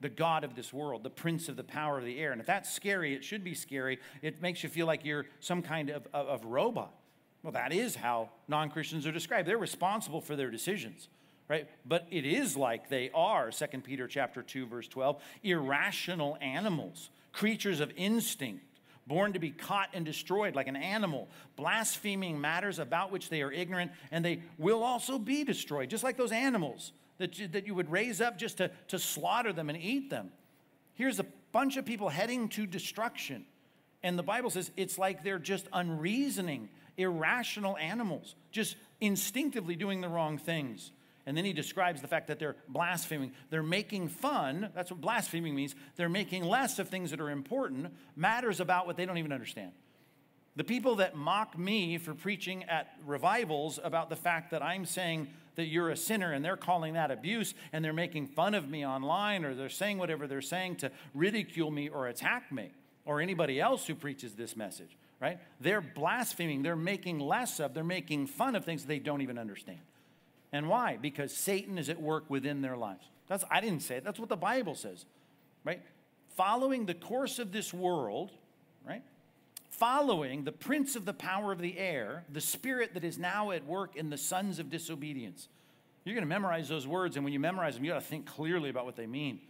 The 0.00 0.08
God 0.08 0.44
of 0.44 0.54
this 0.54 0.72
world, 0.72 1.02
the 1.02 1.10
prince 1.10 1.48
of 1.48 1.56
the 1.56 1.64
power 1.64 1.98
of 1.98 2.04
the 2.04 2.18
air. 2.20 2.30
And 2.32 2.40
if 2.40 2.46
that's 2.46 2.72
scary, 2.72 3.14
it 3.14 3.24
should 3.24 3.42
be 3.42 3.54
scary. 3.54 3.98
It 4.22 4.40
makes 4.40 4.62
you 4.62 4.68
feel 4.68 4.86
like 4.86 5.04
you're 5.04 5.26
some 5.40 5.62
kind 5.62 5.90
of, 5.90 6.06
of, 6.14 6.28
of 6.28 6.44
robot. 6.44 6.94
Well, 7.42 7.52
that 7.52 7.72
is 7.72 7.96
how 7.96 8.30
non 8.46 8.70
Christians 8.70 9.06
are 9.06 9.12
described. 9.12 9.48
They're 9.48 9.58
responsible 9.58 10.20
for 10.20 10.36
their 10.36 10.50
decisions 10.50 11.08
right 11.48 11.68
but 11.86 12.06
it 12.10 12.24
is 12.24 12.56
like 12.56 12.88
they 12.88 13.10
are 13.14 13.50
2 13.50 13.66
peter 13.80 14.06
chapter 14.06 14.42
2 14.42 14.66
verse 14.66 14.86
12 14.86 15.20
irrational 15.42 16.36
animals 16.40 17.10
creatures 17.32 17.80
of 17.80 17.90
instinct 17.96 18.64
born 19.08 19.32
to 19.32 19.38
be 19.38 19.50
caught 19.50 19.88
and 19.94 20.04
destroyed 20.04 20.54
like 20.54 20.68
an 20.68 20.76
animal, 20.76 21.28
blaspheming 21.56 22.40
matters 22.40 22.78
about 22.78 23.10
which 23.10 23.30
they 23.30 23.42
are 23.42 23.50
ignorant, 23.50 23.90
and 24.10 24.24
they 24.24 24.42
will 24.58 24.84
also 24.84 25.18
be 25.18 25.42
destroyed, 25.42 25.88
just 25.88 26.04
like 26.04 26.16
those 26.16 26.32
animals 26.32 26.92
that 27.16 27.38
you, 27.38 27.48
that 27.48 27.66
you 27.66 27.74
would 27.74 27.90
raise 27.90 28.20
up 28.20 28.38
just 28.38 28.58
to, 28.58 28.70
to 28.88 28.98
slaughter 28.98 29.52
them 29.52 29.68
and 29.68 29.78
eat 29.78 30.10
them. 30.10 30.30
Here's 30.94 31.18
a 31.18 31.26
bunch 31.52 31.76
of 31.76 31.84
people 31.84 32.08
heading 32.08 32.48
to 32.50 32.66
destruction. 32.66 33.44
And 34.02 34.18
the 34.18 34.22
Bible 34.22 34.50
says 34.50 34.70
it's 34.76 34.98
like 34.98 35.24
they're 35.24 35.38
just 35.38 35.66
unreasoning, 35.72 36.68
irrational 36.96 37.76
animals, 37.78 38.34
just 38.52 38.76
instinctively 39.00 39.74
doing 39.74 40.00
the 40.00 40.08
wrong 40.08 40.38
things. 40.38 40.92
And 41.28 41.36
then 41.36 41.44
he 41.44 41.52
describes 41.52 42.00
the 42.00 42.08
fact 42.08 42.28
that 42.28 42.38
they're 42.38 42.56
blaspheming. 42.68 43.32
They're 43.50 43.62
making 43.62 44.08
fun. 44.08 44.70
That's 44.74 44.90
what 44.90 45.02
blaspheming 45.02 45.54
means. 45.54 45.74
They're 45.96 46.08
making 46.08 46.42
less 46.42 46.78
of 46.78 46.88
things 46.88 47.10
that 47.10 47.20
are 47.20 47.28
important, 47.28 47.92
matters 48.16 48.60
about 48.60 48.86
what 48.86 48.96
they 48.96 49.04
don't 49.04 49.18
even 49.18 49.34
understand. 49.34 49.72
The 50.56 50.64
people 50.64 50.96
that 50.96 51.16
mock 51.16 51.58
me 51.58 51.98
for 51.98 52.14
preaching 52.14 52.64
at 52.64 52.94
revivals 53.04 53.78
about 53.84 54.08
the 54.08 54.16
fact 54.16 54.52
that 54.52 54.62
I'm 54.62 54.86
saying 54.86 55.28
that 55.56 55.66
you're 55.66 55.90
a 55.90 55.98
sinner 55.98 56.32
and 56.32 56.42
they're 56.42 56.56
calling 56.56 56.94
that 56.94 57.10
abuse 57.10 57.52
and 57.74 57.84
they're 57.84 57.92
making 57.92 58.28
fun 58.28 58.54
of 58.54 58.66
me 58.66 58.86
online 58.86 59.44
or 59.44 59.54
they're 59.54 59.68
saying 59.68 59.98
whatever 59.98 60.26
they're 60.26 60.40
saying 60.40 60.76
to 60.76 60.90
ridicule 61.12 61.70
me 61.70 61.90
or 61.90 62.06
attack 62.06 62.50
me 62.50 62.70
or 63.04 63.20
anybody 63.20 63.60
else 63.60 63.86
who 63.86 63.94
preaches 63.94 64.34
this 64.34 64.56
message, 64.56 64.96
right? 65.20 65.38
They're 65.60 65.82
blaspheming. 65.82 66.62
They're 66.62 66.74
making 66.74 67.18
less 67.18 67.60
of, 67.60 67.74
they're 67.74 67.84
making 67.84 68.28
fun 68.28 68.56
of 68.56 68.64
things 68.64 68.86
they 68.86 68.98
don't 68.98 69.20
even 69.20 69.36
understand. 69.36 69.80
And 70.52 70.68
why? 70.68 70.96
Because 71.00 71.32
Satan 71.32 71.78
is 71.78 71.88
at 71.88 72.00
work 72.00 72.24
within 72.28 72.62
their 72.62 72.76
lives. 72.76 73.04
That's 73.26 73.44
I 73.50 73.60
didn't 73.60 73.80
say 73.80 73.96
it. 73.96 74.04
That's 74.04 74.18
what 74.18 74.28
the 74.28 74.36
Bible 74.36 74.74
says. 74.74 75.04
Right? 75.64 75.82
Following 76.36 76.86
the 76.86 76.94
course 76.94 77.38
of 77.38 77.52
this 77.52 77.74
world, 77.74 78.30
right? 78.86 79.02
Following 79.70 80.44
the 80.44 80.52
prince 80.52 80.96
of 80.96 81.04
the 81.04 81.12
power 81.12 81.52
of 81.52 81.58
the 81.58 81.78
air, 81.78 82.24
the 82.32 82.40
spirit 82.40 82.94
that 82.94 83.04
is 83.04 83.18
now 83.18 83.50
at 83.50 83.66
work 83.66 83.96
in 83.96 84.08
the 84.08 84.16
sons 84.16 84.58
of 84.58 84.70
disobedience. 84.70 85.48
You're 86.04 86.14
going 86.14 86.22
to 86.22 86.28
memorize 86.28 86.68
those 86.68 86.86
words, 86.86 87.16
and 87.16 87.24
when 87.24 87.34
you 87.34 87.40
memorize 87.40 87.74
them, 87.74 87.84
you 87.84 87.92
got 87.92 88.00
to 88.00 88.06
think 88.06 88.24
clearly 88.24 88.70
about 88.70 88.86
what 88.86 88.96
they 88.96 89.06
mean. 89.06 89.40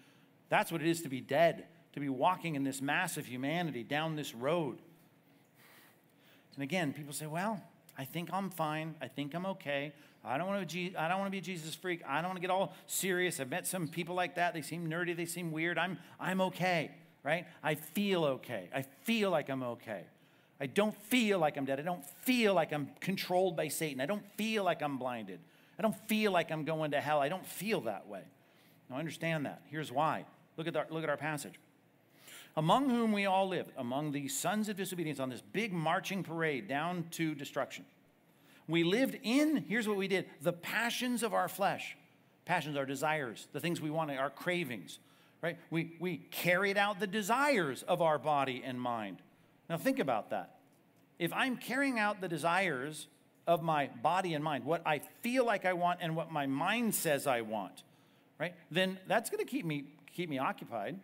That's 0.48 0.72
what 0.72 0.80
it 0.80 0.88
is 0.88 1.02
to 1.02 1.08
be 1.08 1.20
dead, 1.20 1.66
to 1.92 2.00
be 2.00 2.08
walking 2.08 2.56
in 2.56 2.64
this 2.64 2.80
mass 2.80 3.16
of 3.16 3.26
humanity 3.26 3.84
down 3.84 4.16
this 4.16 4.34
road. 4.34 4.78
And 6.54 6.62
again, 6.64 6.92
people 6.92 7.12
say, 7.12 7.26
well, 7.26 7.62
I 7.98 8.04
think 8.04 8.30
I'm 8.32 8.48
fine. 8.48 8.94
I 9.02 9.08
think 9.08 9.34
I'm 9.34 9.44
okay. 9.46 9.92
I 10.24 10.38
don't 10.38 10.46
want 10.46 10.68
to. 10.68 10.94
I 10.96 11.08
don't 11.08 11.18
want 11.18 11.26
to 11.26 11.32
be 11.32 11.38
a 11.38 11.42
Jesus 11.42 11.74
freak. 11.74 12.02
I 12.06 12.16
don't 12.16 12.30
want 12.30 12.36
to 12.36 12.40
get 12.40 12.50
all 12.50 12.74
serious. 12.86 13.40
I've 13.40 13.50
met 13.50 13.66
some 13.66 13.88
people 13.88 14.14
like 14.14 14.36
that. 14.36 14.54
They 14.54 14.62
seem 14.62 14.88
nerdy. 14.88 15.16
They 15.16 15.26
seem 15.26 15.50
weird. 15.50 15.78
I'm. 15.78 15.98
I'm 16.20 16.40
okay. 16.42 16.92
Right? 17.24 17.46
I 17.62 17.74
feel 17.74 18.24
okay. 18.24 18.70
I 18.74 18.82
feel 19.02 19.30
like 19.30 19.50
I'm 19.50 19.62
okay. 19.62 20.04
I 20.60 20.66
don't 20.66 20.94
feel 21.02 21.38
like 21.38 21.56
I'm 21.56 21.64
dead. 21.64 21.78
I 21.78 21.82
don't 21.82 22.04
feel 22.22 22.54
like 22.54 22.72
I'm 22.72 22.90
controlled 23.00 23.56
by 23.56 23.68
Satan. 23.68 24.00
I 24.00 24.06
don't 24.06 24.24
feel 24.36 24.64
like 24.64 24.82
I'm 24.82 24.98
blinded. 24.98 25.40
I 25.78 25.82
don't 25.82 25.96
feel 26.08 26.32
like 26.32 26.50
I'm 26.50 26.64
going 26.64 26.92
to 26.92 27.00
hell. 27.00 27.20
I 27.20 27.28
don't 27.28 27.46
feel 27.46 27.82
that 27.82 28.08
way. 28.08 28.22
Now, 28.88 28.96
I 28.96 28.98
understand 28.98 29.46
that. 29.46 29.62
Here's 29.66 29.92
why. 29.92 30.24
Look 30.56 30.66
at 30.66 30.76
our, 30.76 30.86
look 30.90 31.04
at 31.04 31.10
our 31.10 31.16
passage. 31.16 31.54
Among 32.58 32.90
whom 32.90 33.12
we 33.12 33.24
all 33.24 33.46
lived, 33.46 33.70
among 33.76 34.10
the 34.10 34.26
sons 34.26 34.68
of 34.68 34.76
disobedience, 34.76 35.20
on 35.20 35.28
this 35.28 35.40
big 35.52 35.72
marching 35.72 36.24
parade 36.24 36.66
down 36.66 37.04
to 37.12 37.36
destruction. 37.36 37.84
We 38.66 38.82
lived 38.82 39.16
in, 39.22 39.58
here's 39.68 39.86
what 39.86 39.96
we 39.96 40.08
did 40.08 40.26
the 40.42 40.52
passions 40.52 41.22
of 41.22 41.32
our 41.32 41.48
flesh. 41.48 41.96
Passions, 42.46 42.76
our 42.76 42.84
desires, 42.84 43.46
the 43.52 43.60
things 43.60 43.80
we 43.80 43.90
wanted, 43.90 44.18
our 44.18 44.28
cravings, 44.28 44.98
right? 45.40 45.56
We, 45.70 45.92
we 46.00 46.16
carried 46.32 46.76
out 46.76 46.98
the 46.98 47.06
desires 47.06 47.84
of 47.84 48.02
our 48.02 48.18
body 48.18 48.60
and 48.64 48.80
mind. 48.80 49.18
Now, 49.70 49.76
think 49.76 50.00
about 50.00 50.30
that. 50.30 50.56
If 51.20 51.32
I'm 51.32 51.58
carrying 51.58 52.00
out 52.00 52.20
the 52.20 52.28
desires 52.28 53.06
of 53.46 53.62
my 53.62 53.88
body 54.02 54.34
and 54.34 54.42
mind, 54.42 54.64
what 54.64 54.82
I 54.84 55.02
feel 55.22 55.46
like 55.46 55.64
I 55.64 55.74
want 55.74 56.00
and 56.02 56.16
what 56.16 56.32
my 56.32 56.46
mind 56.46 56.96
says 56.96 57.28
I 57.28 57.42
want, 57.42 57.84
right? 58.36 58.56
Then 58.68 58.98
that's 59.06 59.30
going 59.30 59.44
to 59.44 59.48
keep 59.48 59.64
me 59.64 59.84
keep 60.12 60.28
me 60.28 60.38
occupied. 60.38 60.98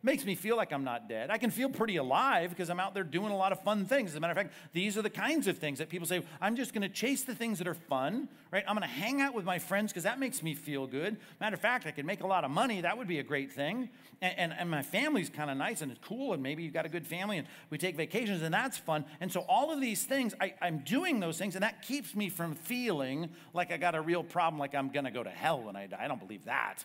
Makes 0.00 0.24
me 0.24 0.36
feel 0.36 0.56
like 0.56 0.72
I'm 0.72 0.84
not 0.84 1.08
dead. 1.08 1.28
I 1.28 1.38
can 1.38 1.50
feel 1.50 1.68
pretty 1.68 1.96
alive 1.96 2.50
because 2.50 2.70
I'm 2.70 2.78
out 2.78 2.94
there 2.94 3.02
doing 3.02 3.32
a 3.32 3.36
lot 3.36 3.50
of 3.50 3.60
fun 3.64 3.84
things. 3.84 4.10
As 4.10 4.16
a 4.16 4.20
matter 4.20 4.30
of 4.30 4.36
fact, 4.36 4.52
these 4.72 4.96
are 4.96 5.02
the 5.02 5.10
kinds 5.10 5.48
of 5.48 5.58
things 5.58 5.80
that 5.80 5.88
people 5.88 6.06
say, 6.06 6.22
I'm 6.40 6.54
just 6.54 6.72
going 6.72 6.82
to 6.82 6.88
chase 6.88 7.24
the 7.24 7.34
things 7.34 7.58
that 7.58 7.66
are 7.66 7.74
fun, 7.74 8.28
right? 8.52 8.62
I'm 8.68 8.76
going 8.76 8.88
to 8.88 8.94
hang 8.94 9.20
out 9.20 9.34
with 9.34 9.44
my 9.44 9.58
friends 9.58 9.90
because 9.90 10.04
that 10.04 10.20
makes 10.20 10.40
me 10.40 10.54
feel 10.54 10.86
good. 10.86 11.16
Matter 11.40 11.54
of 11.54 11.60
fact, 11.60 11.84
I 11.84 11.90
could 11.90 12.04
make 12.04 12.20
a 12.20 12.28
lot 12.28 12.44
of 12.44 12.52
money. 12.52 12.80
That 12.80 12.96
would 12.96 13.08
be 13.08 13.18
a 13.18 13.24
great 13.24 13.50
thing. 13.50 13.88
And, 14.22 14.38
and, 14.38 14.54
and 14.56 14.70
my 14.70 14.82
family's 14.82 15.30
kind 15.30 15.50
of 15.50 15.56
nice 15.56 15.82
and 15.82 15.90
it's 15.90 16.00
cool. 16.06 16.32
And 16.32 16.44
maybe 16.44 16.62
you've 16.62 16.74
got 16.74 16.86
a 16.86 16.88
good 16.88 17.06
family 17.06 17.38
and 17.38 17.48
we 17.68 17.76
take 17.76 17.96
vacations 17.96 18.42
and 18.42 18.54
that's 18.54 18.78
fun. 18.78 19.04
And 19.20 19.32
so 19.32 19.40
all 19.48 19.72
of 19.72 19.80
these 19.80 20.04
things, 20.04 20.32
I, 20.40 20.54
I'm 20.62 20.78
doing 20.78 21.18
those 21.18 21.38
things 21.38 21.56
and 21.56 21.64
that 21.64 21.82
keeps 21.82 22.14
me 22.14 22.28
from 22.28 22.54
feeling 22.54 23.30
like 23.52 23.72
I 23.72 23.76
got 23.76 23.96
a 23.96 24.00
real 24.00 24.22
problem, 24.22 24.60
like 24.60 24.76
I'm 24.76 24.90
going 24.90 25.06
to 25.06 25.10
go 25.10 25.24
to 25.24 25.30
hell 25.30 25.60
when 25.60 25.74
I 25.74 25.88
die. 25.88 25.98
I 26.00 26.06
don't 26.06 26.20
believe 26.20 26.44
that. 26.44 26.84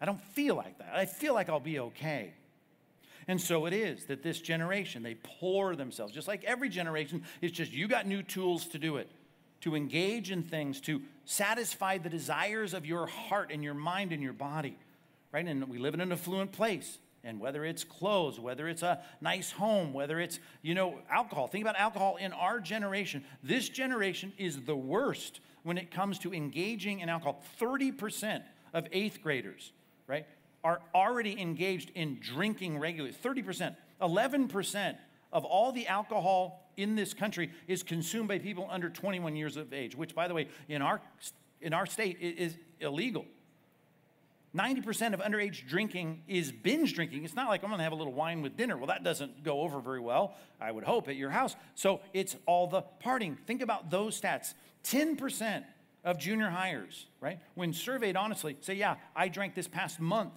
I 0.00 0.04
don't 0.04 0.20
feel 0.20 0.54
like 0.54 0.78
that. 0.78 0.94
I 0.94 1.06
feel 1.06 1.34
like 1.34 1.48
I'll 1.48 1.58
be 1.58 1.80
okay. 1.80 2.32
And 3.26 3.40
so 3.40 3.66
it 3.66 3.72
is 3.72 4.04
that 4.06 4.22
this 4.22 4.40
generation, 4.40 5.02
they 5.02 5.14
pour 5.14 5.76
themselves, 5.76 6.12
just 6.12 6.28
like 6.28 6.44
every 6.44 6.68
generation, 6.68 7.22
it's 7.40 7.56
just 7.56 7.72
you 7.72 7.88
got 7.88 8.06
new 8.06 8.22
tools 8.22 8.66
to 8.68 8.78
do 8.78 8.96
it, 8.96 9.08
to 9.62 9.74
engage 9.74 10.30
in 10.30 10.42
things, 10.42 10.80
to 10.82 11.00
satisfy 11.24 11.98
the 11.98 12.10
desires 12.10 12.74
of 12.74 12.84
your 12.84 13.06
heart 13.06 13.50
and 13.50 13.64
your 13.64 13.74
mind 13.74 14.12
and 14.12 14.22
your 14.22 14.32
body, 14.32 14.76
right? 15.32 15.46
And 15.46 15.68
we 15.68 15.78
live 15.78 15.94
in 15.94 16.00
an 16.00 16.12
affluent 16.12 16.52
place. 16.52 16.98
And 17.26 17.40
whether 17.40 17.64
it's 17.64 17.84
clothes, 17.84 18.38
whether 18.38 18.68
it's 18.68 18.82
a 18.82 19.02
nice 19.22 19.50
home, 19.50 19.94
whether 19.94 20.20
it's, 20.20 20.38
you 20.60 20.74
know, 20.74 20.98
alcohol. 21.10 21.46
Think 21.46 21.64
about 21.64 21.76
alcohol 21.76 22.16
in 22.16 22.34
our 22.34 22.60
generation. 22.60 23.24
This 23.42 23.70
generation 23.70 24.34
is 24.36 24.60
the 24.60 24.76
worst 24.76 25.40
when 25.62 25.78
it 25.78 25.90
comes 25.90 26.18
to 26.18 26.34
engaging 26.34 27.00
in 27.00 27.08
alcohol. 27.08 27.42
30% 27.58 28.42
of 28.74 28.86
eighth 28.92 29.22
graders, 29.22 29.72
right? 30.06 30.26
Are 30.64 30.80
already 30.94 31.40
engaged 31.40 31.90
in 31.94 32.18
drinking 32.20 32.78
regularly 32.78 33.14
30%, 33.14 33.76
11% 34.00 34.96
of 35.32 35.44
all 35.44 35.70
the 35.70 35.86
alcohol 35.86 36.70
in 36.76 36.96
this 36.96 37.14
country 37.14 37.50
is 37.68 37.82
consumed 37.82 38.28
by 38.28 38.38
people 38.38 38.66
under 38.70 38.88
21 38.88 39.36
years 39.36 39.56
of 39.56 39.72
age, 39.72 39.94
which, 39.94 40.14
by 40.14 40.26
the 40.26 40.34
way, 40.34 40.48
in 40.68 40.82
our, 40.82 41.00
in 41.60 41.72
our 41.74 41.86
state 41.86 42.18
is 42.20 42.56
illegal. 42.80 43.26
90% 44.56 45.14
of 45.14 45.20
underage 45.20 45.66
drinking 45.66 46.22
is 46.28 46.52
binge 46.52 46.94
drinking. 46.94 47.24
It's 47.24 47.34
not 47.34 47.48
like 47.48 47.64
I'm 47.64 47.70
to 47.70 47.82
have 47.82 47.92
a 47.92 47.96
little 47.96 48.12
wine 48.12 48.40
with 48.40 48.56
dinner. 48.56 48.76
Well, 48.76 48.86
that 48.86 49.02
doesn't 49.02 49.42
go 49.42 49.60
over 49.60 49.80
very 49.80 50.00
well, 50.00 50.34
I 50.60 50.70
would 50.70 50.84
hope, 50.84 51.08
at 51.08 51.16
your 51.16 51.30
house. 51.30 51.56
So 51.74 52.00
it's 52.12 52.36
all 52.46 52.68
the 52.68 52.82
partying. 53.04 53.36
Think 53.46 53.62
about 53.62 53.90
those 53.90 54.18
stats 54.20 54.54
10% 54.84 55.64
of 56.04 56.18
junior 56.18 56.50
hires, 56.50 57.06
right? 57.20 57.40
When 57.54 57.72
surveyed 57.72 58.16
honestly, 58.16 58.56
say, 58.60 58.74
yeah, 58.74 58.96
I 59.16 59.28
drank 59.28 59.54
this 59.54 59.66
past 59.66 59.98
month. 59.98 60.32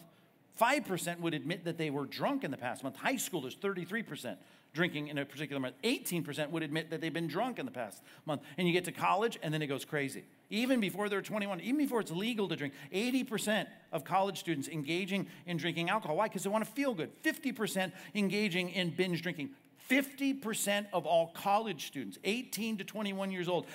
5% 0.60 1.20
would 1.20 1.34
admit 1.34 1.66
that 1.66 1.78
they 1.78 1.89
were 1.89 2.05
drunk 2.05 2.43
in 2.43 2.51
the 2.51 2.58
past 2.58 2.84
month. 2.84 2.95
High 2.95 3.16
schoolers, 3.16 3.58
33% 3.58 4.38
drinking 4.74 5.08
in 5.08 5.18
a 5.18 5.26
particular 5.26 5.60
month. 5.60 5.76
18% 5.84 6.51
would 6.51 6.64
admit 6.64 6.89
that 6.91 7.01
they've 7.01 7.14
been 7.14 7.28
drunk 7.28 7.60
in 7.60 7.66
the 7.66 7.72
past 7.72 8.01
month. 8.26 8.41
And 8.58 8.68
you 8.68 8.74
get 8.74 8.86
to 8.86 8.91
college, 8.91 9.38
and 9.41 9.53
then 9.53 9.62
it 9.62 9.68
goes 9.68 9.86
crazy. 9.86 10.24
Even 10.49 10.80
before 10.80 11.10
they're 11.10 11.22
21, 11.22 11.62
even 11.62 11.78
before 11.78 11.99
it's 11.99 12.12
legal 12.12 12.47
to 12.47 12.55
drink, 12.55 12.74
80% 12.93 13.68
of 13.91 14.03
college 14.03 14.39
students 14.39 14.68
engaging 14.68 15.28
in 15.45 15.58
drinking 15.58 15.89
alcohol. 15.89 16.18
Why? 16.18 16.28
Because 16.28 16.43
they 16.43 16.49
want 16.49 16.64
to 16.64 16.72
feel 16.72 16.93
good. 16.93 17.12
50% 17.24 17.91
engaging 18.16 18.70
in 18.70 18.91
binge 18.91 19.22
drinking. 19.22 19.49
50% 19.89 20.88
of 20.93 21.05
all 21.05 21.28
college 21.28 21.88
students, 21.88 22.18
18 22.24 22.78
to 22.78 22.84
21 22.84 23.32
years 23.32 23.47
old, 23.47 23.66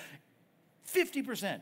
50% 0.91 1.61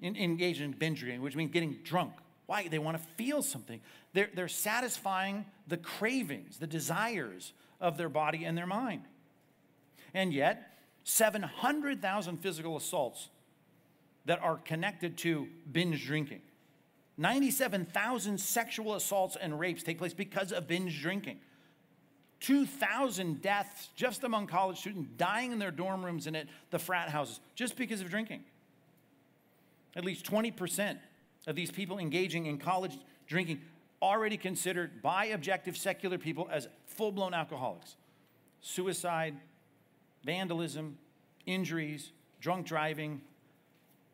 in, 0.00 0.16
in 0.16 0.36
binge 0.78 1.00
drinking, 1.00 1.22
which 1.22 1.36
means 1.36 1.50
getting 1.50 1.78
drunk. 1.82 2.12
Why? 2.46 2.66
They 2.66 2.78
want 2.78 2.98
to 2.98 3.02
feel 3.14 3.42
something. 3.42 3.80
They're, 4.12 4.30
they're 4.34 4.48
satisfying 4.48 5.44
the 5.66 5.76
cravings, 5.76 6.58
the 6.58 6.66
desires 6.66 7.52
of 7.80 7.96
their 7.96 8.08
body 8.08 8.44
and 8.44 8.56
their 8.56 8.66
mind. 8.66 9.02
And 10.12 10.32
yet, 10.32 10.76
700,000 11.04 12.36
physical 12.38 12.76
assaults 12.76 13.28
that 14.26 14.40
are 14.42 14.56
connected 14.56 15.16
to 15.18 15.48
binge 15.70 16.04
drinking. 16.06 16.42
97,000 17.16 18.38
sexual 18.38 18.94
assaults 18.94 19.36
and 19.40 19.58
rapes 19.58 19.82
take 19.82 19.98
place 19.98 20.14
because 20.14 20.52
of 20.52 20.66
binge 20.66 21.00
drinking. 21.00 21.38
2,000 22.40 23.42
deaths 23.42 23.90
just 23.94 24.24
among 24.24 24.46
college 24.46 24.78
students 24.78 25.10
dying 25.16 25.52
in 25.52 25.58
their 25.58 25.70
dorm 25.70 26.04
rooms 26.04 26.26
and 26.26 26.36
at 26.36 26.46
the 26.70 26.78
frat 26.78 27.10
houses 27.10 27.40
just 27.54 27.76
because 27.76 28.00
of 28.00 28.08
drinking. 28.08 28.42
At 29.94 30.04
least 30.04 30.24
20% 30.24 30.98
of 31.46 31.56
these 31.56 31.70
people 31.70 31.98
engaging 31.98 32.46
in 32.46 32.58
college 32.58 32.96
drinking 33.26 33.60
already 34.02 34.36
considered 34.36 35.02
by 35.02 35.26
objective 35.26 35.76
secular 35.76 36.18
people 36.18 36.48
as 36.50 36.68
full 36.86 37.12
blown 37.12 37.34
alcoholics. 37.34 37.96
Suicide, 38.60 39.36
vandalism, 40.24 40.98
injuries, 41.46 42.12
drunk 42.40 42.66
driving, 42.66 43.20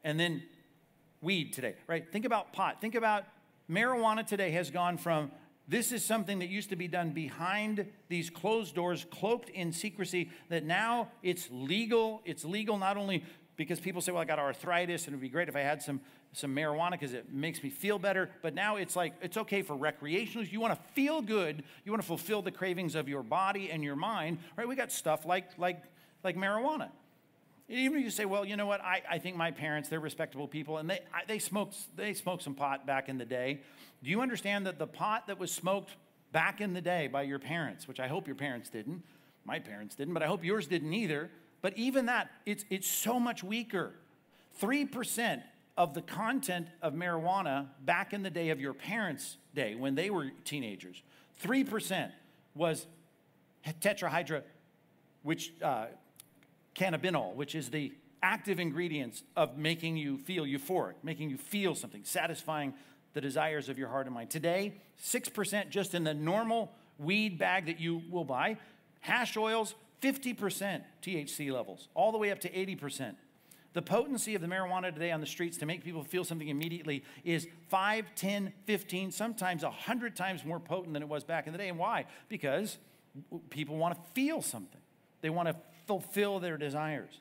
and 0.04 0.18
then 0.18 0.42
weed 1.20 1.52
today, 1.52 1.74
right? 1.86 2.10
Think 2.10 2.24
about 2.24 2.52
pot. 2.52 2.80
Think 2.80 2.94
about 2.94 3.24
marijuana 3.70 4.26
today 4.26 4.50
has 4.52 4.70
gone 4.70 4.98
from 4.98 5.30
this 5.68 5.90
is 5.90 6.04
something 6.04 6.38
that 6.38 6.48
used 6.48 6.70
to 6.70 6.76
be 6.76 6.86
done 6.86 7.10
behind 7.10 7.86
these 8.08 8.30
closed 8.30 8.74
doors, 8.74 9.04
cloaked 9.10 9.50
in 9.50 9.72
secrecy, 9.72 10.30
that 10.48 10.64
now 10.64 11.08
it's 11.24 11.48
legal. 11.50 12.22
It's 12.24 12.44
legal 12.44 12.78
not 12.78 12.96
only 12.96 13.24
because 13.56 13.80
people 13.80 14.00
say, 14.00 14.12
well, 14.12 14.22
I 14.22 14.24
got 14.24 14.38
arthritis 14.38 15.06
and 15.06 15.14
it 15.14 15.16
would 15.16 15.22
be 15.22 15.28
great 15.28 15.48
if 15.48 15.56
I 15.56 15.60
had 15.60 15.82
some 15.82 16.00
some 16.32 16.54
marijuana 16.54 16.92
because 16.92 17.14
it 17.14 17.32
makes 17.32 17.62
me 17.62 17.70
feel 17.70 17.98
better. 17.98 18.28
But 18.42 18.54
now 18.54 18.76
it's 18.76 18.94
like 18.94 19.14
it's 19.22 19.36
okay 19.38 19.62
for 19.62 19.74
recreationals. 19.74 20.52
You 20.52 20.60
want 20.60 20.74
to 20.74 20.80
feel 20.92 21.22
good. 21.22 21.62
You 21.84 21.92
want 21.92 22.02
to 22.02 22.06
fulfill 22.06 22.42
the 22.42 22.50
cravings 22.50 22.94
of 22.94 23.08
your 23.08 23.22
body 23.22 23.70
and 23.70 23.82
your 23.82 23.96
mind, 23.96 24.38
right? 24.56 24.68
We 24.68 24.76
got 24.76 24.92
stuff 24.92 25.24
like 25.24 25.58
like 25.58 25.82
like 26.22 26.36
marijuana. 26.36 26.90
Even 27.68 27.98
if 27.98 28.04
you 28.04 28.10
say, 28.10 28.26
well, 28.26 28.44
you 28.44 28.56
know 28.56 28.66
what? 28.66 28.80
I, 28.80 29.02
I 29.10 29.18
think 29.18 29.36
my 29.36 29.50
parents, 29.50 29.88
they're 29.88 29.98
respectable 29.98 30.46
people, 30.46 30.78
and 30.78 30.88
they 30.88 31.00
I, 31.12 31.22
they 31.26 31.38
smoked 31.38 31.76
they 31.96 32.14
smoked 32.14 32.42
some 32.42 32.54
pot 32.54 32.86
back 32.86 33.08
in 33.08 33.18
the 33.18 33.24
day. 33.24 33.60
Do 34.04 34.10
you 34.10 34.20
understand 34.20 34.66
that 34.66 34.78
the 34.78 34.86
pot 34.86 35.26
that 35.28 35.38
was 35.38 35.50
smoked 35.50 35.96
back 36.32 36.60
in 36.60 36.74
the 36.74 36.80
day 36.80 37.06
by 37.06 37.22
your 37.22 37.38
parents, 37.38 37.88
which 37.88 37.98
I 37.98 38.08
hope 38.08 38.26
your 38.26 38.36
parents 38.36 38.68
didn't, 38.68 39.02
my 39.44 39.58
parents 39.58 39.94
didn't, 39.94 40.12
but 40.12 40.22
I 40.22 40.26
hope 40.26 40.44
yours 40.44 40.66
didn't 40.66 40.92
either. 40.92 41.30
But 41.66 41.76
even 41.76 42.06
that, 42.06 42.30
it's 42.46 42.64
it's 42.70 42.86
so 42.86 43.18
much 43.18 43.42
weaker. 43.42 43.92
Three 44.52 44.84
percent 44.84 45.42
of 45.76 45.94
the 45.94 46.00
content 46.00 46.68
of 46.80 46.94
marijuana 46.94 47.66
back 47.84 48.12
in 48.12 48.22
the 48.22 48.30
day 48.30 48.50
of 48.50 48.60
your 48.60 48.72
parents' 48.72 49.36
day 49.52 49.74
when 49.74 49.96
they 49.96 50.08
were 50.08 50.30
teenagers. 50.44 51.02
3% 51.42 52.12
was 52.54 52.86
tetrahydra, 53.80 54.42
which 55.24 55.54
uh, 55.60 55.86
cannabinol, 56.76 57.34
which 57.34 57.56
is 57.56 57.68
the 57.70 57.92
active 58.22 58.60
ingredients 58.60 59.24
of 59.36 59.58
making 59.58 59.96
you 59.96 60.18
feel 60.18 60.44
euphoric, 60.44 60.94
making 61.02 61.30
you 61.30 61.36
feel 61.36 61.74
something, 61.74 62.04
satisfying 62.04 62.74
the 63.12 63.20
desires 63.20 63.68
of 63.68 63.76
your 63.76 63.88
heart 63.88 64.06
and 64.06 64.14
mind. 64.14 64.30
Today, 64.30 64.74
6% 65.02 65.68
just 65.70 65.94
in 65.96 66.04
the 66.04 66.14
normal 66.14 66.70
weed 66.96 67.40
bag 67.40 67.66
that 67.66 67.80
you 67.80 68.02
will 68.08 68.24
buy. 68.24 68.56
Hash 69.00 69.36
oils, 69.36 69.74
50% 70.02 70.82
THC 71.02 71.52
levels, 71.52 71.88
all 71.94 72.12
the 72.12 72.18
way 72.18 72.30
up 72.30 72.40
to 72.40 72.50
80%. 72.50 73.14
The 73.72 73.82
potency 73.82 74.34
of 74.34 74.40
the 74.40 74.46
marijuana 74.46 74.92
today 74.92 75.12
on 75.12 75.20
the 75.20 75.26
streets 75.26 75.58
to 75.58 75.66
make 75.66 75.84
people 75.84 76.02
feel 76.02 76.24
something 76.24 76.48
immediately 76.48 77.04
is 77.24 77.46
5, 77.68 78.06
10, 78.14 78.52
15, 78.64 79.10
sometimes 79.10 79.62
100 79.62 80.16
times 80.16 80.44
more 80.46 80.58
potent 80.58 80.94
than 80.94 81.02
it 81.02 81.08
was 81.08 81.24
back 81.24 81.46
in 81.46 81.52
the 81.52 81.58
day. 81.58 81.68
And 81.68 81.78
why? 81.78 82.06
Because 82.30 82.78
people 83.50 83.76
want 83.76 83.94
to 83.94 84.00
feel 84.12 84.40
something, 84.40 84.80
they 85.20 85.30
want 85.30 85.48
to 85.48 85.56
fulfill 85.86 86.40
their 86.40 86.56
desires. 86.56 87.20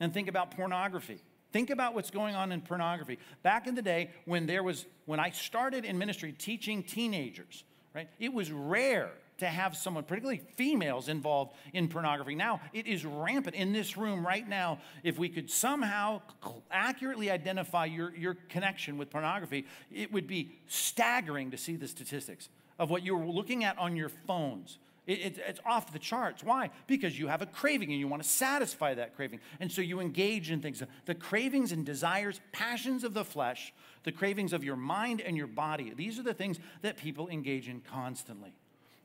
And 0.00 0.14
think 0.14 0.28
about 0.28 0.52
pornography. 0.52 1.20
Think 1.52 1.70
about 1.70 1.94
what's 1.94 2.10
going 2.10 2.34
on 2.34 2.52
in 2.52 2.60
pornography. 2.60 3.18
Back 3.42 3.66
in 3.66 3.74
the 3.74 3.82
day 3.82 4.10
when 4.24 4.46
there 4.46 4.62
was 4.62 4.86
when 5.04 5.20
I 5.20 5.30
started 5.30 5.84
in 5.84 5.98
ministry 5.98 6.32
teaching 6.32 6.82
teenagers, 6.82 7.64
right? 7.94 8.08
It 8.18 8.32
was 8.32 8.50
rare 8.50 9.10
to 9.40 9.46
have 9.46 9.76
someone, 9.76 10.04
particularly 10.04 10.42
females, 10.56 11.08
involved 11.08 11.54
in 11.72 11.88
pornography. 11.88 12.34
Now, 12.34 12.60
it 12.72 12.86
is 12.86 13.04
rampant 13.04 13.56
in 13.56 13.72
this 13.72 13.96
room 13.96 14.26
right 14.26 14.48
now. 14.48 14.78
If 15.02 15.18
we 15.18 15.28
could 15.28 15.50
somehow 15.50 16.22
accurately 16.70 17.30
identify 17.30 17.86
your, 17.86 18.14
your 18.14 18.34
connection 18.48 18.96
with 18.96 19.10
pornography, 19.10 19.66
it 19.92 20.12
would 20.12 20.26
be 20.26 20.52
staggering 20.68 21.50
to 21.50 21.56
see 21.56 21.76
the 21.76 21.88
statistics 21.88 22.48
of 22.78 22.90
what 22.90 23.02
you're 23.02 23.24
looking 23.24 23.64
at 23.64 23.76
on 23.78 23.96
your 23.96 24.08
phones. 24.08 24.78
It, 25.06 25.20
it, 25.20 25.38
it's 25.46 25.60
off 25.66 25.92
the 25.92 25.98
charts. 25.98 26.44
Why? 26.44 26.70
Because 26.86 27.18
you 27.18 27.26
have 27.26 27.42
a 27.42 27.46
craving 27.46 27.90
and 27.90 27.98
you 27.98 28.06
want 28.06 28.22
to 28.22 28.28
satisfy 28.28 28.94
that 28.94 29.16
craving. 29.16 29.40
And 29.58 29.72
so 29.72 29.80
you 29.82 30.00
engage 30.00 30.50
in 30.50 30.60
things. 30.60 30.82
The 31.06 31.14
cravings 31.14 31.72
and 31.72 31.84
desires, 31.84 32.40
passions 32.52 33.02
of 33.02 33.12
the 33.12 33.24
flesh, 33.24 33.72
the 34.04 34.12
cravings 34.12 34.52
of 34.52 34.62
your 34.62 34.76
mind 34.76 35.20
and 35.20 35.36
your 35.36 35.46
body, 35.46 35.92
these 35.96 36.18
are 36.18 36.22
the 36.22 36.34
things 36.34 36.58
that 36.82 36.96
people 36.96 37.28
engage 37.28 37.68
in 37.68 37.80
constantly. 37.80 38.52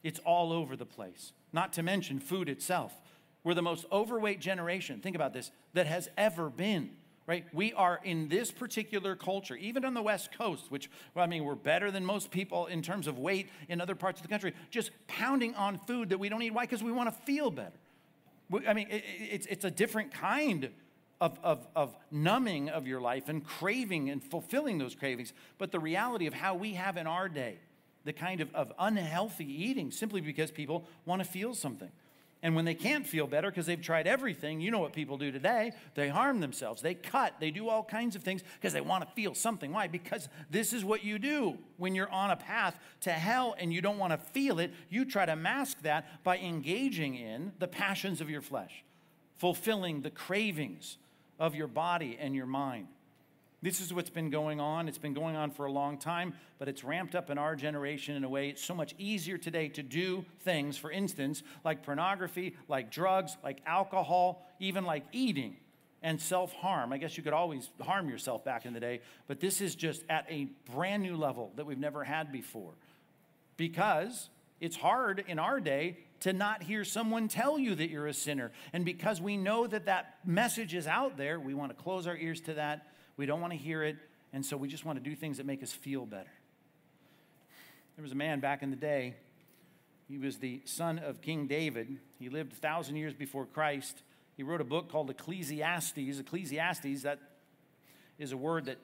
It's 0.06 0.20
all 0.20 0.54
over 0.54 0.76
the 0.76 0.86
place, 0.86 1.34
not 1.52 1.74
to 1.74 1.84
mention 1.84 2.20
food 2.20 2.48
itself. 2.48 2.94
We're 3.44 3.56
the 3.56 3.64
most 3.64 3.86
overweight 3.92 4.40
generation, 4.40 5.02
think 5.02 5.16
about 5.16 5.34
this, 5.34 5.52
that 5.74 5.88
has 5.88 6.10
ever 6.16 6.50
been 6.50 6.92
right? 7.28 7.44
We 7.54 7.74
are 7.74 8.00
in 8.04 8.28
this 8.28 8.52
particular 8.52 9.16
culture, 9.16 9.56
even 9.56 9.84
on 9.84 9.96
the 9.96 10.02
West 10.02 10.32
Coast, 10.38 10.70
which, 10.70 10.90
well, 11.16 11.26
I 11.26 11.28
mean, 11.28 11.44
we're 11.44 11.56
better 11.56 11.90
than 11.90 12.06
most 12.06 12.30
people 12.30 12.68
in 12.68 12.84
terms 12.84 13.08
of 13.08 13.18
weight 13.18 13.50
in 13.68 13.82
other 13.82 13.96
parts 13.96 14.20
of 14.20 14.28
the 14.28 14.30
country, 14.30 14.54
just 14.70 14.92
pounding 15.08 15.56
on 15.56 15.80
food 15.80 16.10
that 16.10 16.20
we 16.20 16.30
don't 16.30 16.44
eat. 16.44 16.54
Why? 16.54 16.66
Because 16.66 16.84
we 16.84 16.92
want 16.92 17.12
to 17.12 17.22
feel 17.24 17.50
better. 17.50 17.80
I 18.68 18.74
mean, 18.74 18.88
it's, 18.92 19.48
it's 19.48 19.66
a 19.66 19.72
different 19.72 20.14
kind 20.14 20.70
of, 21.20 21.40
of, 21.42 21.66
of 21.76 21.96
numbing 22.12 22.70
of 22.70 22.86
your 22.86 23.02
life 23.02 23.28
and 23.28 23.44
craving 23.44 24.12
and 24.12 24.24
fulfilling 24.24 24.78
those 24.78 24.94
cravings. 24.94 25.34
But 25.58 25.72
the 25.72 25.80
reality 25.80 26.28
of 26.28 26.36
how 26.36 26.54
we 26.54 26.76
have 26.76 26.96
in 26.96 27.08
our 27.08 27.28
day 27.28 27.58
the 28.06 28.14
kind 28.14 28.40
of, 28.40 28.54
of 28.56 28.72
unhealthy 28.80 29.46
eating 29.46 29.92
simply 29.92 30.22
because 30.22 30.52
people 30.52 30.86
want 31.06 31.22
to 31.22 31.28
feel 31.28 31.54
something. 31.54 31.92
And 32.46 32.56
when 32.56 32.66
they 32.66 32.76
can't 32.76 33.08
feel 33.08 33.26
better 33.26 33.50
because 33.50 33.66
they've 33.66 33.82
tried 33.82 34.06
everything, 34.06 34.62
you 34.62 34.70
know 34.70 34.78
what 34.78 34.94
people 34.94 35.18
do 35.18 35.32
today. 35.32 35.72
They 35.96 36.10
harm 36.10 36.42
themselves. 36.42 36.80
They 36.80 36.94
cut. 36.94 37.34
They 37.40 37.50
do 37.50 37.70
all 37.70 37.84
kinds 37.84 38.16
of 38.16 38.22
things 38.22 38.44
because 38.54 38.72
they 38.72 38.82
want 38.82 39.04
to 39.04 39.12
feel 39.16 39.34
something. 39.34 39.72
Why? 39.72 39.88
Because 39.88 40.30
this 40.52 40.72
is 40.72 40.86
what 40.86 41.04
you 41.04 41.18
do 41.18 41.58
when 41.78 41.96
you're 41.96 42.12
on 42.12 42.30
a 42.30 42.36
path 42.36 42.78
to 43.02 43.12
hell 43.12 43.56
and 43.58 43.74
you 43.74 43.82
don't 43.82 43.98
want 43.98 44.12
to 44.12 44.18
feel 44.18 44.60
it. 44.60 44.72
You 44.90 45.06
try 45.06 45.26
to 45.26 45.36
mask 45.36 45.82
that 45.82 46.24
by 46.24 46.38
engaging 46.38 47.16
in 47.16 47.52
the 47.58 47.68
passions 47.68 48.22
of 48.22 48.30
your 48.30 48.42
flesh, 48.42 48.84
fulfilling 49.38 50.02
the 50.02 50.12
cravings 50.12 50.98
of 51.40 51.56
your 51.56 51.68
body 51.68 52.16
and 52.20 52.36
your 52.36 52.46
mind. 52.46 52.88
This 53.66 53.82
is 53.82 53.92
what's 53.92 54.12
been 54.12 54.30
going 54.30 54.60
on. 54.60 54.88
It's 54.88 55.00
been 55.00 55.16
going 55.16 55.36
on 55.36 55.50
for 55.50 55.66
a 55.66 55.72
long 55.72 55.98
time, 55.98 56.36
but 56.60 56.70
it's 56.70 56.84
ramped 56.84 57.16
up 57.16 57.32
in 57.32 57.40
our 57.40 57.56
generation 57.56 58.16
in 58.16 58.24
a 58.24 58.30
way 58.30 58.50
it's 58.50 58.64
so 58.64 58.76
much 58.76 58.94
easier 59.00 59.40
today 59.40 59.70
to 59.70 59.82
do 59.82 60.24
things, 60.42 60.78
for 60.78 60.92
instance, 60.92 61.42
like 61.64 61.82
pornography, 61.82 62.56
like 62.68 62.92
drugs, 62.92 63.38
like 63.44 63.58
alcohol, 63.66 64.48
even 64.60 64.86
like 64.86 65.04
eating 65.12 65.58
and 66.04 66.22
self 66.22 66.54
harm. 66.54 66.94
I 66.94 67.00
guess 67.00 67.18
you 67.18 67.24
could 67.24 67.34
always 67.34 67.72
harm 67.82 68.08
yourself 68.08 68.46
back 68.46 68.68
in 68.68 68.74
the 68.74 68.80
day, 68.80 69.02
but 69.28 69.40
this 69.40 69.62
is 69.62 69.74
just 69.74 70.04
at 70.10 70.28
a 70.30 70.48
brand 70.72 71.02
new 71.02 71.18
level 71.18 71.52
that 71.56 71.66
we've 71.66 71.80
never 71.80 72.04
had 72.04 72.32
before. 72.32 72.74
Because 73.58 74.30
it's 74.60 74.76
hard 74.76 75.26
in 75.28 75.40
our 75.40 75.60
day 75.60 75.98
to 76.20 76.34
not 76.34 76.62
hear 76.62 76.84
someone 76.84 77.28
tell 77.28 77.58
you 77.58 77.74
that 77.74 77.90
you're 77.90 78.06
a 78.06 78.14
sinner. 78.14 78.52
And 78.74 78.86
because 78.86 79.20
we 79.20 79.38
know 79.38 79.66
that 79.66 79.88
that 79.88 80.20
message 80.24 80.76
is 80.76 80.86
out 80.86 81.18
there, 81.18 81.40
we 81.40 81.56
want 81.56 81.76
to 81.76 81.84
close 81.84 82.06
our 82.06 82.16
ears 82.16 82.42
to 82.42 82.54
that 82.54 82.86
we 83.18 83.26
don't 83.26 83.42
want 83.42 83.54
to 83.54 83.60
hear 83.60 83.84
it, 83.84 83.98
and 84.34 84.46
so 84.46 84.58
we 84.58 84.68
just 84.68 84.86
want 84.86 85.02
to 85.02 85.10
do 85.10 85.16
things 85.16 85.38
that 85.38 85.46
make 85.46 85.64
us 85.64 85.72
feel 85.72 86.06
better. 86.06 86.32
There 87.96 88.04
was 88.04 88.12
a 88.12 88.16
man 88.16 88.40
back 88.40 88.62
in 88.62 88.72
the 88.72 88.76
day. 88.76 89.16
He 90.08 90.18
was 90.18 90.38
the 90.38 90.62
son 90.66 91.00
of 91.00 91.22
King 91.22 91.48
David. 91.48 91.98
He 92.20 92.30
lived 92.30 92.54
a 92.54 92.56
thousand 92.56 92.98
years 92.98 93.14
before 93.14 93.46
Christ. 93.46 94.04
He 94.36 94.44
wrote 94.44 94.62
a 94.62 94.66
book 94.66 94.92
called 94.92 95.10
Ecclesiastes. 95.10 96.20
Ecclesiastes, 96.20 97.04
that 97.04 97.20
is 98.20 98.32
a 98.32 98.38
word 98.38 98.66
that 98.66 98.78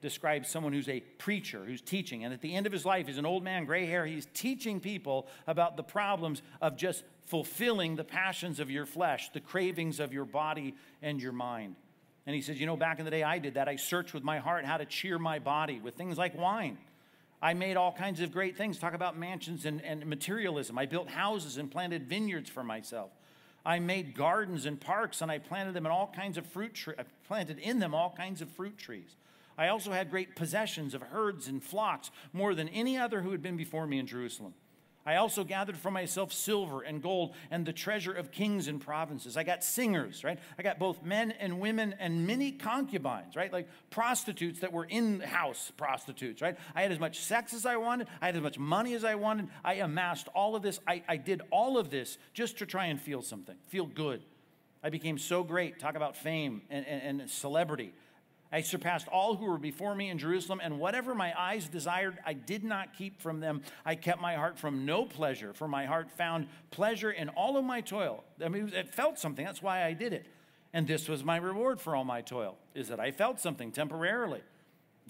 describes 0.00 0.48
someone 0.48 0.72
who's 0.72 0.88
a 0.88 1.00
preacher, 1.18 1.64
who's 1.64 1.80
teaching. 1.80 2.24
And 2.24 2.32
at 2.32 2.42
the 2.42 2.54
end 2.54 2.66
of 2.66 2.72
his 2.72 2.84
life, 2.84 3.06
he's 3.06 3.18
an 3.18 3.26
old 3.26 3.42
man, 3.42 3.64
gray 3.64 3.86
hair. 3.86 4.06
He's 4.06 4.26
teaching 4.34 4.78
people 4.78 5.26
about 5.46 5.76
the 5.76 5.82
problems 5.82 6.42
of 6.60 6.76
just 6.76 7.04
fulfilling 7.24 7.96
the 7.96 8.04
passions 8.04 8.60
of 8.60 8.70
your 8.70 8.86
flesh, 8.86 9.30
the 9.30 9.40
cravings 9.40 10.00
of 10.00 10.12
your 10.12 10.26
body 10.26 10.74
and 11.02 11.20
your 11.20 11.32
mind. 11.32 11.76
And 12.26 12.34
he 12.34 12.42
says, 12.42 12.58
You 12.58 12.66
know, 12.66 12.76
back 12.76 12.98
in 12.98 13.04
the 13.04 13.10
day, 13.10 13.22
I 13.22 13.38
did 13.38 13.54
that. 13.54 13.68
I 13.68 13.76
searched 13.76 14.14
with 14.14 14.24
my 14.24 14.38
heart 14.38 14.64
how 14.64 14.76
to 14.76 14.84
cheer 14.84 15.18
my 15.18 15.38
body 15.38 15.80
with 15.80 15.94
things 15.94 16.16
like 16.16 16.36
wine. 16.36 16.78
I 17.42 17.52
made 17.52 17.76
all 17.76 17.92
kinds 17.92 18.20
of 18.20 18.32
great 18.32 18.56
things. 18.56 18.78
Talk 18.78 18.94
about 18.94 19.18
mansions 19.18 19.66
and, 19.66 19.82
and 19.82 20.06
materialism. 20.06 20.78
I 20.78 20.86
built 20.86 21.10
houses 21.10 21.58
and 21.58 21.70
planted 21.70 22.08
vineyards 22.08 22.48
for 22.48 22.64
myself. 22.64 23.10
I 23.66 23.78
made 23.78 24.14
gardens 24.14 24.66
and 24.66 24.80
parks 24.80 25.20
and 25.22 25.30
I 25.30 25.38
planted 25.38 25.74
them 25.74 25.86
in 25.86 25.92
all 25.92 26.12
kinds 26.14 26.38
of 26.38 26.46
fruit 26.46 26.74
trees. 26.74 26.96
I 26.98 27.02
uh, 27.02 27.04
planted 27.26 27.58
in 27.58 27.78
them 27.78 27.94
all 27.94 28.14
kinds 28.16 28.40
of 28.40 28.48
fruit 28.50 28.78
trees. 28.78 29.16
I 29.56 29.68
also 29.68 29.92
had 29.92 30.10
great 30.10 30.36
possessions 30.36 30.94
of 30.94 31.02
herds 31.02 31.46
and 31.46 31.62
flocks, 31.62 32.10
more 32.32 32.54
than 32.54 32.68
any 32.70 32.98
other 32.98 33.22
who 33.22 33.30
had 33.30 33.42
been 33.42 33.56
before 33.56 33.86
me 33.86 33.98
in 33.98 34.06
Jerusalem. 34.06 34.54
I 35.06 35.16
also 35.16 35.44
gathered 35.44 35.76
for 35.76 35.90
myself 35.90 36.32
silver 36.32 36.82
and 36.82 37.02
gold 37.02 37.34
and 37.50 37.66
the 37.66 37.74
treasure 37.74 38.12
of 38.12 38.30
kings 38.30 38.68
and 38.68 38.80
provinces. 38.80 39.36
I 39.36 39.42
got 39.42 39.62
singers, 39.62 40.24
right? 40.24 40.38
I 40.58 40.62
got 40.62 40.78
both 40.78 41.02
men 41.02 41.32
and 41.32 41.60
women 41.60 41.94
and 41.98 42.26
many 42.26 42.52
concubines, 42.52 43.36
right? 43.36 43.52
Like 43.52 43.68
prostitutes 43.90 44.60
that 44.60 44.72
were 44.72 44.86
in 44.86 45.20
house 45.20 45.72
prostitutes, 45.76 46.40
right? 46.40 46.56
I 46.74 46.82
had 46.82 46.92
as 46.92 46.98
much 46.98 47.20
sex 47.20 47.52
as 47.52 47.66
I 47.66 47.76
wanted. 47.76 48.08
I 48.22 48.26
had 48.26 48.36
as 48.36 48.42
much 48.42 48.58
money 48.58 48.94
as 48.94 49.04
I 49.04 49.14
wanted. 49.14 49.48
I 49.62 49.74
amassed 49.74 50.28
all 50.34 50.56
of 50.56 50.62
this. 50.62 50.80
I, 50.86 51.02
I 51.06 51.18
did 51.18 51.42
all 51.50 51.76
of 51.76 51.90
this 51.90 52.16
just 52.32 52.58
to 52.58 52.66
try 52.66 52.86
and 52.86 52.98
feel 52.98 53.20
something, 53.20 53.56
feel 53.68 53.86
good. 53.86 54.22
I 54.82 54.90
became 54.90 55.18
so 55.18 55.42
great. 55.42 55.78
Talk 55.78 55.96
about 55.96 56.16
fame 56.16 56.62
and, 56.68 56.86
and, 56.86 57.20
and 57.20 57.30
celebrity. 57.30 57.92
I 58.54 58.60
surpassed 58.60 59.08
all 59.08 59.34
who 59.34 59.46
were 59.46 59.58
before 59.58 59.96
me 59.96 60.10
in 60.10 60.18
Jerusalem, 60.18 60.60
and 60.62 60.78
whatever 60.78 61.12
my 61.12 61.36
eyes 61.36 61.68
desired, 61.68 62.18
I 62.24 62.34
did 62.34 62.62
not 62.62 62.96
keep 62.96 63.20
from 63.20 63.40
them. 63.40 63.62
I 63.84 63.96
kept 63.96 64.20
my 64.20 64.36
heart 64.36 64.60
from 64.60 64.86
no 64.86 65.04
pleasure, 65.04 65.52
for 65.52 65.66
my 65.66 65.86
heart 65.86 66.08
found 66.12 66.46
pleasure 66.70 67.10
in 67.10 67.30
all 67.30 67.56
of 67.56 67.64
my 67.64 67.80
toil. 67.80 68.22
I 68.40 68.48
mean, 68.48 68.70
it 68.72 68.94
felt 68.94 69.18
something. 69.18 69.44
That's 69.44 69.60
why 69.60 69.82
I 69.82 69.92
did 69.92 70.12
it. 70.12 70.26
And 70.72 70.86
this 70.86 71.08
was 71.08 71.24
my 71.24 71.36
reward 71.36 71.80
for 71.80 71.96
all 71.96 72.04
my 72.04 72.20
toil, 72.20 72.56
is 72.76 72.86
that 72.90 73.00
I 73.00 73.10
felt 73.10 73.40
something 73.40 73.72
temporarily. 73.72 74.42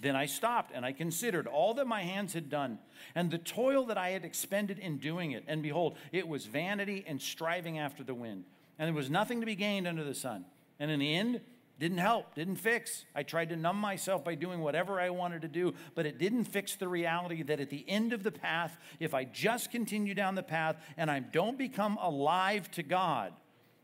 Then 0.01 0.16
I 0.16 0.24
stopped 0.24 0.72
and 0.74 0.82
I 0.82 0.92
considered 0.92 1.47
all 1.47 1.74
that 1.74 1.86
my 1.86 2.01
hands 2.01 2.32
had 2.32 2.49
done 2.49 2.78
and 3.14 3.30
the 3.30 3.36
toil 3.36 3.84
that 3.86 3.99
I 3.99 4.09
had 4.11 4.24
expended 4.24 4.78
in 4.78 4.97
doing 4.97 5.32
it. 5.32 5.45
And 5.47 5.62
behold, 5.62 5.99
it 6.12 6.26
was 6.26 6.47
vanity 6.47 7.05
and 7.07 7.20
striving 7.20 7.78
after 7.78 8.03
the 8.03 8.14
wind. 8.14 8.45
And 8.78 8.88
there 8.88 8.95
was 8.95 9.11
nothing 9.11 9.40
to 9.40 9.47
be 9.47 9.55
gained 9.55 9.86
under 9.86 10.03
the 10.03 10.14
sun. 10.14 10.47
And 10.80 10.90
in 10.90 10.99
the 10.99 11.14
end, 11.14 11.42
didn't 11.79 11.99
help, 11.99 12.35
didn't 12.35 12.57
fix. 12.57 13.05
I 13.14 13.25
tried 13.25 13.49
to 13.49 13.57
numb 13.57 13.77
myself 13.77 14.25
by 14.25 14.37
doing 14.37 14.61
whatever 14.61 15.01
I 15.01 15.11
wanted 15.11 15.43
to 15.43 15.49
do, 15.49 15.75
but 15.95 16.07
it 16.07 16.18
didn't 16.18 16.45
fix 16.45 16.77
the 16.77 16.87
reality 16.87 17.43
that 17.43 17.61
at 17.61 17.70
the 17.70 17.85
end 17.89 18.12
of 18.12 18.22
the 18.22 18.31
path, 18.31 18.77
if 19.01 19.12
I 19.12 19.25
just 19.25 19.70
continue 19.72 20.14
down 20.14 20.37
the 20.37 20.43
path 20.43 20.77
and 20.97 21.11
I 21.11 21.18
don't 21.18 21.59
become 21.59 21.99
alive 22.01 22.70
to 22.72 22.83
God, 22.83 23.33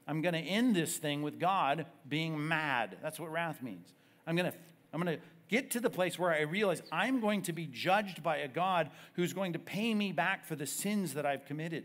I'm 0.07 0.23
going 0.23 0.35
to 0.35 0.41
end 0.41 0.75
this 0.77 0.99
thing 0.99 1.23
with 1.23 1.41
God 1.41 1.87
being 2.09 2.49
mad. 2.49 2.97
That's 3.03 3.19
what 3.19 3.33
wrath 3.33 3.63
means. 3.63 3.93
I'm 4.27 4.37
going 4.37 4.51
to 4.51 4.59
I'm 4.93 5.01
going 5.01 5.19
to 5.19 5.23
get 5.49 5.71
to 5.73 5.81
the 5.81 5.91
place 5.91 6.19
where 6.19 6.33
I 6.33 6.41
realize 6.41 6.83
I'm 6.91 7.21
going 7.21 7.43
to 7.43 7.53
be 7.53 7.67
judged 7.67 8.23
by 8.23 8.39
a 8.39 8.49
God 8.49 8.91
who's 9.15 9.33
going 9.33 9.53
to 9.53 9.59
pay 9.59 9.95
me 9.95 10.11
back 10.13 10.45
for 10.45 10.57
the 10.57 10.67
sins 10.67 11.15
that 11.15 11.27
I've 11.27 11.45
committed 11.45 11.85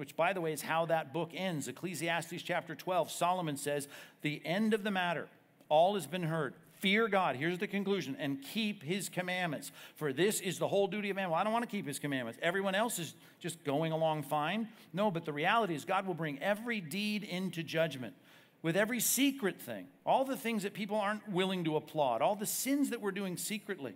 which, 0.00 0.16
by 0.16 0.32
the 0.32 0.40
way, 0.40 0.52
is 0.52 0.62
how 0.62 0.86
that 0.86 1.12
book 1.12 1.30
ends. 1.34 1.68
Ecclesiastes 1.68 2.42
chapter 2.42 2.74
12, 2.74 3.10
Solomon 3.10 3.56
says, 3.56 3.86
The 4.22 4.40
end 4.44 4.74
of 4.74 4.82
the 4.82 4.90
matter, 4.90 5.28
all 5.68 5.94
has 5.94 6.06
been 6.06 6.22
heard. 6.22 6.54
Fear 6.78 7.08
God, 7.08 7.36
here's 7.36 7.58
the 7.58 7.66
conclusion, 7.66 8.16
and 8.18 8.42
keep 8.42 8.82
his 8.82 9.10
commandments. 9.10 9.70
For 9.96 10.14
this 10.14 10.40
is 10.40 10.58
the 10.58 10.66
whole 10.66 10.86
duty 10.86 11.10
of 11.10 11.16
man. 11.16 11.28
Well, 11.28 11.38
I 11.38 11.44
don't 11.44 11.52
want 11.52 11.62
to 11.62 11.70
keep 11.70 11.86
his 11.86 11.98
commandments. 11.98 12.40
Everyone 12.42 12.74
else 12.74 12.98
is 12.98 13.14
just 13.38 13.62
going 13.62 13.92
along 13.92 14.22
fine. 14.22 14.66
No, 14.94 15.10
but 15.10 15.26
the 15.26 15.32
reality 15.34 15.74
is, 15.74 15.84
God 15.84 16.06
will 16.06 16.14
bring 16.14 16.42
every 16.42 16.80
deed 16.80 17.22
into 17.22 17.62
judgment 17.62 18.14
with 18.62 18.78
every 18.78 19.00
secret 19.00 19.60
thing, 19.60 19.86
all 20.06 20.24
the 20.24 20.36
things 20.36 20.62
that 20.62 20.72
people 20.72 20.96
aren't 20.96 21.28
willing 21.28 21.64
to 21.64 21.76
applaud, 21.76 22.22
all 22.22 22.34
the 22.34 22.46
sins 22.46 22.88
that 22.90 23.02
we're 23.02 23.10
doing 23.10 23.36
secretly. 23.36 23.94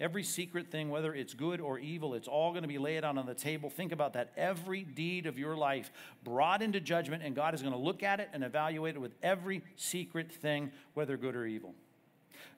Every 0.00 0.22
secret 0.22 0.70
thing, 0.70 0.90
whether 0.90 1.12
it's 1.14 1.34
good 1.34 1.60
or 1.60 1.78
evil, 1.78 2.14
it's 2.14 2.28
all 2.28 2.52
going 2.52 2.62
to 2.62 2.68
be 2.68 2.78
laid 2.78 3.04
out 3.04 3.18
on 3.18 3.26
the 3.26 3.34
table. 3.34 3.68
Think 3.68 3.90
about 3.90 4.12
that. 4.12 4.32
Every 4.36 4.82
deed 4.82 5.26
of 5.26 5.38
your 5.38 5.56
life 5.56 5.90
brought 6.22 6.62
into 6.62 6.80
judgment, 6.80 7.22
and 7.24 7.34
God 7.34 7.52
is 7.54 7.62
going 7.62 7.74
to 7.74 7.78
look 7.78 8.02
at 8.02 8.20
it 8.20 8.28
and 8.32 8.44
evaluate 8.44 8.94
it 8.94 9.00
with 9.00 9.12
every 9.22 9.62
secret 9.74 10.32
thing, 10.32 10.70
whether 10.94 11.16
good 11.16 11.34
or 11.34 11.46
evil. 11.46 11.74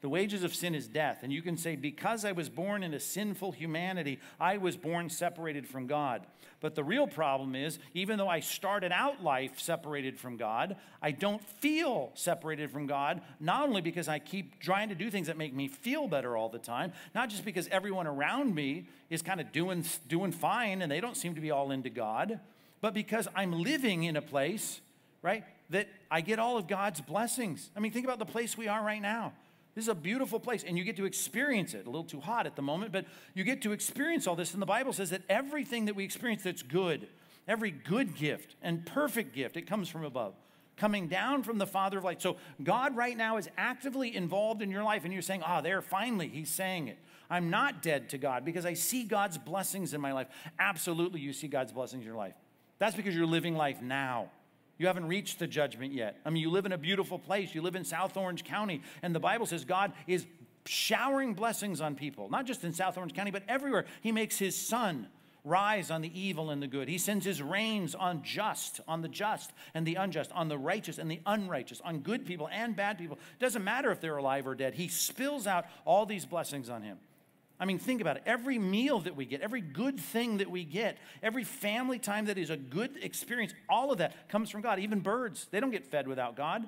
The 0.01 0.09
wages 0.09 0.45
of 0.45 0.55
sin 0.55 0.75
is 0.75 0.87
death. 0.87 1.21
And 1.23 1.33
you 1.33 1.43
can 1.43 1.57
say, 1.57 1.77
because 1.77 2.25
I 2.25 2.33
was 2.33 2.49
born 2.49 2.83
in 2.83 2.95
a 2.95 3.01
sinful 3.01 3.53
humanity, 3.53 4.19
I 4.39 4.57
was 4.57 4.77
born 4.77 5.11
separated 5.11 5.67
from 5.67 5.87
God. 5.87 6.27
But 6.61 6.75
the 6.75 6.85
real 6.85 7.07
problem 7.07 7.55
is, 7.55 7.79
even 7.95 8.19
though 8.19 8.29
I 8.29 8.41
started 8.41 8.93
out 8.93 9.25
life 9.25 9.59
separated 9.59 10.19
from 10.19 10.37
God, 10.37 10.77
I 11.01 11.11
don't 11.11 11.43
feel 11.43 12.11
separated 12.15 12.71
from 12.71 12.87
God, 12.87 13.23
not 13.41 13.67
only 13.67 13.81
because 13.81 14.09
I 14.09 14.19
keep 14.19 14.61
trying 14.61 14.91
to 14.91 14.95
do 14.95 15.11
things 15.11 15.27
that 15.29 15.39
make 15.39 15.55
me 15.55 15.69
feel 15.69 16.07
better 16.07 16.37
all 16.37 16.51
the 16.51 16.59
time, 16.59 16.93
not 17.15 17.31
just 17.31 17.45
because 17.45 17.67
everyone 17.69 18.07
around 18.07 18.55
me 18.55 18.87
is 19.09 19.23
kind 19.23 19.41
of 19.41 19.53
doing, 19.53 19.85
doing 20.07 20.33
fine 20.33 20.83
and 20.83 20.93
they 20.93 21.01
don't 21.01 21.17
seem 21.17 21.35
to 21.35 21.41
be 21.41 21.51
all 21.51 21.71
into 21.71 21.89
God, 21.89 22.41
but 22.83 22.93
because 22.93 23.27
I'm 23.35 23.63
living 23.63 24.05
in 24.05 24.17
a 24.17 24.23
place, 24.23 24.81
right, 25.23 25.45
that 25.71 25.89
I 26.11 26.21
get 26.21 26.39
all 26.39 26.59
of 26.59 26.67
God's 26.67 27.01
blessings. 27.01 27.71
I 27.75 27.81
mean, 27.81 27.93
think 27.93 28.05
about 28.05 28.19
the 28.19 28.27
place 28.27 28.59
we 28.59 28.69
are 28.69 28.83
right 28.83 29.01
now. 29.01 29.33
This 29.81 29.87
is 29.87 29.93
a 29.93 29.95
beautiful 29.95 30.39
place, 30.39 30.63
and 30.63 30.77
you 30.77 30.85
get 30.85 30.99
to 30.99 31.07
experience 31.07 31.73
it. 31.73 31.87
A 31.87 31.91
little 31.91 32.05
too 32.05 32.21
hot 32.21 32.45
at 32.45 32.55
the 32.55 32.61
moment, 32.61 32.93
but 32.93 33.07
you 33.33 33.45
get 33.45 33.63
to 33.63 33.73
experience 33.73 34.27
all 34.27 34.37
this. 34.37 34.53
And 34.53 34.61
the 34.61 34.67
Bible 34.67 34.93
says 34.93 35.09
that 35.09 35.23
everything 35.27 35.87
that 35.87 35.97
we 35.97 36.05
experience 36.05 36.43
that's 36.43 36.61
good, 36.61 37.09
every 37.49 37.71
good 37.71 38.15
gift 38.15 38.57
and 38.61 38.85
perfect 38.85 39.35
gift, 39.35 39.57
it 39.57 39.63
comes 39.63 39.89
from 39.89 40.05
above, 40.05 40.35
coming 40.77 41.09
down 41.09 41.43
from 41.43 41.57
the 41.57 41.67
Father 41.67 41.97
of 41.97 42.05
light. 42.05 42.21
So 42.21 42.37
God 42.63 42.95
right 42.95 43.17
now 43.17 43.39
is 43.39 43.49
actively 43.57 44.15
involved 44.15 44.61
in 44.61 44.71
your 44.71 44.85
life, 44.85 45.05
and 45.05 45.15
you're 45.15 45.23
saying, 45.23 45.41
Ah, 45.47 45.61
oh, 45.61 45.63
there, 45.63 45.81
finally, 45.81 46.29
He's 46.29 46.51
saying 46.51 46.89
it. 46.89 46.99
I'm 47.31 47.49
not 47.49 47.81
dead 47.81 48.11
to 48.11 48.19
God 48.19 48.45
because 48.45 48.67
I 48.67 48.75
see 48.75 49.05
God's 49.05 49.39
blessings 49.39 49.95
in 49.95 50.01
my 50.03 50.13
life. 50.13 50.27
Absolutely, 50.59 51.21
you 51.21 51.33
see 51.33 51.49
God's 51.49 51.73
blessings 51.73 52.03
in 52.03 52.07
your 52.07 52.19
life. 52.19 52.35
That's 52.79 52.95
because 52.95 53.17
you're 53.17 53.25
living 53.25 53.57
life 53.57 53.81
now. 53.81 54.29
You 54.81 54.87
haven't 54.87 55.09
reached 55.09 55.39
the 55.39 55.47
judgment 55.47 55.93
yet. 55.93 56.17
I 56.25 56.31
mean, 56.31 56.43
you 56.43 56.51
live 56.51 56.65
in 56.65 56.73
a 56.73 56.79
beautiful 56.79 57.19
place. 57.19 57.55
You 57.55 57.61
live 57.61 57.77
in 57.77 57.85
South 57.85 58.17
Orange 58.17 58.45
County, 58.45 58.81
and 59.03 59.15
the 59.15 59.21
Bible 59.21 59.45
says 59.45 59.67
God 59.67 59.93
is 60.07 60.25
showering 60.65 61.35
blessings 61.35 61.83
on 61.83 61.95
people, 61.95 62.31
not 62.31 62.47
just 62.47 62.65
in 62.65 62.73
South 62.73 62.97
Orange 62.97 63.13
County, 63.13 63.31
but 63.31 63.43
everywhere. 63.47 63.85
He 64.01 64.11
makes 64.11 64.39
his 64.39 64.57
sun 64.57 65.09
rise 65.45 65.91
on 65.91 66.01
the 66.01 66.19
evil 66.19 66.49
and 66.49 66.63
the 66.63 66.67
good. 66.67 66.89
He 66.89 66.97
sends 66.97 67.27
his 67.27 67.43
rains 67.43 67.95
on 67.95 68.23
just, 68.23 68.81
on 68.89 69.03
the 69.03 69.09
just 69.09 69.53
and 69.75 69.87
the 69.87 69.97
unjust, 69.97 70.33
on 70.33 70.49
the 70.49 70.57
righteous 70.57 70.97
and 70.97 71.11
the 71.11 71.21
unrighteous, 71.27 71.83
on 71.85 71.99
good 71.99 72.25
people 72.25 72.49
and 72.51 72.75
bad 72.75 72.97
people. 72.97 73.19
It 73.39 73.43
doesn't 73.43 73.63
matter 73.63 73.91
if 73.91 74.01
they're 74.01 74.17
alive 74.17 74.47
or 74.47 74.55
dead. 74.55 74.73
He 74.73 74.89
spills 74.89 75.47
out 75.47 75.67
all 75.85 76.07
these 76.07 76.25
blessings 76.25 76.71
on 76.71 76.81
him. 76.81 76.97
I 77.61 77.67
mean, 77.67 77.79
think 77.79 78.01
about 78.01 78.17
it. 78.17 78.23
Every 78.25 78.59
meal 78.59 79.01
that 79.01 79.15
we 79.15 79.27
get, 79.27 79.43
every 79.43 79.61
good 79.61 80.01
thing 80.01 80.39
that 80.39 80.51
we 80.51 80.65
get, 80.65 80.97
every 81.23 81.45
family 81.45 81.99
time 81.99 82.25
that 82.25 82.39
is 82.39 82.49
a 82.49 82.57
good 82.57 82.97
experience, 83.03 83.53
all 83.69 83.93
of 83.93 83.99
that 83.99 84.31
comes 84.31 84.49
from 84.49 84.63
God. 84.63 84.79
Even 84.79 85.01
birds, 85.01 85.47
they 85.51 85.61
don't 85.61 85.71
get 85.71 85.85
fed 85.85 86.09
without 86.09 86.37
God. 86.37 86.67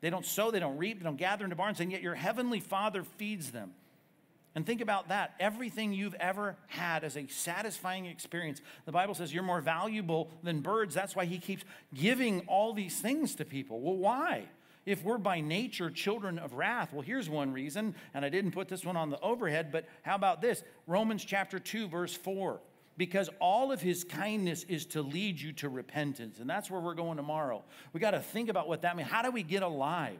They 0.00 0.08
don't 0.08 0.24
sow, 0.24 0.50
they 0.50 0.60
don't 0.60 0.78
reap, 0.78 0.98
they 0.98 1.04
don't 1.04 1.18
gather 1.18 1.44
into 1.44 1.56
barns, 1.56 1.80
and 1.80 1.92
yet 1.92 2.00
your 2.00 2.14
heavenly 2.14 2.60
Father 2.60 3.02
feeds 3.02 3.50
them. 3.50 3.72
And 4.54 4.64
think 4.64 4.80
about 4.80 5.08
that. 5.08 5.34
Everything 5.38 5.92
you've 5.92 6.14
ever 6.14 6.56
had 6.68 7.04
as 7.04 7.16
a 7.16 7.26
satisfying 7.26 8.06
experience, 8.06 8.62
the 8.86 8.92
Bible 8.92 9.14
says 9.14 9.32
you're 9.32 9.42
more 9.42 9.60
valuable 9.60 10.30
than 10.42 10.62
birds. 10.62 10.94
That's 10.94 11.14
why 11.14 11.26
He 11.26 11.38
keeps 11.38 11.64
giving 11.94 12.40
all 12.46 12.72
these 12.72 12.98
things 12.98 13.34
to 13.36 13.44
people. 13.44 13.80
Well, 13.80 13.96
why? 13.96 14.46
If 14.88 15.04
we're 15.04 15.18
by 15.18 15.42
nature 15.42 15.90
children 15.90 16.38
of 16.38 16.54
wrath, 16.54 16.94
well, 16.94 17.02
here's 17.02 17.28
one 17.28 17.52
reason, 17.52 17.94
and 18.14 18.24
I 18.24 18.30
didn't 18.30 18.52
put 18.52 18.68
this 18.68 18.86
one 18.86 18.96
on 18.96 19.10
the 19.10 19.20
overhead, 19.20 19.70
but 19.70 19.86
how 20.02 20.14
about 20.14 20.40
this? 20.40 20.62
Romans 20.86 21.22
chapter 21.26 21.58
2, 21.58 21.88
verse 21.88 22.14
4. 22.14 22.58
Because 22.96 23.28
all 23.38 23.70
of 23.70 23.82
his 23.82 24.02
kindness 24.02 24.64
is 24.64 24.86
to 24.86 25.02
lead 25.02 25.38
you 25.38 25.52
to 25.52 25.68
repentance. 25.68 26.38
And 26.38 26.48
that's 26.48 26.70
where 26.70 26.80
we're 26.80 26.94
going 26.94 27.18
tomorrow. 27.18 27.62
We 27.92 28.00
got 28.00 28.12
to 28.12 28.20
think 28.20 28.48
about 28.48 28.66
what 28.66 28.80
that 28.82 28.96
means. 28.96 29.10
How 29.10 29.20
do 29.20 29.30
we 29.30 29.42
get 29.42 29.62
alive? 29.62 30.18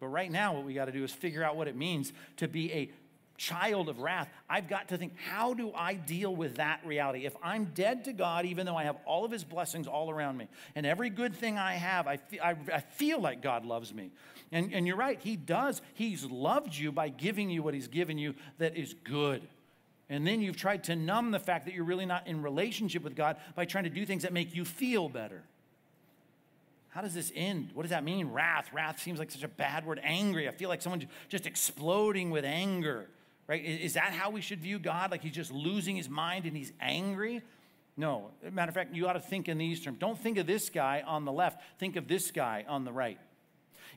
But 0.00 0.08
right 0.08 0.30
now, 0.30 0.54
what 0.54 0.64
we 0.64 0.74
got 0.74 0.86
to 0.86 0.92
do 0.92 1.04
is 1.04 1.12
figure 1.12 1.44
out 1.44 1.56
what 1.56 1.68
it 1.68 1.76
means 1.76 2.12
to 2.38 2.48
be 2.48 2.72
a 2.72 2.90
child 3.36 3.88
of 3.88 4.00
wrath, 4.00 4.28
I've 4.48 4.68
got 4.68 4.88
to 4.88 4.98
think, 4.98 5.16
how 5.18 5.54
do 5.54 5.72
I 5.74 5.94
deal 5.94 6.34
with 6.34 6.56
that 6.56 6.80
reality? 6.84 7.26
If 7.26 7.36
I'm 7.42 7.66
dead 7.74 8.04
to 8.04 8.12
God, 8.12 8.44
even 8.44 8.66
though 8.66 8.76
I 8.76 8.84
have 8.84 8.96
all 9.04 9.24
of 9.24 9.30
his 9.30 9.44
blessings 9.44 9.86
all 9.86 10.10
around 10.10 10.36
me, 10.36 10.48
and 10.74 10.86
every 10.86 11.10
good 11.10 11.34
thing 11.34 11.58
I 11.58 11.74
have, 11.74 12.06
I, 12.06 12.16
feel, 12.16 12.40
I, 12.42 12.56
I 12.72 12.80
feel 12.80 13.20
like 13.20 13.42
God 13.42 13.64
loves 13.64 13.92
me. 13.92 14.10
And, 14.52 14.72
and 14.72 14.86
you're 14.86 14.96
right, 14.96 15.18
he 15.20 15.36
does. 15.36 15.82
He's 15.94 16.24
loved 16.24 16.76
you 16.76 16.92
by 16.92 17.08
giving 17.08 17.50
you 17.50 17.62
what 17.62 17.74
he's 17.74 17.88
given 17.88 18.18
you 18.18 18.34
that 18.58 18.76
is 18.76 18.94
good. 19.04 19.42
And 20.08 20.26
then 20.26 20.40
you've 20.40 20.56
tried 20.56 20.84
to 20.84 20.96
numb 20.96 21.30
the 21.30 21.40
fact 21.40 21.64
that 21.64 21.74
you're 21.74 21.84
really 21.84 22.06
not 22.06 22.26
in 22.26 22.42
relationship 22.42 23.02
with 23.02 23.16
God 23.16 23.36
by 23.56 23.64
trying 23.64 23.84
to 23.84 23.90
do 23.90 24.06
things 24.06 24.22
that 24.22 24.32
make 24.32 24.54
you 24.54 24.64
feel 24.64 25.08
better. 25.08 25.42
How 26.90 27.00
does 27.00 27.14
this 27.14 27.32
end? 27.34 27.70
What 27.74 27.82
does 27.82 27.90
that 27.90 28.04
mean? 28.04 28.30
Wrath. 28.30 28.70
Wrath 28.72 29.02
seems 29.02 29.18
like 29.18 29.32
such 29.32 29.42
a 29.42 29.48
bad 29.48 29.84
word. 29.84 30.00
Angry. 30.04 30.48
I 30.48 30.52
feel 30.52 30.68
like 30.68 30.80
someone 30.80 31.04
just 31.28 31.46
exploding 31.46 32.30
with 32.30 32.44
anger 32.44 33.08
right? 33.46 33.64
Is 33.64 33.94
that 33.94 34.12
how 34.12 34.30
we 34.30 34.40
should 34.40 34.60
view 34.60 34.78
God? 34.78 35.10
Like 35.10 35.22
he's 35.22 35.34
just 35.34 35.52
losing 35.52 35.96
his 35.96 36.08
mind 36.08 36.46
and 36.46 36.56
he's 36.56 36.72
angry? 36.80 37.42
No. 37.96 38.30
Matter 38.50 38.70
of 38.70 38.74
fact, 38.74 38.94
you 38.94 39.06
ought 39.06 39.14
to 39.14 39.20
think 39.20 39.48
in 39.48 39.58
these 39.58 39.80
terms. 39.80 39.98
Don't 39.98 40.18
think 40.18 40.38
of 40.38 40.46
this 40.46 40.70
guy 40.70 41.02
on 41.06 41.24
the 41.24 41.32
left, 41.32 41.60
think 41.78 41.96
of 41.96 42.08
this 42.08 42.30
guy 42.30 42.64
on 42.68 42.84
the 42.84 42.92
right. 42.92 43.18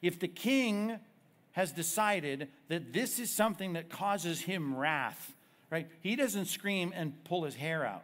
If 0.01 0.19
the 0.19 0.27
king 0.27 0.99
has 1.53 1.71
decided 1.71 2.49
that 2.67 2.93
this 2.93 3.19
is 3.19 3.35
something 3.35 3.73
that 3.73 3.89
causes 3.89 4.41
him 4.41 4.75
wrath, 4.75 5.33
right? 5.71 5.87
He 6.01 6.15
doesn't 6.15 6.45
scream 6.45 6.93
and 6.95 7.23
pull 7.23 7.43
his 7.43 7.55
hair 7.55 7.85
out. 7.85 8.03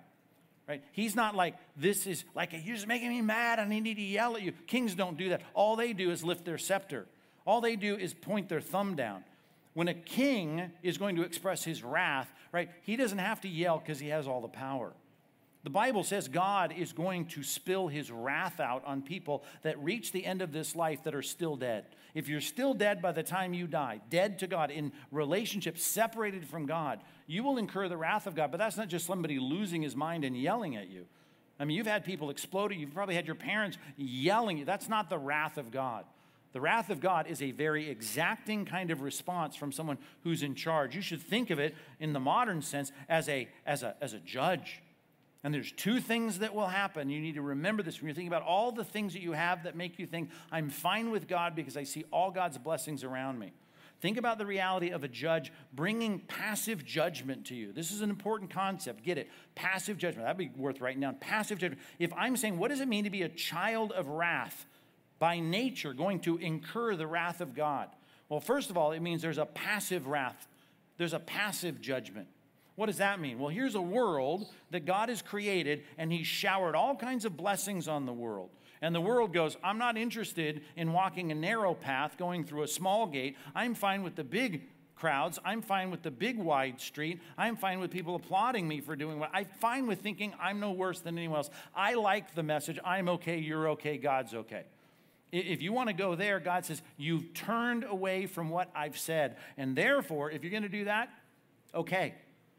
Right? 0.67 0.81
He's 0.93 1.13
not 1.13 1.35
like, 1.35 1.55
this 1.75 2.07
is 2.07 2.23
like, 2.33 2.53
you're 2.53 2.75
just 2.75 2.87
making 2.87 3.09
me 3.09 3.21
mad 3.21 3.59
and 3.59 3.71
I 3.71 3.79
need 3.79 3.95
to 3.95 4.01
yell 4.01 4.37
at 4.37 4.43
you. 4.43 4.53
Kings 4.65 4.95
don't 4.95 5.17
do 5.17 5.29
that. 5.29 5.41
All 5.53 5.75
they 5.75 5.91
do 5.91 6.09
is 6.09 6.23
lift 6.23 6.45
their 6.45 6.57
scepter. 6.57 7.05
All 7.45 7.59
they 7.59 7.75
do 7.75 7.97
is 7.97 8.13
point 8.13 8.47
their 8.47 8.61
thumb 8.61 8.95
down. 8.95 9.25
When 9.73 9.87
a 9.87 9.93
king 9.93 10.71
is 10.83 10.97
going 10.97 11.15
to 11.15 11.23
express 11.23 11.63
his 11.63 11.83
wrath, 11.83 12.31
right, 12.51 12.69
he 12.83 12.95
doesn't 12.95 13.17
have 13.17 13.41
to 13.41 13.47
yell 13.47 13.79
because 13.79 13.99
he 13.99 14.09
has 14.09 14.27
all 14.27 14.41
the 14.41 14.47
power. 14.47 14.93
The 15.63 15.69
Bible 15.69 16.03
says 16.03 16.27
God 16.27 16.73
is 16.77 16.91
going 16.91 17.27
to 17.27 17.43
spill 17.43 17.87
his 17.87 18.11
wrath 18.11 18.59
out 18.59 18.83
on 18.85 19.01
people 19.01 19.43
that 19.61 19.81
reach 19.81 20.11
the 20.11 20.25
end 20.25 20.41
of 20.41 20.51
this 20.51 20.75
life 20.75 21.03
that 21.03 21.15
are 21.15 21.21
still 21.21 21.55
dead. 21.55 21.85
If 22.13 22.27
you're 22.27 22.41
still 22.41 22.73
dead 22.73 23.01
by 23.01 23.13
the 23.13 23.23
time 23.23 23.53
you 23.53 23.65
die, 23.65 24.01
dead 24.09 24.39
to 24.39 24.47
God, 24.47 24.71
in 24.71 24.91
relationship, 25.09 25.77
separated 25.77 26.45
from 26.45 26.65
God, 26.65 26.99
you 27.27 27.43
will 27.43 27.57
incur 27.57 27.87
the 27.87 27.97
wrath 27.97 28.27
of 28.27 28.35
God. 28.35 28.51
But 28.51 28.57
that's 28.57 28.75
not 28.75 28.89
just 28.89 29.05
somebody 29.05 29.39
losing 29.39 29.81
his 29.81 29.95
mind 29.95 30.25
and 30.25 30.37
yelling 30.37 30.75
at 30.75 30.89
you. 30.89 31.05
I 31.57 31.65
mean, 31.65 31.77
you've 31.77 31.87
had 31.87 32.03
people 32.03 32.29
exploding, 32.29 32.79
you've 32.79 32.93
probably 32.93 33.15
had 33.15 33.25
your 33.25 33.35
parents 33.35 33.77
yelling. 33.95 34.57
At 34.57 34.59
you. 34.59 34.65
That's 34.65 34.89
not 34.89 35.09
the 35.09 35.17
wrath 35.17 35.57
of 35.57 35.71
God. 35.71 36.03
The 36.53 36.61
wrath 36.61 36.89
of 36.89 37.01
God 37.01 37.27
is 37.27 37.41
a 37.41 37.51
very 37.51 37.89
exacting 37.89 38.65
kind 38.65 38.91
of 38.91 39.01
response 39.01 39.55
from 39.55 39.71
someone 39.71 39.97
who's 40.23 40.43
in 40.43 40.53
charge. 40.53 40.95
You 40.95 41.01
should 41.01 41.21
think 41.21 41.49
of 41.49 41.59
it 41.59 41.75
in 41.99 42.13
the 42.13 42.19
modern 42.19 42.61
sense 42.61 42.91
as 43.09 43.27
a, 43.27 43.49
as 43.65 43.83
a, 43.83 43.95
as 43.99 44.13
a 44.13 44.19
judge. 44.19 44.81
And 45.43 45.53
there's 45.53 45.71
two 45.71 45.99
things 45.99 46.39
that 46.39 46.55
will 46.55 46.67
happen. 46.67 47.09
You 47.09 47.19
need 47.19 47.35
to 47.35 47.41
remember 47.41 47.83
this 47.83 47.99
when 47.99 48.07
you're 48.07 48.15
thinking 48.15 48.29
about 48.29 48.43
all 48.43 48.71
the 48.71 48.85
things 48.85 49.13
that 49.13 49.21
you 49.21 49.33
have 49.33 49.63
that 49.63 49.75
make 49.75 49.99
you 49.99 50.05
think, 50.05 50.29
I'm 50.51 50.69
fine 50.69 51.11
with 51.11 51.27
God 51.27 51.55
because 51.55 51.75
I 51.75 51.83
see 51.83 52.05
all 52.11 52.31
God's 52.31 52.57
blessings 52.57 53.03
around 53.03 53.39
me. 53.39 53.51
Think 53.99 54.17
about 54.17 54.37
the 54.37 54.45
reality 54.45 54.89
of 54.89 55.03
a 55.03 55.07
judge 55.07 55.51
bringing 55.73 56.19
passive 56.19 56.85
judgment 56.85 57.45
to 57.45 57.55
you. 57.55 57.73
This 57.73 57.91
is 57.91 58.01
an 58.01 58.09
important 58.09 58.51
concept. 58.51 59.03
Get 59.03 59.17
it? 59.17 59.29
Passive 59.55 59.97
judgment. 59.97 60.27
That'd 60.27 60.37
be 60.37 60.51
worth 60.61 60.81
writing 60.81 61.01
down. 61.01 61.15
Passive 61.15 61.57
judgment. 61.57 61.81
If 61.99 62.13
I'm 62.13 62.37
saying, 62.37 62.57
what 62.57 62.67
does 62.67 62.81
it 62.81 62.87
mean 62.87 63.05
to 63.05 63.09
be 63.09 63.23
a 63.23 63.29
child 63.29 63.91
of 63.91 64.07
wrath? 64.07 64.65
By 65.19 65.39
nature 65.39 65.93
going 65.93 66.19
to 66.21 66.37
incur 66.37 66.95
the 66.95 67.07
wrath 67.07 67.41
of 67.41 67.55
God? 67.55 67.89
Well, 68.29 68.39
first 68.39 68.69
of 68.69 68.77
all, 68.77 68.91
it 68.91 69.01
means 69.01 69.21
there's 69.21 69.37
a 69.37 69.45
passive 69.45 70.07
wrath, 70.07 70.47
there's 70.97 71.13
a 71.13 71.19
passive 71.19 71.81
judgment. 71.81 72.27
What 72.75 72.87
does 72.87 72.97
that 72.97 73.19
mean? 73.19 73.37
Well, 73.37 73.49
here's 73.49 73.75
a 73.75 73.81
world 73.81 74.47
that 74.71 74.85
God 74.85 75.09
has 75.09 75.21
created, 75.21 75.83
and 75.97 76.11
He's 76.11 76.25
showered 76.25 76.75
all 76.75 76.95
kinds 76.95 77.23
of 77.25 77.37
blessings 77.37 77.87
on 77.87 78.05
the 78.05 78.13
world. 78.13 78.49
And 78.81 78.93
the 78.93 79.01
world 79.01 79.31
goes, 79.31 79.55
I'm 79.63 79.77
not 79.77 79.95
interested 79.95 80.61
in 80.75 80.91
walking 80.91 81.31
a 81.31 81.35
narrow 81.35 81.73
path 81.73 82.17
going 82.17 82.43
through 82.43 82.63
a 82.63 82.67
small 82.67 83.05
gate. 83.05 83.37
I'm 83.55 83.75
fine 83.75 84.03
with 84.03 84.15
the 84.15 84.23
big 84.23 84.63
crowds. 84.95 85.39
I'm 85.45 85.61
fine 85.61 85.91
with 85.91 86.01
the 86.01 86.11
big 86.11 86.37
wide 86.37 86.81
street. 86.81 87.21
I'm 87.37 87.55
fine 87.55 87.79
with 87.79 87.91
people 87.91 88.15
applauding 88.15 88.67
me 88.67 88.81
for 88.81 88.95
doing 88.95 89.19
what 89.19 89.29
I'm 89.33 89.45
fine 89.59 89.87
with 89.87 90.01
thinking 90.01 90.33
I'm 90.39 90.59
no 90.59 90.71
worse 90.71 90.99
than 90.99 91.17
anyone 91.17 91.37
else. 91.37 91.49
I 91.75 91.93
like 91.93 92.35
the 92.35 92.43
message. 92.43 92.79
I'm 92.83 93.07
okay, 93.09 93.37
you're 93.37 93.69
okay, 93.69 93.97
God's 93.97 94.33
okay. 94.33 94.63
If 95.33 95.63
you 95.63 95.73
want 95.73 95.89
to 95.89 95.93
go 95.93 96.13
there, 96.13 96.39
God 96.39 96.63
says, 96.63 96.83
You've 96.95 97.33
turned 97.33 97.83
away 97.83 98.27
from 98.27 98.49
what 98.49 98.69
I've 98.75 98.97
said. 98.97 99.37
And 99.57 99.75
therefore, 99.75 100.29
if 100.29 100.43
you're 100.43 100.51
going 100.51 100.63
to 100.63 100.69
do 100.69 100.85
that, 100.85 101.09
okay. 101.73 102.13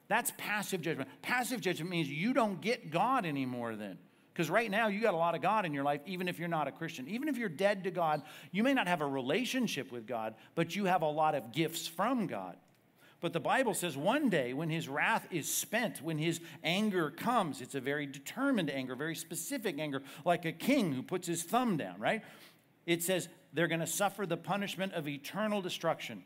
That's 0.09 0.33
passive 0.37 0.83
judgment. 0.83 1.09
Passive 1.23 1.61
judgment 1.61 1.91
means 1.91 2.09
you 2.09 2.35
don't 2.35 2.61
get 2.61 2.91
God 2.91 3.25
anymore 3.25 3.77
then. 3.77 3.97
Because 4.33 4.51
right 4.51 4.71
now, 4.71 4.89
you 4.89 5.01
got 5.01 5.15
a 5.15 5.17
lot 5.17 5.37
of 5.37 5.41
God 5.41 5.65
in 5.65 5.73
your 5.73 5.85
life, 5.85 6.01
even 6.05 6.27
if 6.27 6.41
you're 6.41 6.49
not 6.49 6.67
a 6.67 6.73
Christian. 6.73 7.09
Even 7.09 7.29
if 7.29 7.39
you're 7.39 7.49
dead 7.49 7.85
to 7.85 7.93
God, 7.93 8.23
you 8.51 8.65
may 8.65 8.75
not 8.75 8.89
have 8.89 9.01
a 9.01 9.07
relationship 9.07 9.93
with 9.93 10.07
God, 10.07 10.35
but 10.57 10.75
you 10.75 10.87
have 10.87 11.03
a 11.03 11.09
lot 11.09 11.37
of 11.37 11.53
gifts 11.53 11.87
from 11.87 12.27
God. 12.27 12.57
But 13.21 13.33
the 13.33 13.41
Bible 13.41 13.73
says 13.73 13.97
one 13.97 14.29
day 14.29 14.53
when 14.53 14.69
his 14.69 14.89
wrath 14.89 15.27
is 15.31 15.51
spent, 15.51 16.03
when 16.03 16.19
his 16.19 16.41
anger 16.63 17.11
comes, 17.11 17.61
it's 17.61 17.77
a 17.77 17.81
very 17.81 18.05
determined 18.05 18.69
anger, 18.69 18.97
very 18.97 19.15
specific 19.15 19.79
anger, 19.79 20.03
like 20.25 20.45
a 20.45 20.53
king 20.53 20.93
who 20.93 21.03
puts 21.03 21.29
his 21.29 21.45
thumb 21.45 21.77
down, 21.77 21.99
right? 22.01 22.23
It 22.87 23.03
says 23.03 23.29
they're 23.53 23.69
going 23.69 23.81
to 23.81 23.87
suffer 23.87 24.27
the 24.27 24.37
punishment 24.37 24.93
of 24.93 25.09
eternal 25.09 25.63
destruction 25.63 26.25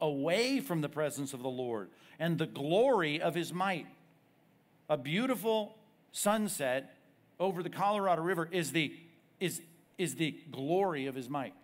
away 0.00 0.60
from 0.60 0.80
the 0.80 0.88
presence 0.88 1.34
of 1.34 1.42
the 1.42 1.48
Lord 1.48 1.88
and 2.18 2.38
the 2.38 2.46
glory 2.46 3.20
of 3.20 3.34
his 3.34 3.52
might. 3.52 3.86
A 4.88 4.96
beautiful 4.96 5.76
sunset 6.12 6.96
over 7.38 7.62
the 7.62 7.70
Colorado 7.70 8.22
River 8.22 8.48
is 8.50 8.72
the, 8.72 8.92
is, 9.38 9.62
is 9.98 10.16
the 10.16 10.36
glory 10.50 11.06
of 11.06 11.14
his 11.14 11.28
might. 11.28 11.54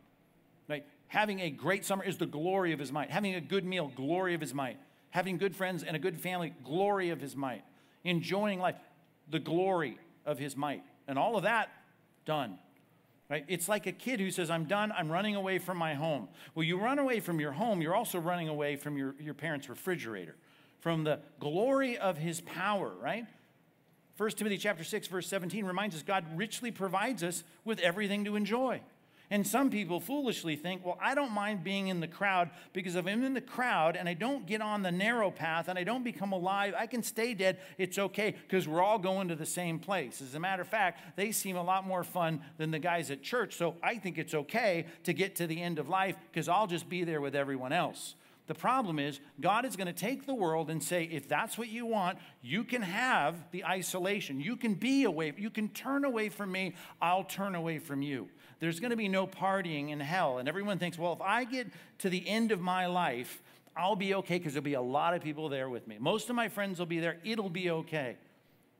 Right? 0.69 0.85
Having 1.09 1.41
a 1.41 1.51
great 1.51 1.85
summer 1.85 2.05
is 2.05 2.19
the 2.19 2.27
glory 2.27 2.73
of 2.73 2.79
his 2.79 2.93
might. 2.93 3.11
Having 3.11 3.35
a 3.35 3.41
good 3.41 3.65
meal, 3.65 3.93
glory 3.95 4.35
of 4.35 4.41
his 4.41 4.55
might. 4.55 4.79
Having 5.11 5.39
good 5.39 5.57
friends 5.57 5.83
and 5.83 5.97
a 5.97 5.99
good 5.99 6.19
family, 6.19 6.53
glory 6.65 7.11
of 7.11 7.21
his 7.21 7.37
might. 7.37 7.63
Enjoying 8.05 8.61
life, 8.61 8.77
the 9.31 9.39
glory 9.39 9.99
of 10.25 10.39
his 10.39 10.57
might. 10.57 10.83
And 11.09 11.19
all 11.19 11.37
of 11.37 11.45
that 11.45 11.71
done. 12.25 12.59
Right? 13.29 13.45
It's 13.49 13.69
like 13.69 13.87
a 13.87 13.93
kid 13.93 14.21
who 14.21 14.31
says, 14.31 14.51
I'm 14.51 14.67
done, 14.67 14.93
I'm 14.93 15.11
running 15.11 15.35
away 15.35 15.59
from 15.59 15.79
my 15.79 15.95
home. 15.95 16.29
Well, 16.55 16.63
you 16.63 16.79
run 16.79 17.01
away 17.01 17.19
from 17.19 17.41
your 17.41 17.53
home, 17.53 17.83
you're 17.83 17.95
also 17.95 18.19
running 18.21 18.49
away 18.49 18.77
from 18.77 18.97
your, 18.97 19.17
your 19.19 19.35
parents' 19.35 19.69
refrigerator, 19.69 20.37
from 20.81 21.03
the 21.03 21.19
glory 21.41 21.99
of 21.99 22.19
his 22.19 22.41
power, 22.41 22.93
right? 23.01 23.27
1 24.17 24.31
Timothy 24.31 24.59
chapter 24.59 24.85
6, 24.85 25.09
verse 25.09 25.27
17 25.27 25.65
reminds 25.65 25.97
us 25.97 26.03
God 26.03 26.25
richly 26.37 26.71
provides 26.71 27.23
us 27.23 27.43
with 27.65 27.81
everything 27.81 28.25
to 28.25 28.37
enjoy. 28.37 28.81
And 29.31 29.45
some 29.45 29.71
people 29.71 29.99
foolishly 29.99 30.55
think, 30.55 30.87
well, 30.87 30.99
I 31.01 31.17
don't 31.17 31.33
mind 31.33 31.65
being 31.65 31.89
in 31.89 31.99
the 31.99 32.07
crowd 32.07 32.51
because 32.73 32.95
if 32.95 33.07
I'm 33.07 33.25
in 33.25 33.35
the 33.35 33.41
crowd 33.41 33.97
and 33.97 34.09
I 34.09 34.15
don't 34.15 34.47
get 34.47 34.61
on 34.61 34.83
the 34.83 34.93
narrow 34.93 35.33
path 35.33 35.67
and 35.69 35.77
I 35.77 35.83
don't 35.83 36.05
become 36.05 36.33
alive, 36.33 36.75
I 36.79 36.87
can 36.87 37.03
stay 37.03 37.35
dead. 37.35 37.59
It's 37.77 37.99
okay 37.99 38.37
because 38.47 38.69
we're 38.69 38.83
all 38.83 38.99
going 38.99 39.29
to 39.29 39.35
the 39.35 39.47
same 39.47 39.81
place. 39.81 40.23
As 40.23 40.37
a 40.37 40.41
matter 40.41 40.63
of 40.63 40.69
fact, 40.69 41.17
they 41.17 41.33
seem 41.33 41.57
a 41.57 41.63
lot 41.63 41.85
more 41.85 42.05
fun 42.05 42.41
than 42.57 42.71
the 42.71 42.79
guys 42.79 43.11
at 43.11 43.23
church. 43.23 43.57
So 43.57 43.75
I 43.83 43.97
think 43.97 44.17
it's 44.17 44.35
okay 44.35 44.87
to 45.05 45.13
get 45.13 45.35
to 45.37 45.49
the 45.49 45.61
end 45.61 45.81
of 45.81 45.89
life 45.89 46.17
because 46.31 46.49
I'll 46.49 46.69
just 46.69 46.89
be 46.89 47.03
there 47.03 47.21
with 47.21 47.35
everyone 47.35 47.73
else. 47.73 48.15
The 48.47 48.55
problem 48.55 49.01
is, 49.01 49.19
God 49.41 49.65
is 49.65 49.75
going 49.75 49.89
to 49.89 49.93
take 49.93 50.25
the 50.25 50.35
world 50.35 50.71
and 50.71 50.81
say, 50.81 51.09
if 51.11 51.27
that's 51.27 51.59
what 51.59 51.69
you 51.69 51.85
want, 51.85 52.19
you 52.43 52.63
can 52.63 52.81
have 52.83 53.35
the 53.51 53.65
isolation. 53.65 54.41
You 54.41 54.55
can 54.55 54.75
be 54.75 55.03
away. 55.03 55.33
You 55.37 55.51
can 55.51 55.69
turn 55.71 56.05
away 56.05 56.29
from 56.29 56.53
me. 56.53 56.75
I'll 57.03 57.25
turn 57.25 57.57
away 57.57 57.81
from 57.81 58.03
you 58.03 58.29
there's 58.61 58.81
going 58.81 58.91
to 58.91 58.97
be 58.97 59.09
no 59.09 59.27
partying 59.27 59.91
in 59.91 60.01
hell. 60.01 60.39
And 60.39 60.49
everyone 60.49 60.79
thinks, 60.79 60.99
well, 60.99 61.13
if 61.13 61.21
I 61.21 61.45
get 61.45 61.69
to 61.99 62.09
the 62.09 62.27
end 62.27 62.53
of 62.53 62.61
my 62.61 62.87
life, 62.87 63.43
I'll 63.77 63.97
be 63.97 64.15
okay 64.15 64.39
because 64.39 64.55
there'll 64.55 64.65
be 64.65 64.75
a 64.75 64.81
lot 64.81 65.15
of 65.15 65.23
people 65.23 65.49
there 65.49 65.69
with 65.69 65.87
me. 65.87 65.97
Most 65.99 66.31
of 66.31 66.37
my 66.37 66.49
friends 66.49 66.79
will 66.79 66.87
be 66.87 66.99
there. 66.99 67.19
It'll 67.25 67.51
be 67.51 67.71
okay. 67.71 68.17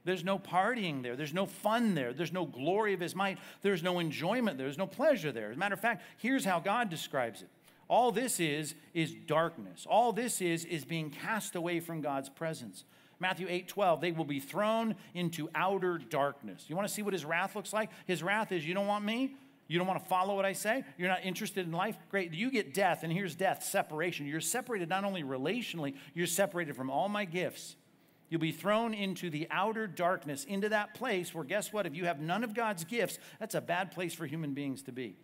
There's 0.05 0.25
no 0.25 0.39
partying 0.39 1.03
there. 1.03 1.17
There's 1.17 1.35
no 1.35 1.47
fun 1.47 1.95
there. 1.95 2.13
There's 2.13 2.33
no 2.33 2.47
glory 2.47 2.95
of 2.95 3.01
his 3.01 3.15
might. 3.15 3.39
There's 3.63 3.83
no 3.83 3.99
enjoyment 3.99 4.57
there. 4.57 4.67
There's 4.67 4.79
no 4.79 4.87
pleasure 4.87 5.33
there. 5.33 5.51
As 5.51 5.57
a 5.57 5.59
matter 5.59 5.75
of 5.75 5.81
fact, 5.81 6.03
here's 6.19 6.45
how 6.45 6.61
God 6.61 6.89
describes 6.89 7.43
it. 7.43 7.49
All 7.89 8.13
this 8.13 8.41
is 8.41 8.75
is 8.95 9.15
darkness. 9.27 9.87
All 9.89 10.13
this 10.13 10.41
is 10.41 10.65
is 10.65 10.85
being 10.85 11.11
cast 11.11 11.55
away 11.55 11.81
from 11.81 12.01
God's 12.01 12.29
presence. 12.29 12.85
Matthew 13.19 13.47
8 13.49 13.69
12, 13.69 14.01
they 14.01 14.13
will 14.13 14.25
be 14.25 14.41
thrown 14.41 14.95
into 15.15 15.49
outer 15.55 15.99
darkness. 15.99 16.67
You 16.69 16.77
want 16.77 16.87
to 16.87 16.93
see 16.93 17.03
what 17.03 17.13
his 17.13 17.25
wrath 17.25 17.57
looks 17.57 17.73
like? 17.73 17.91
His 18.07 18.23
wrath 18.23 18.53
is, 18.53 18.67
you 18.67 18.75
don't 18.75 18.87
want 18.87 19.05
me? 19.05 19.35
You 19.69 19.79
don't 19.79 19.89
want 19.89 20.01
to 20.01 20.09
follow 20.09 20.37
what 20.37 20.45
I 20.45 20.53
say? 20.53 20.85
You're 20.97 21.09
not 21.09 21.25
interested 21.25 21.67
in 21.67 21.73
life? 21.73 21.97
Great. 22.11 22.33
You 22.33 22.51
get 22.51 22.73
death, 22.73 23.03
and 23.03 23.13
here's 23.13 23.35
death 23.35 23.65
separation. 23.65 24.27
You're 24.27 24.41
separated 24.41 24.89
not 24.89 25.05
only 25.05 25.23
relationally, 25.23 25.95
you're 26.15 26.27
separated 26.27 26.77
from 26.77 26.91
all 26.91 27.09
my 27.09 27.25
gifts. 27.25 27.77
You'll 28.29 28.41
be 28.41 28.53
thrown 28.53 28.95
into 28.95 29.31
the 29.31 29.47
outer 29.51 29.87
darkness, 29.87 30.45
into 30.45 30.69
that 30.71 30.95
place 30.95 31.35
where, 31.35 31.45
guess 31.45 31.73
what? 31.73 31.87
If 31.87 31.95
you 31.95 32.07
have 32.07 32.21
none 32.21 32.45
of 32.45 32.55
God's 32.55 32.85
gifts, 32.85 33.19
that's 33.39 33.55
a 33.55 33.61
bad 33.61 33.93
place 33.93 34.15
for 34.15 34.27
human 34.27 34.53
beings 34.53 34.83
to 34.85 34.93
be. 34.93 35.17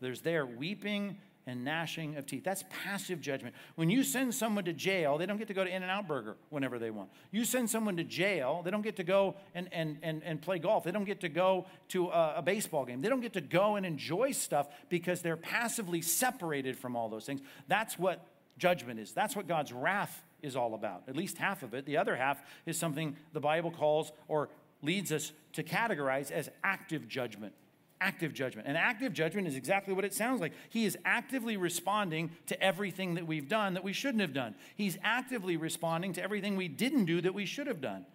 There's 0.00 0.22
there 0.22 0.46
weeping 0.46 1.18
and 1.46 1.64
gnashing 1.64 2.16
of 2.16 2.26
teeth. 2.26 2.44
That's 2.44 2.64
passive 2.84 3.20
judgment. 3.20 3.54
When 3.74 3.90
you 3.90 4.02
send 4.02 4.34
someone 4.34 4.64
to 4.64 4.72
jail, 4.72 5.18
they 5.18 5.26
don't 5.26 5.38
get 5.38 5.48
to 5.48 5.54
go 5.54 5.64
to 5.64 5.70
In 5.74 5.82
N 5.82 5.90
Out 5.90 6.06
Burger 6.06 6.36
whenever 6.50 6.78
they 6.78 6.90
want. 6.90 7.10
You 7.30 7.44
send 7.44 7.70
someone 7.70 7.96
to 7.96 8.04
jail, 8.04 8.62
they 8.64 8.70
don't 8.70 8.82
get 8.82 8.96
to 8.96 9.04
go 9.04 9.36
and, 9.54 9.68
and, 9.72 9.98
and, 10.02 10.22
and 10.24 10.40
play 10.40 10.58
golf. 10.58 10.84
They 10.84 10.92
don't 10.92 11.04
get 11.04 11.20
to 11.20 11.28
go 11.28 11.66
to 11.88 12.08
a, 12.08 12.34
a 12.36 12.42
baseball 12.42 12.84
game. 12.84 13.00
They 13.00 13.08
don't 13.08 13.20
get 13.20 13.32
to 13.34 13.40
go 13.40 13.76
and 13.76 13.86
enjoy 13.86 14.32
stuff 14.32 14.68
because 14.88 15.22
they're 15.22 15.36
passively 15.36 16.02
separated 16.02 16.78
from 16.78 16.96
all 16.96 17.08
those 17.08 17.24
things. 17.24 17.40
That's 17.68 17.98
what 17.98 18.26
judgment 18.58 19.00
is. 19.00 19.12
That's 19.12 19.34
what 19.34 19.48
God's 19.48 19.72
wrath 19.72 20.22
is 20.42 20.56
all 20.56 20.74
about. 20.74 21.02
At 21.08 21.16
least 21.16 21.38
half 21.38 21.62
of 21.62 21.74
it. 21.74 21.86
The 21.86 21.96
other 21.96 22.16
half 22.16 22.42
is 22.66 22.78
something 22.78 23.16
the 23.32 23.40
Bible 23.40 23.70
calls 23.70 24.12
or 24.28 24.50
leads 24.82 25.12
us 25.12 25.32
to 25.54 25.62
categorize 25.62 26.30
as 26.30 26.48
active 26.64 27.08
judgment 27.08 27.52
active 28.00 28.32
judgment. 28.32 28.66
And 28.66 28.76
active 28.76 29.12
judgment 29.12 29.46
is 29.46 29.56
exactly 29.56 29.94
what 29.94 30.04
it 30.04 30.14
sounds 30.14 30.40
like. 30.40 30.52
He 30.68 30.84
is 30.84 30.96
actively 31.04 31.56
responding 31.56 32.30
to 32.46 32.60
everything 32.62 33.14
that 33.14 33.26
we've 33.26 33.48
done 33.48 33.74
that 33.74 33.84
we 33.84 33.92
shouldn't 33.92 34.22
have 34.22 34.32
done. 34.32 34.54
He's 34.76 34.98
actively 35.02 35.56
responding 35.56 36.12
to 36.14 36.22
everything 36.22 36.56
we 36.56 36.68
didn't 36.68 37.04
do 37.04 37.20
that 37.20 37.34
we 37.34 37.46
should 37.46 37.66
have 37.66 37.80
done. 37.80 38.06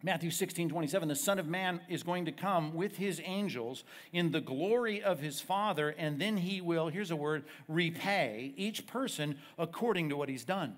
Matthew 0.00 0.30
16, 0.30 0.68
27, 0.68 1.08
the 1.08 1.16
Son 1.16 1.40
of 1.40 1.48
Man 1.48 1.80
is 1.88 2.04
going 2.04 2.26
to 2.26 2.32
come 2.32 2.72
with 2.72 2.96
his 2.98 3.20
angels 3.24 3.82
in 4.12 4.30
the 4.30 4.40
glory 4.40 5.02
of 5.02 5.18
his 5.18 5.40
Father, 5.40 5.92
and 5.98 6.20
then 6.20 6.36
he 6.36 6.60
will, 6.60 6.86
here's 6.86 7.10
a 7.10 7.16
word, 7.16 7.44
repay 7.66 8.52
each 8.56 8.86
person 8.86 9.36
according 9.58 10.08
to 10.10 10.16
what 10.16 10.28
he's 10.28 10.44
done. 10.44 10.76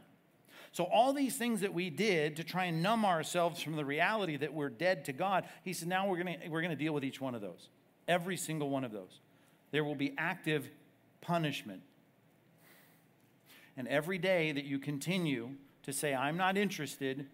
So, 0.73 0.85
all 0.85 1.13
these 1.13 1.37
things 1.37 1.63
that 1.63 1.75
we 1.75 1.91
did 1.91 2.37
to 2.37 2.45
try 2.45 2.67
and 2.67 2.83
numb 2.83 3.05
ourselves 3.05 3.61
from 3.61 3.75
the 3.75 3.85
reality 3.85 4.37
that 4.37 4.55
we're 4.55 4.69
dead 4.69 5.05
to 5.07 5.13
God, 5.13 5.45
he 5.65 5.73
said, 5.73 5.89
now 5.89 6.07
we're 6.07 6.23
going 6.23 6.39
we're 6.49 6.63
going 6.63 6.77
to 6.77 6.83
deal 6.83 6.93
with 6.93 7.05
each 7.05 7.21
one 7.21 7.35
of 7.35 7.41
those. 7.41 7.69
Every 8.07 8.37
single 8.37 8.71
one 8.71 8.85
of 8.85 8.93
those. 8.93 9.21
There 9.73 9.85
will 9.85 9.95
be 9.97 10.15
active 10.17 10.69
punishment. 11.21 11.83
And 13.77 13.89
every 13.89 14.19
day 14.19 14.53
that 14.53 14.65
you 14.65 14.79
continue 14.79 15.51
to 15.85 15.93
say, 15.93 16.15
I'm 16.15 16.37
not 16.37 16.57
interested 16.57 17.27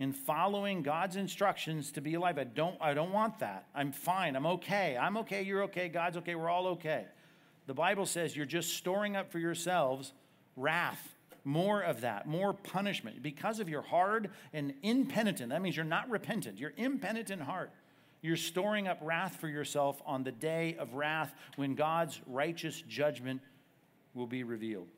in 0.00 0.12
following 0.12 0.82
God's 0.82 1.16
instructions 1.16 1.92
to 1.92 2.00
be 2.00 2.14
alive, 2.14 2.38
I 2.38 2.44
don't, 2.44 2.76
I 2.80 2.94
don't 2.94 3.12
want 3.12 3.38
that. 3.38 3.66
I'm 3.74 3.92
fine. 3.92 4.34
I'm 4.34 4.46
okay. 4.46 4.96
I'm 4.96 5.16
okay. 5.18 5.42
You're 5.42 5.64
okay. 5.64 5.88
God's 5.88 6.16
okay. 6.18 6.34
We're 6.34 6.50
all 6.50 6.66
okay. 6.68 7.04
The 7.66 7.74
Bible 7.74 8.06
says 8.06 8.36
you're 8.36 8.46
just 8.46 8.74
storing 8.74 9.16
up 9.16 9.30
for 9.30 9.38
yourselves 9.38 10.12
wrath 10.56 11.13
more 11.44 11.82
of 11.82 12.00
that, 12.00 12.26
more 12.26 12.52
punishment 12.52 13.22
because 13.22 13.60
of 13.60 13.68
your 13.68 13.82
hard 13.82 14.30
and 14.52 14.74
impenitent. 14.82 15.50
That 15.50 15.62
means 15.62 15.76
you're 15.76 15.84
not 15.84 16.08
repentant, 16.10 16.58
you're 16.58 16.72
impenitent 16.76 17.42
heart. 17.42 17.70
You're 18.22 18.36
storing 18.36 18.88
up 18.88 18.98
wrath 19.02 19.36
for 19.36 19.48
yourself 19.48 20.00
on 20.06 20.24
the 20.24 20.32
day 20.32 20.76
of 20.78 20.94
wrath 20.94 21.34
when 21.56 21.74
God's 21.74 22.22
righteous 22.26 22.82
judgment 22.88 23.42
will 24.14 24.26
be 24.26 24.44
revealed. 24.44 24.88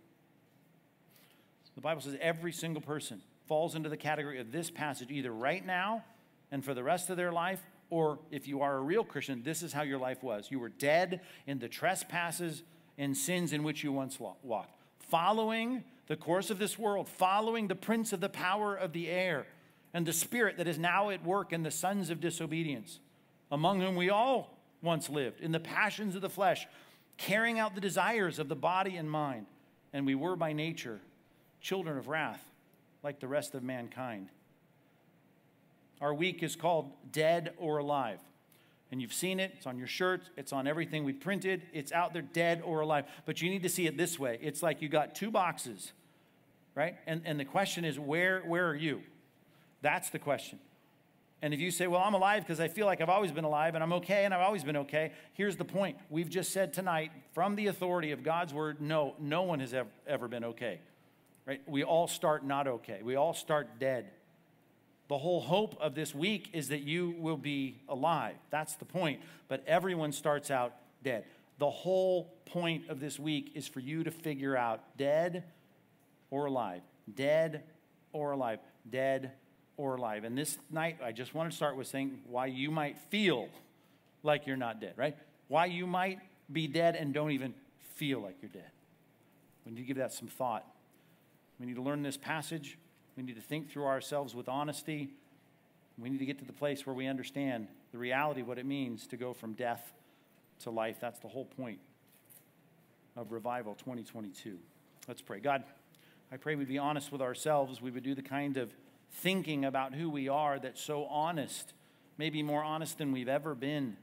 The 1.74 1.80
Bible 1.80 2.00
says 2.00 2.16
every 2.20 2.52
single 2.52 2.80
person 2.80 3.20
falls 3.46 3.74
into 3.74 3.88
the 3.88 3.96
category 3.96 4.38
of 4.38 4.52
this 4.52 4.70
passage 4.70 5.10
either 5.10 5.32
right 5.32 5.64
now 5.64 6.04
and 6.50 6.64
for 6.64 6.72
the 6.72 6.84
rest 6.84 7.10
of 7.10 7.16
their 7.16 7.32
life, 7.32 7.60
or 7.90 8.20
if 8.30 8.46
you 8.46 8.62
are 8.62 8.76
a 8.76 8.80
real 8.80 9.04
Christian, 9.04 9.42
this 9.42 9.62
is 9.62 9.72
how 9.72 9.82
your 9.82 9.98
life 9.98 10.22
was. 10.22 10.50
You 10.50 10.60
were 10.60 10.68
dead 10.68 11.20
in 11.46 11.58
the 11.58 11.68
trespasses 11.68 12.62
and 12.96 13.16
sins 13.16 13.52
in 13.52 13.62
which 13.62 13.84
you 13.84 13.92
once 13.92 14.18
walked, 14.20 14.76
following 15.10 15.84
the 16.06 16.16
course 16.16 16.50
of 16.50 16.58
this 16.58 16.78
world, 16.78 17.08
following 17.08 17.68
the 17.68 17.74
prince 17.74 18.12
of 18.12 18.20
the 18.20 18.28
power 18.28 18.74
of 18.74 18.92
the 18.92 19.08
air 19.08 19.46
and 19.92 20.06
the 20.06 20.12
spirit 20.12 20.58
that 20.58 20.68
is 20.68 20.78
now 20.78 21.10
at 21.10 21.24
work 21.24 21.52
in 21.52 21.62
the 21.62 21.70
sons 21.70 22.10
of 22.10 22.20
disobedience, 22.20 23.00
among 23.50 23.80
whom 23.80 23.96
we 23.96 24.10
all 24.10 24.58
once 24.82 25.08
lived, 25.08 25.40
in 25.40 25.52
the 25.52 25.60
passions 25.60 26.14
of 26.14 26.22
the 26.22 26.30
flesh, 26.30 26.66
carrying 27.16 27.58
out 27.58 27.74
the 27.74 27.80
desires 27.80 28.38
of 28.38 28.48
the 28.48 28.54
body 28.54 28.96
and 28.96 29.10
mind. 29.10 29.46
And 29.92 30.04
we 30.04 30.14
were 30.14 30.36
by 30.36 30.52
nature 30.52 31.00
children 31.60 31.96
of 31.96 32.08
wrath, 32.08 32.44
like 33.02 33.18
the 33.18 33.28
rest 33.28 33.54
of 33.54 33.62
mankind. 33.62 34.28
Our 36.00 36.12
week 36.12 36.42
is 36.42 36.54
called 36.54 36.92
Dead 37.10 37.54
or 37.56 37.78
Alive. 37.78 38.20
And 38.96 39.02
you've 39.02 39.12
seen 39.12 39.40
it, 39.40 39.52
it's 39.54 39.66
on 39.66 39.76
your 39.76 39.86
shirts, 39.86 40.30
it's 40.38 40.54
on 40.54 40.66
everything 40.66 41.04
we 41.04 41.12
printed, 41.12 41.60
it's 41.74 41.92
out 41.92 42.14
there 42.14 42.22
dead 42.22 42.62
or 42.64 42.80
alive. 42.80 43.04
But 43.26 43.42
you 43.42 43.50
need 43.50 43.62
to 43.64 43.68
see 43.68 43.86
it 43.86 43.98
this 43.98 44.18
way 44.18 44.38
it's 44.40 44.62
like 44.62 44.80
you 44.80 44.88
got 44.88 45.14
two 45.14 45.30
boxes, 45.30 45.92
right? 46.74 46.96
And, 47.06 47.20
and 47.26 47.38
the 47.38 47.44
question 47.44 47.84
is, 47.84 47.98
where, 47.98 48.40
where 48.40 48.66
are 48.66 48.74
you? 48.74 49.02
That's 49.82 50.08
the 50.08 50.18
question. 50.18 50.60
And 51.42 51.52
if 51.52 51.60
you 51.60 51.70
say, 51.70 51.86
well, 51.88 52.00
I'm 52.00 52.14
alive 52.14 52.42
because 52.42 52.58
I 52.58 52.68
feel 52.68 52.86
like 52.86 53.02
I've 53.02 53.10
always 53.10 53.32
been 53.32 53.44
alive 53.44 53.74
and 53.74 53.84
I'm 53.84 53.92
okay 53.92 54.24
and 54.24 54.32
I've 54.32 54.40
always 54.40 54.64
been 54.64 54.78
okay, 54.78 55.12
here's 55.34 55.56
the 55.56 55.66
point. 55.66 55.98
We've 56.08 56.30
just 56.30 56.54
said 56.54 56.72
tonight, 56.72 57.12
from 57.34 57.54
the 57.54 57.66
authority 57.66 58.12
of 58.12 58.22
God's 58.22 58.54
word, 58.54 58.80
no, 58.80 59.14
no 59.20 59.42
one 59.42 59.60
has 59.60 59.74
ever, 59.74 59.90
ever 60.06 60.26
been 60.26 60.44
okay. 60.44 60.80
Right? 61.44 61.60
We 61.66 61.84
all 61.84 62.08
start 62.08 62.46
not 62.46 62.66
okay. 62.66 63.00
We 63.02 63.16
all 63.16 63.34
start 63.34 63.78
dead. 63.78 64.06
The 65.08 65.18
whole 65.18 65.40
hope 65.40 65.76
of 65.80 65.94
this 65.94 66.14
week 66.14 66.50
is 66.52 66.68
that 66.68 66.80
you 66.80 67.14
will 67.18 67.36
be 67.36 67.78
alive. 67.88 68.34
That's 68.50 68.74
the 68.74 68.84
point. 68.84 69.20
But 69.48 69.62
everyone 69.66 70.12
starts 70.12 70.50
out 70.50 70.74
dead. 71.04 71.24
The 71.58 71.70
whole 71.70 72.34
point 72.46 72.88
of 72.88 73.00
this 73.00 73.18
week 73.18 73.52
is 73.54 73.68
for 73.68 73.80
you 73.80 74.04
to 74.04 74.10
figure 74.10 74.56
out 74.56 74.80
dead 74.96 75.44
or 76.30 76.46
alive. 76.46 76.82
Dead 77.14 77.62
or 78.12 78.32
alive. 78.32 78.58
Dead 78.90 79.32
or 79.76 79.96
alive. 79.96 80.24
And 80.24 80.36
this 80.36 80.58
night, 80.70 80.98
I 81.04 81.12
just 81.12 81.34
want 81.34 81.50
to 81.50 81.56
start 81.56 81.76
with 81.76 81.86
saying 81.86 82.18
why 82.28 82.46
you 82.46 82.70
might 82.70 82.98
feel 83.10 83.48
like 84.22 84.46
you're 84.46 84.56
not 84.56 84.80
dead, 84.80 84.94
right? 84.96 85.16
Why 85.48 85.66
you 85.66 85.86
might 85.86 86.18
be 86.52 86.66
dead 86.66 86.96
and 86.96 87.14
don't 87.14 87.30
even 87.30 87.54
feel 87.94 88.20
like 88.20 88.36
you're 88.42 88.50
dead. 88.50 88.70
We 89.64 89.72
need 89.72 89.82
to 89.82 89.86
give 89.86 89.96
that 89.98 90.12
some 90.12 90.28
thought. 90.28 90.66
We 91.58 91.66
need 91.66 91.76
to 91.76 91.82
learn 91.82 92.02
this 92.02 92.16
passage. 92.16 92.78
We 93.16 93.22
need 93.22 93.36
to 93.36 93.42
think 93.42 93.70
through 93.70 93.86
ourselves 93.86 94.34
with 94.34 94.48
honesty. 94.48 95.08
We 95.98 96.10
need 96.10 96.18
to 96.18 96.26
get 96.26 96.38
to 96.40 96.44
the 96.44 96.52
place 96.52 96.84
where 96.84 96.94
we 96.94 97.06
understand 97.06 97.68
the 97.92 97.98
reality, 97.98 98.42
what 98.42 98.58
it 98.58 98.66
means 98.66 99.06
to 99.08 99.16
go 99.16 99.32
from 99.32 99.54
death 99.54 99.92
to 100.60 100.70
life. 100.70 100.96
That's 101.00 101.18
the 101.20 101.28
whole 101.28 101.46
point 101.46 101.78
of 103.16 103.32
Revival 103.32 103.74
2022. 103.74 104.58
Let's 105.08 105.22
pray. 105.22 105.40
God, 105.40 105.64
I 106.30 106.36
pray 106.36 106.56
we'd 106.56 106.68
be 106.68 106.78
honest 106.78 107.10
with 107.10 107.22
ourselves. 107.22 107.80
We 107.80 107.90
would 107.90 108.02
do 108.02 108.14
the 108.14 108.22
kind 108.22 108.58
of 108.58 108.70
thinking 109.10 109.64
about 109.64 109.94
who 109.94 110.10
we 110.10 110.28
are 110.28 110.58
that's 110.58 110.82
so 110.82 111.06
honest, 111.06 111.72
maybe 112.18 112.42
more 112.42 112.62
honest 112.62 112.98
than 112.98 113.12
we've 113.12 113.28
ever 113.28 113.54
been, 113.54 113.96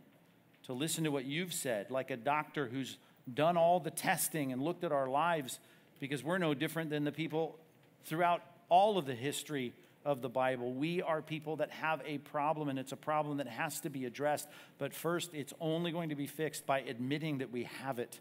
to 0.63 0.73
listen 0.73 1.03
to 1.03 1.11
what 1.11 1.25
you've 1.25 1.53
said, 1.53 1.91
like 1.91 2.09
a 2.09 2.17
doctor 2.17 2.67
who's 2.67 2.97
done 3.31 3.57
all 3.57 3.79
the 3.79 3.91
testing 3.91 4.51
and 4.51 4.61
looked 4.61 4.83
at 4.83 4.91
our 4.91 5.07
lives, 5.07 5.59
because 5.99 6.23
we're 6.23 6.39
no 6.39 6.53
different 6.53 6.89
than 6.89 7.03
the 7.03 7.11
people 7.11 7.59
throughout 8.05 8.41
all 8.73 8.97
of 8.97 9.05
the 9.05 9.13
history 9.13 9.71
of 10.03 10.23
the 10.23 10.29
Bible. 10.29 10.73
We 10.73 11.03
are 11.03 11.21
people 11.21 11.57
that 11.57 11.69
have 11.69 12.01
a 12.07 12.17
problem, 12.17 12.69
and 12.69 12.79
it's 12.79 12.91
a 12.91 12.97
problem 12.97 13.37
that 13.37 13.47
has 13.47 13.79
to 13.81 13.91
be 13.91 14.05
addressed. 14.05 14.47
But 14.79 14.95
first, 14.95 15.35
it's 15.35 15.53
only 15.61 15.91
going 15.91 16.09
to 16.09 16.15
be 16.15 16.25
fixed 16.25 16.65
by 16.65 16.79
admitting 16.79 17.37
that 17.37 17.51
we 17.51 17.65
have 17.83 17.99
it. 17.99 18.19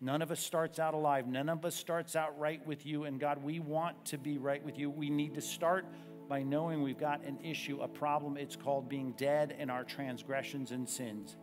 None 0.00 0.22
of 0.22 0.32
us 0.32 0.40
starts 0.40 0.80
out 0.80 0.94
alive. 0.94 1.28
None 1.28 1.48
of 1.48 1.64
us 1.64 1.76
starts 1.76 2.16
out 2.16 2.36
right 2.36 2.66
with 2.66 2.84
you. 2.84 3.04
And 3.04 3.20
God, 3.20 3.44
we 3.44 3.60
want 3.60 4.06
to 4.06 4.18
be 4.18 4.38
right 4.38 4.62
with 4.64 4.76
you. 4.76 4.90
We 4.90 5.08
need 5.08 5.36
to 5.36 5.40
start 5.40 5.86
by 6.28 6.42
knowing 6.42 6.82
we've 6.82 6.98
got 6.98 7.22
an 7.22 7.38
issue, 7.44 7.78
a 7.80 7.86
problem. 7.86 8.36
It's 8.36 8.56
called 8.56 8.88
being 8.88 9.12
dead 9.12 9.54
in 9.56 9.70
our 9.70 9.84
transgressions 9.84 10.72
and 10.72 10.88
sins. 10.88 11.36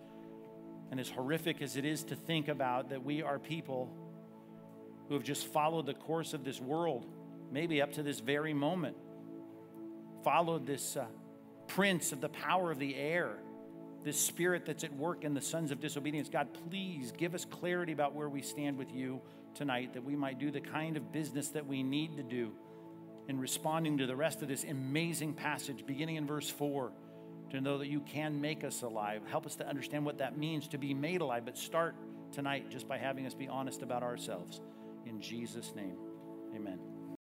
And 0.91 0.99
as 0.99 1.09
horrific 1.09 1.61
as 1.61 1.77
it 1.77 1.85
is 1.85 2.03
to 2.03 2.17
think 2.17 2.49
about 2.49 2.89
that 2.89 3.05
we 3.05 3.21
are 3.21 3.39
people 3.39 3.89
who 5.07 5.13
have 5.13 5.23
just 5.23 5.47
followed 5.47 5.85
the 5.85 5.93
course 5.93 6.33
of 6.33 6.43
this 6.43 6.59
world, 6.59 7.07
maybe 7.54 7.82
up 7.82 7.93
to 7.93 8.04
this 8.04 8.20
very 8.20 8.54
moment, 8.54 8.97
followed 10.24 10.66
this 10.66 10.97
uh, 10.97 11.06
prince 11.68 12.12
of 12.12 12.20
the 12.20 12.30
power 12.30 12.72
of 12.72 12.80
the 12.80 12.95
air, 12.95 13.38
this 14.04 14.20
spirit 14.20 14.66
that's 14.66 14.84
at 14.84 14.93
work 14.93 15.24
in 15.24 15.34
the 15.34 15.41
sons 15.41 15.72
of 15.72 15.80
disobedience. 15.80 16.28
God, 16.28 16.49
please 16.70 17.14
give 17.16 17.36
us 17.36 17.45
clarity 17.45 17.93
about 17.93 18.14
where 18.14 18.28
we 18.28 18.41
stand 18.41 18.78
with 18.78 18.91
you 18.91 19.22
tonight, 19.54 19.93
that 19.93 20.04
we 20.04 20.16
might 20.16 20.39
do 20.39 20.51
the 20.51 20.60
kind 20.60 20.97
of 20.97 21.12
business 21.12 21.49
that 21.49 21.66
we 21.66 21.84
need 21.84 22.18
to 22.18 22.24
do 22.24 22.51
in 23.28 23.39
responding 23.39 23.99
to 23.99 24.08
the 24.08 24.16
rest 24.16 24.41
of 24.41 24.47
this 24.47 24.64
amazing 24.64 25.34
passage, 25.34 25.86
beginning 25.86 26.18
in 26.18 26.28
verse 26.28 26.49
4, 26.49 26.91
to 27.51 27.62
know 27.62 27.78
that 27.78 27.88
you 27.88 28.01
can 28.01 28.41
make 28.41 28.64
us 28.64 28.82
alive. 28.82 29.22
Help 29.30 29.45
us 29.45 29.56
to 29.56 29.68
understand 29.68 30.06
what 30.06 30.18
that 30.18 30.38
means 30.38 30.68
to 30.68 30.78
be 30.78 30.93
made 30.93 31.22
alive, 31.22 31.45
but 31.45 31.58
start 31.58 31.95
tonight 32.32 32.70
just 32.70 32.88
by 32.88 32.97
having 32.97 33.26
us 33.26 33.34
be 33.34 33.47
honest 33.47 33.82
about 33.82 34.04
ourselves. 34.04 34.60
In 35.06 35.22
Jesus' 35.22 35.74
name, 35.76 35.97
amen. 36.56 36.92